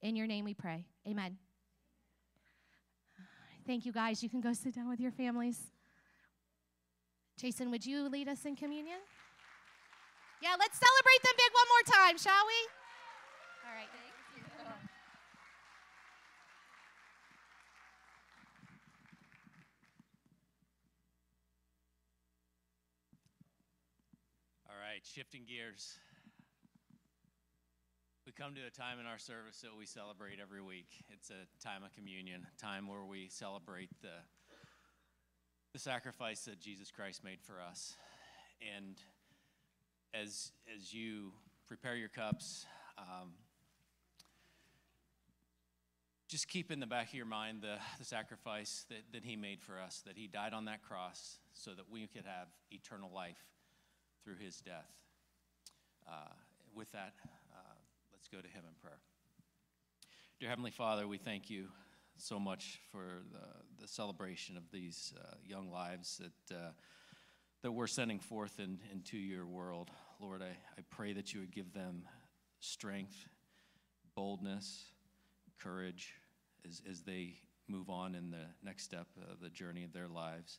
In 0.03 0.17
your 0.17 0.27
name 0.27 0.45
we 0.45 0.55
pray. 0.55 0.85
Amen. 1.09 1.39
Thank 3.67 3.85
you, 3.87 3.93
guys. 3.93 4.23
You 4.23 4.29
can 4.29 4.41
go 4.41 4.53
sit 4.53 4.75
down 4.75 4.89
with 4.89 5.01
your 5.01 5.11
families. 5.11 5.59
Jason, 7.37 7.71
would 7.71 7.85
you 7.85 8.09
lead 8.09 8.29
us 8.29 8.45
in 8.45 8.55
communion? 8.55 8.99
Yeah, 10.41 10.55
let's 10.59 10.79
celebrate 10.79 11.23
them 11.23 11.33
big 11.37 11.51
one 11.53 11.67
more 11.69 11.83
time, 12.07 12.19
shall 12.19 12.47
we? 12.47 12.69
All 13.65 13.75
right. 13.75 13.89
Thank 13.91 14.15
you. 14.37 14.43
All 24.71 24.77
right, 24.97 25.05
shifting 25.05 25.43
gears. 25.47 25.99
We 28.25 28.33
come 28.33 28.55
to 28.55 28.63
a 28.67 28.71
time 28.71 28.99
in 28.99 29.05
our 29.05 29.19
service 29.19 29.61
that 29.61 29.77
we 29.79 29.85
celebrate 29.85 30.39
every 30.41 30.63
week. 30.63 30.89
It's 31.13 31.29
a 31.29 31.45
time 31.63 31.83
of 31.85 31.93
communion, 31.93 32.47
a 32.47 32.61
time 32.61 32.89
where 32.89 33.05
we 33.05 33.29
celebrate 33.29 33.91
the, 34.01 34.17
the 35.75 35.79
sacrifice 35.79 36.47
that 36.47 36.61
Jesus 36.61 36.91
Christ 36.91 37.23
made 37.23 37.43
for 37.43 37.61
us. 37.61 37.95
And 38.75 38.97
as, 40.15 40.53
as 40.75 40.95
you 40.95 41.33
prepare 41.69 41.97
your 41.97 42.09
cups, 42.09 42.65
um, 42.97 43.33
just 46.27 46.49
keep 46.49 46.73
in 46.73 46.81
the 46.81 46.87
back 46.87 47.09
of 47.09 47.15
your 47.15 47.27
mind 47.27 47.61
the, 47.61 47.77
the 47.99 48.07
sacrifice 48.07 48.87
that, 48.89 49.03
that 49.13 49.25
he 49.25 49.37
made 49.37 49.61
for 49.61 49.79
us, 49.79 50.03
that 50.07 50.17
he 50.17 50.27
died 50.27 50.55
on 50.55 50.65
that 50.65 50.83
cross 50.83 51.37
so 51.53 51.73
that 51.73 51.85
we 51.91 52.07
could 52.07 52.25
have 52.25 52.49
eternal 52.71 53.11
life 53.15 53.45
through 54.27 54.45
his 54.45 54.57
death. 54.57 54.91
Uh, 56.05 56.33
with 56.75 56.91
that, 56.91 57.13
uh, 57.55 57.75
let's 58.13 58.27
go 58.27 58.39
to 58.39 58.49
him 58.49 58.65
in 58.67 58.75
prayer. 58.83 58.99
Dear 60.41 60.49
Heavenly 60.49 60.73
Father, 60.73 61.07
we 61.07 61.17
thank 61.17 61.49
you 61.49 61.69
so 62.17 62.41
much 62.41 62.81
for 62.91 63.23
the, 63.33 63.81
the 63.81 63.87
celebration 63.87 64.57
of 64.57 64.65
these 64.73 65.15
uh, 65.17 65.37
young 65.45 65.71
lives 65.71 66.21
that, 66.21 66.57
uh, 66.57 66.71
that 67.63 67.71
we're 67.71 67.87
sending 67.87 68.19
forth 68.19 68.59
in, 68.59 68.81
into 68.91 69.17
your 69.17 69.47
world. 69.47 69.93
Lord, 70.19 70.43
I, 70.43 70.57
I 70.77 70.83
pray 70.91 71.13
that 71.13 71.33
you 71.33 71.39
would 71.39 71.53
give 71.53 71.73
them 71.73 72.03
strength, 72.59 73.29
boldness, 74.17 74.87
courage 75.63 76.15
as, 76.69 76.83
as 76.91 77.03
they 77.03 77.35
move 77.69 77.91
on 77.91 78.17
in 78.17 78.33
the 78.33 78.47
next 78.65 78.83
step 78.83 79.07
of 79.31 79.39
the 79.39 79.51
journey 79.51 79.85
of 79.85 79.93
their 79.93 80.09
lives. 80.09 80.59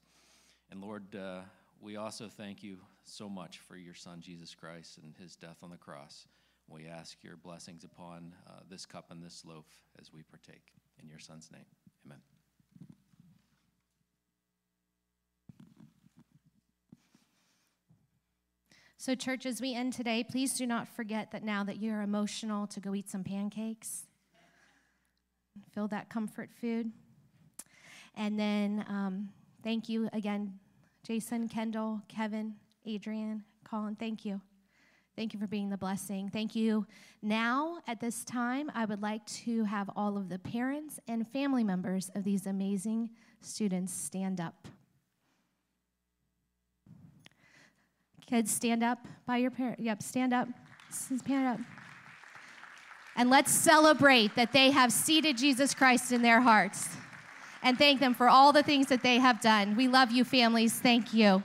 And 0.71 0.79
Lord, 0.79 1.13
uh, 1.17 1.41
we 1.81 1.97
also 1.97 2.29
thank 2.29 2.63
you 2.63 2.77
so 3.07 3.29
much 3.29 3.59
for 3.59 3.75
your 3.75 3.93
Son, 3.93 4.21
Jesus 4.21 4.53
Christ, 4.53 4.97
and 5.01 5.13
his 5.17 5.35
death 5.35 5.57
on 5.63 5.69
the 5.69 5.77
cross. 5.77 6.27
We 6.67 6.87
ask 6.87 7.23
your 7.23 7.37
blessings 7.37 7.83
upon 7.83 8.35
uh, 8.47 8.59
this 8.69 8.85
cup 8.85 9.05
and 9.09 9.23
this 9.23 9.43
loaf 9.45 9.65
as 9.99 10.11
we 10.11 10.23
partake. 10.23 10.73
In 11.01 11.07
your 11.07 11.19
Son's 11.19 11.49
name, 11.51 11.65
amen. 12.05 12.17
So, 18.99 19.13
church, 19.13 19.45
as 19.45 19.61
we 19.61 19.75
end 19.75 19.93
today, 19.93 20.25
please 20.29 20.57
do 20.57 20.65
not 20.65 20.87
forget 20.87 21.31
that 21.31 21.43
now 21.43 21.63
that 21.63 21.77
you're 21.77 22.01
emotional, 22.01 22.65
to 22.67 22.79
go 22.79 22.95
eat 22.95 23.09
some 23.09 23.23
pancakes, 23.23 24.05
fill 25.71 25.87
that 25.89 26.09
comfort 26.09 26.49
food. 26.59 26.91
And 28.15 28.39
then, 28.39 28.83
um, 28.89 29.29
thank 29.63 29.87
you 29.87 30.09
again, 30.11 30.59
Jason, 31.03 31.47
Kendall, 31.47 32.01
Kevin, 32.09 32.55
Adrian, 32.87 33.43
Colin. 33.63 33.95
Thank 33.95 34.25
you. 34.25 34.41
Thank 35.15 35.33
you 35.33 35.39
for 35.39 35.47
being 35.47 35.69
the 35.69 35.77
blessing. 35.77 36.29
Thank 36.31 36.55
you. 36.55 36.85
Now, 37.21 37.79
at 37.87 37.99
this 37.99 38.23
time, 38.23 38.71
I 38.75 38.85
would 38.85 39.01
like 39.01 39.25
to 39.25 39.63
have 39.63 39.89
all 39.95 40.15
of 40.15 40.29
the 40.29 40.37
parents 40.37 40.99
and 41.07 41.27
family 41.27 41.63
members 41.63 42.11
of 42.15 42.23
these 42.23 42.45
amazing 42.45 43.09
students 43.41 43.93
stand 43.93 44.39
up. 44.39 44.67
Kids, 48.27 48.51
stand 48.51 48.83
up 48.83 49.07
by 49.25 49.37
your 49.37 49.51
parent. 49.51 49.79
Yep, 49.79 50.03
stand 50.03 50.33
up. 50.33 50.47
Stand 50.91 51.47
up. 51.47 51.59
And 53.15 53.31
let's 53.31 53.51
celebrate 53.51 54.35
that 54.35 54.53
they 54.53 54.69
have 54.69 54.91
seated 54.91 55.37
Jesus 55.37 55.73
Christ 55.73 56.11
in 56.11 56.21
their 56.21 56.41
hearts 56.41 56.89
and 57.63 57.77
thank 57.77 57.99
them 57.99 58.13
for 58.13 58.29
all 58.29 58.53
the 58.53 58.63
things 58.63 58.87
that 58.87 59.01
they 59.01 59.17
have 59.17 59.41
done. 59.41 59.75
We 59.75 59.87
love 59.87 60.11
you, 60.11 60.23
families. 60.23 60.79
Thank 60.79 61.13
you. 61.13 61.41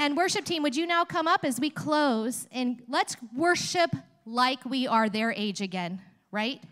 And 0.00 0.16
worship 0.16 0.44
team, 0.44 0.62
would 0.62 0.76
you 0.76 0.86
now 0.86 1.04
come 1.04 1.26
up 1.26 1.44
as 1.44 1.58
we 1.58 1.70
close 1.70 2.46
and 2.52 2.80
let's 2.86 3.16
worship 3.34 3.90
like 4.24 4.64
we 4.64 4.86
are 4.86 5.08
their 5.08 5.32
age 5.32 5.60
again, 5.60 6.00
right? 6.30 6.62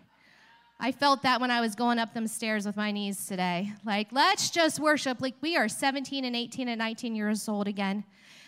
I 0.79 0.93
felt 0.93 1.23
that 1.23 1.41
when 1.41 1.51
I 1.51 1.59
was 1.59 1.75
going 1.75 1.99
up 1.99 2.13
them 2.13 2.25
stairs 2.27 2.65
with 2.65 2.77
my 2.77 2.89
knees 2.91 3.25
today. 3.25 3.73
Like, 3.83 4.07
let's 4.13 4.49
just 4.49 4.79
worship 4.79 5.19
like 5.19 5.35
we 5.41 5.57
are 5.57 5.67
17 5.67 6.23
and 6.23 6.37
18 6.37 6.69
and 6.69 6.79
19 6.79 7.15
years 7.15 7.49
old 7.49 7.67
again. 7.67 8.05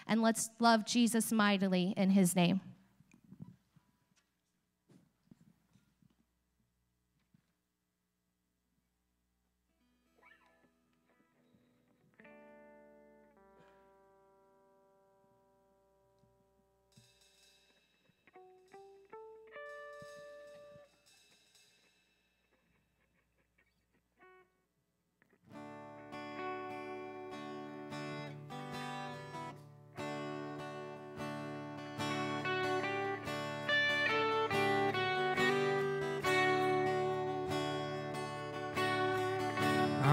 And 0.07 0.21
let's 0.21 0.49
love 0.59 0.85
Jesus 0.85 1.33
mightily 1.33 1.93
in 1.97 2.11
his 2.11 2.33
name. 2.33 2.61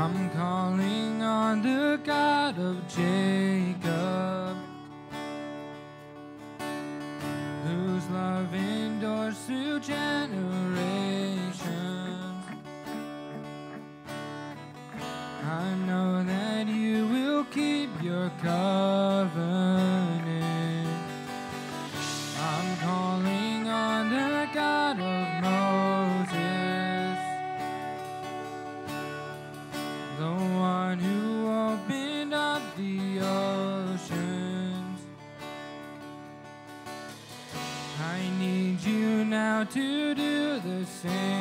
I'm 0.06 0.30
calling 0.30 1.20
on 1.20 1.62
the 1.62 1.98
God 2.04 2.56
of 2.60 2.76
Jacob, 2.86 4.35
do 41.06 41.35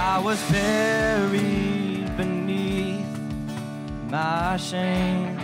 I 0.00 0.20
was 0.20 0.40
buried 0.50 2.16
beneath 2.16 3.04
my 4.08 4.56
shame. 4.56 5.36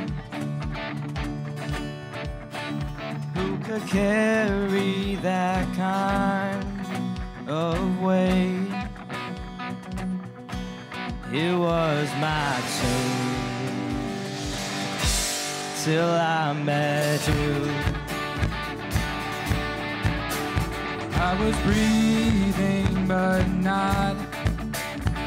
Who 3.34 3.58
could 3.58 3.82
carry 3.88 5.16
that 5.16 5.66
kind 5.74 7.48
of 7.48 8.00
weight? 8.00 8.70
It 11.32 11.58
was 11.58 12.08
my 12.20 12.62
tomb 12.78 13.34
till 15.82 16.10
I 16.10 16.52
met 16.52 17.26
you. 17.26 18.04
I 21.16 21.34
was 21.42 21.56
breathing, 21.62 23.08
but 23.08 23.48
not 23.48 24.33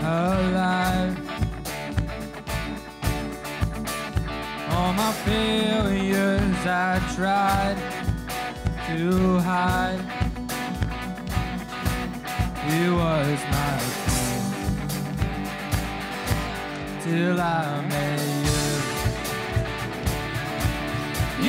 alive. 0.08 1.18
All 4.72 4.94
my 4.94 5.12
failures 5.26 6.66
I 6.66 7.00
tried 7.16 7.78
to 8.88 9.40
hide. 9.40 10.04
It 12.70 12.92
was 12.92 13.40
my 13.56 13.78
fault 14.04 14.54
till 17.04 17.40
I 17.40 17.82
met 17.92 18.22
you. 18.46 18.64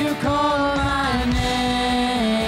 You 0.03 0.11
call 0.15 0.75
my 0.75 1.25
name. 1.33 2.38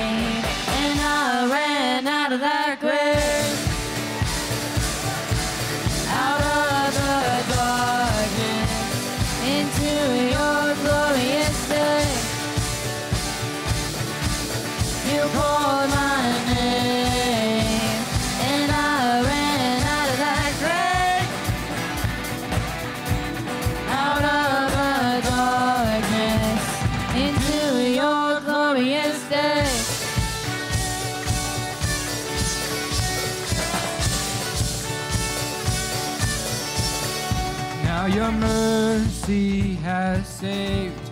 saved 40.41 41.11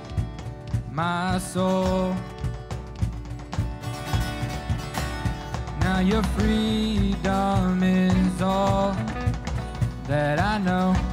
my 0.91 1.37
soul. 1.37 2.15
Now 5.81 5.99
your 5.99 6.23
freedom 6.35 7.83
is 7.83 8.41
all 8.41 8.95
that 10.07 10.39
I 10.39 10.57
know. 10.57 11.08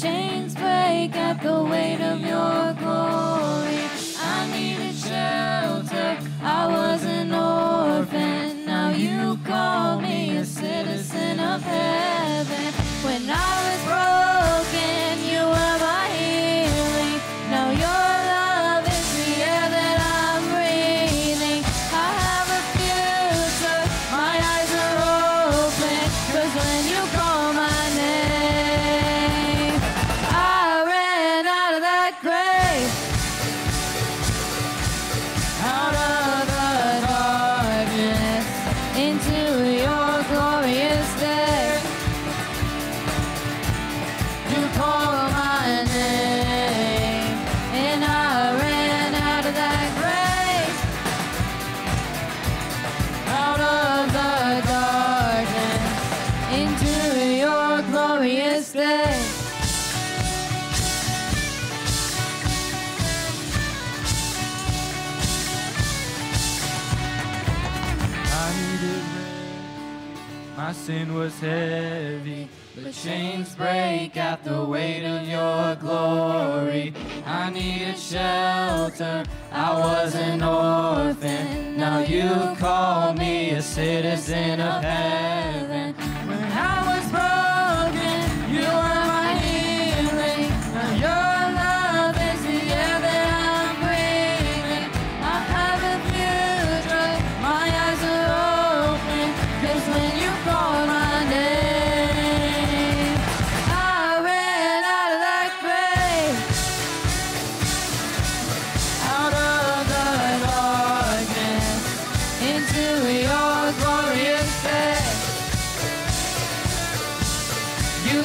chains 0.00 0.54
break 0.54 1.14
at 1.14 1.40
the 1.40 1.62
weight. 1.62 1.93
sin 70.84 71.14
was 71.14 71.40
heavy. 71.40 72.46
The 72.76 72.92
chains 72.92 73.54
break 73.54 74.18
at 74.18 74.44
the 74.44 74.62
weight 74.62 75.02
of 75.02 75.26
your 75.26 75.76
glory. 75.76 76.92
I 77.24 77.48
needed 77.48 77.98
shelter, 77.98 79.24
I 79.50 79.80
was 79.80 80.14
an 80.14 80.42
orphan. 80.42 81.78
Now 81.78 82.00
you 82.00 82.54
call 82.56 83.14
me 83.14 83.52
a 83.52 83.62
citizen 83.62 84.60
of 84.60 84.82
heaven. 84.82 85.33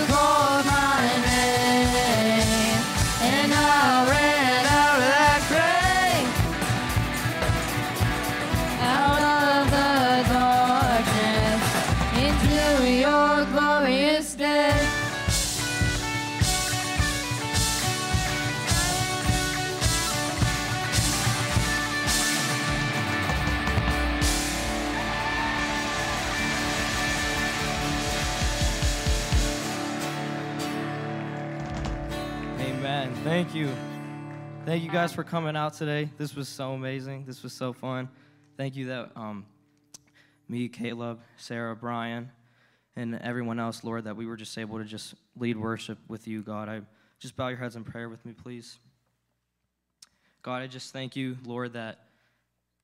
call. 0.08 0.39
Thank 33.40 33.56
you. 33.56 33.74
Thank 34.66 34.84
you 34.84 34.91
guys 34.91 35.14
for 35.14 35.24
coming 35.24 35.56
out 35.56 35.74
today. 35.74 36.10
This 36.18 36.36
was 36.36 36.49
so 36.49 36.74
amazing. 36.74 37.24
This 37.26 37.41
was 37.41 37.53
so 37.53 37.72
fun. 37.72 38.10
Thank 38.57 38.76
you 38.76 38.88
that 38.88 39.11
um, 39.16 39.45
me, 40.49 40.68
Caleb, 40.68 41.22
Sarah, 41.38 41.74
Brian, 41.74 42.32
and 42.98 43.16
everyone 43.16 43.57
else, 43.57 43.86
Lord, 43.86 44.03
that 44.03 44.18
we 44.18 44.26
were 44.26 44.36
just 44.36 44.57
able 44.57 44.78
to 44.80 44.84
just 44.84 45.14
lead 45.38 45.56
worship 45.56 45.98
with 46.10 46.28
you, 46.28 46.41
God. 46.41 46.68
I 46.68 46.82
just 47.20 47.38
bow 47.38 47.48
your 47.48 47.57
heads 47.57 47.78
in 47.78 47.86
prayer 47.86 48.10
with 48.10 48.26
me, 48.26 48.34
please. 48.34 48.78
God, 50.41 50.61
I 50.61 50.68
just 50.68 50.91
thank 50.91 51.16
you, 51.16 51.38
Lord, 51.45 51.72
that 51.74 52.10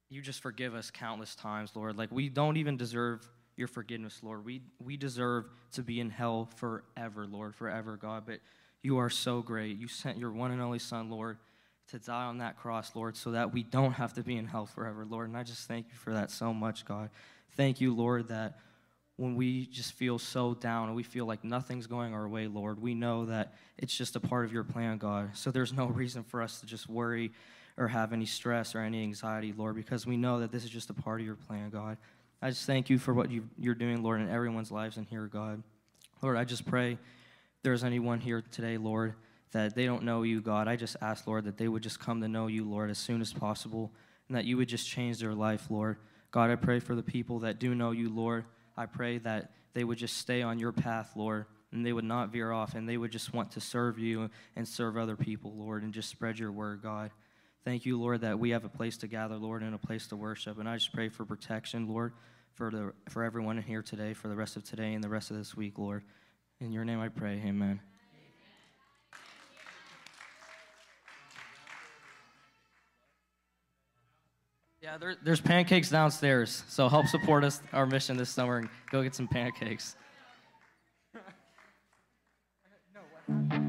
you 0.07 0.21
just 0.21 0.41
forgive 0.41 0.73
us 0.73 0.89
countless 0.89 1.35
times, 1.35 1.71
Lord. 1.75 1.97
Like 1.97 2.13
we 2.13 2.29
don't 2.29 2.55
even 2.55 2.77
deserve 2.77 3.29
your 3.57 3.67
forgiveness, 3.67 4.21
Lord. 4.23 4.45
We 4.45 4.61
we 4.81 4.95
deserve 4.95 5.49
to 5.73 5.83
be 5.83 5.99
in 5.99 6.09
hell 6.09 6.47
forever, 6.55 7.27
Lord, 7.27 7.55
forever, 7.55 7.97
God. 7.97 8.23
But 8.25 8.39
you 8.85 8.99
are 8.99 9.09
so 9.09 9.41
great. 9.41 9.77
You 9.77 9.87
sent 9.87 10.17
your 10.17 10.31
one 10.31 10.51
and 10.51 10.61
only 10.61 10.79
Son, 10.79 11.09
Lord, 11.09 11.37
to 11.89 11.99
die 11.99 12.25
on 12.25 12.37
that 12.37 12.57
cross, 12.57 12.95
Lord, 12.95 13.17
so 13.17 13.31
that 13.31 13.51
we 13.51 13.63
don't 13.63 13.93
have 13.93 14.13
to 14.13 14.23
be 14.23 14.37
in 14.37 14.45
hell 14.45 14.67
forever, 14.67 15.05
Lord. 15.05 15.27
And 15.27 15.35
I 15.35 15.43
just 15.43 15.67
thank 15.67 15.87
you 15.89 15.95
for 15.97 16.13
that 16.13 16.29
so 16.29 16.53
much, 16.53 16.85
God. 16.85 17.09
Thank 17.57 17.81
you, 17.81 17.93
Lord, 17.93 18.27
that 18.27 18.59
when 19.17 19.35
we 19.35 19.65
just 19.65 19.93
feel 19.93 20.19
so 20.19 20.53
down 20.53 20.87
and 20.87 20.95
we 20.95 21.03
feel 21.03 21.25
like 21.25 21.43
nothing's 21.43 21.87
going 21.87 22.13
our 22.13 22.27
way, 22.27 22.47
Lord, 22.47 22.81
we 22.81 22.93
know 22.93 23.25
that 23.25 23.53
it's 23.77 23.95
just 23.95 24.15
a 24.15 24.19
part 24.19 24.45
of 24.45 24.53
your 24.53 24.63
plan, 24.63 24.97
God. 24.97 25.31
So 25.33 25.51
there's 25.51 25.73
no 25.73 25.87
reason 25.87 26.23
for 26.23 26.41
us 26.41 26.59
to 26.59 26.65
just 26.65 26.87
worry 26.87 27.31
or 27.77 27.87
have 27.87 28.13
any 28.13 28.25
stress 28.25 28.75
or 28.75 28.79
any 28.79 29.01
anxiety, 29.03 29.53
Lord, 29.55 29.75
because 29.75 30.05
we 30.05 30.15
know 30.15 30.39
that 30.41 30.51
this 30.51 30.63
is 30.63 30.69
just 30.69 30.89
a 30.89 30.93
part 30.93 31.21
of 31.21 31.25
your 31.25 31.35
plan, 31.35 31.69
God. 31.69 31.97
I 32.41 32.49
just 32.49 32.65
thank 32.65 32.89
you 32.89 32.99
for 32.99 33.13
what 33.13 33.31
you, 33.31 33.49
you're 33.57 33.75
doing, 33.75 34.03
Lord, 34.03 34.21
in 34.21 34.29
everyone's 34.29 34.71
lives 34.71 34.97
in 34.97 35.05
here, 35.05 35.27
God. 35.27 35.63
Lord, 36.21 36.37
I 36.37 36.43
just 36.43 36.65
pray 36.65 36.97
there's 37.65 37.83
anyone 37.83 38.19
here 38.19 38.43
today, 38.51 38.77
Lord, 38.77 39.15
that 39.51 39.73
they 39.73 39.87
don't 39.87 40.03
know 40.03 40.21
you, 40.21 40.39
God. 40.39 40.67
I 40.67 40.75
just 40.75 40.97
ask, 41.01 41.25
Lord, 41.25 41.45
that 41.45 41.57
they 41.57 41.67
would 41.67 41.81
just 41.81 41.99
come 41.99 42.21
to 42.21 42.27
know 42.27 42.45
you, 42.45 42.63
Lord, 42.63 42.91
as 42.91 42.99
soon 42.99 43.21
as 43.21 43.33
possible, 43.33 43.91
and 44.27 44.37
that 44.37 44.45
you 44.45 44.55
would 44.57 44.69
just 44.69 44.87
change 44.87 45.19
their 45.19 45.33
life, 45.33 45.65
Lord. 45.71 45.97
God, 46.29 46.51
I 46.51 46.57
pray 46.57 46.79
for 46.79 46.93
the 46.93 47.01
people 47.01 47.39
that 47.39 47.59
do 47.59 47.73
know 47.73 47.89
you, 47.89 48.09
Lord. 48.09 48.45
I 48.77 48.85
pray 48.85 49.17
that 49.19 49.51
they 49.73 49.83
would 49.83 49.97
just 49.97 50.17
stay 50.17 50.43
on 50.43 50.59
your 50.59 50.71
path, 50.71 51.13
Lord, 51.15 51.47
and 51.71 51.83
they 51.83 51.91
would 51.91 52.05
not 52.05 52.31
veer 52.31 52.51
off, 52.51 52.75
and 52.75 52.87
they 52.87 52.97
would 52.97 53.11
just 53.11 53.33
want 53.33 53.49
to 53.53 53.61
serve 53.61 53.97
you 53.97 54.29
and 54.55 54.67
serve 54.67 54.95
other 54.95 55.15
people, 55.15 55.51
Lord, 55.57 55.81
and 55.81 55.91
just 55.91 56.09
spread 56.09 56.37
your 56.37 56.51
word, 56.51 56.83
God. 56.83 57.09
Thank 57.63 57.83
you, 57.83 57.99
Lord, 57.99 58.21
that 58.21 58.37
we 58.37 58.51
have 58.51 58.63
a 58.63 58.69
place 58.69 58.97
to 58.97 59.07
gather, 59.07 59.37
Lord, 59.37 59.63
and 59.63 59.73
a 59.73 59.79
place 59.79 60.05
to 60.09 60.15
worship. 60.15 60.59
And 60.59 60.69
I 60.69 60.75
just 60.75 60.93
pray 60.93 61.09
for 61.09 61.25
protection, 61.25 61.87
Lord, 61.87 62.13
for, 62.53 62.69
the, 62.69 62.93
for 63.09 63.23
everyone 63.23 63.59
here 63.59 63.81
today, 63.81 64.13
for 64.13 64.27
the 64.27 64.35
rest 64.35 64.55
of 64.55 64.63
today 64.63 64.93
and 64.93 65.03
the 65.03 65.09
rest 65.09 65.31
of 65.31 65.37
this 65.37 65.57
week, 65.57 65.79
Lord. 65.79 66.03
In 66.61 66.71
your 66.71 66.85
name 66.85 66.99
I 66.99 67.09
pray, 67.09 67.41
amen. 67.45 67.81
Yeah, 74.81 74.97
there, 74.97 75.15
there's 75.23 75.41
pancakes 75.41 75.89
downstairs, 75.89 76.63
so 76.69 76.87
help 76.87 77.07
support 77.07 77.43
us, 77.43 77.59
our 77.73 77.85
mission 77.85 78.17
this 78.17 78.29
summer, 78.29 78.57
and 78.57 78.69
go 78.91 79.01
get 79.03 79.15
some 79.15 79.27
pancakes. 79.27 79.95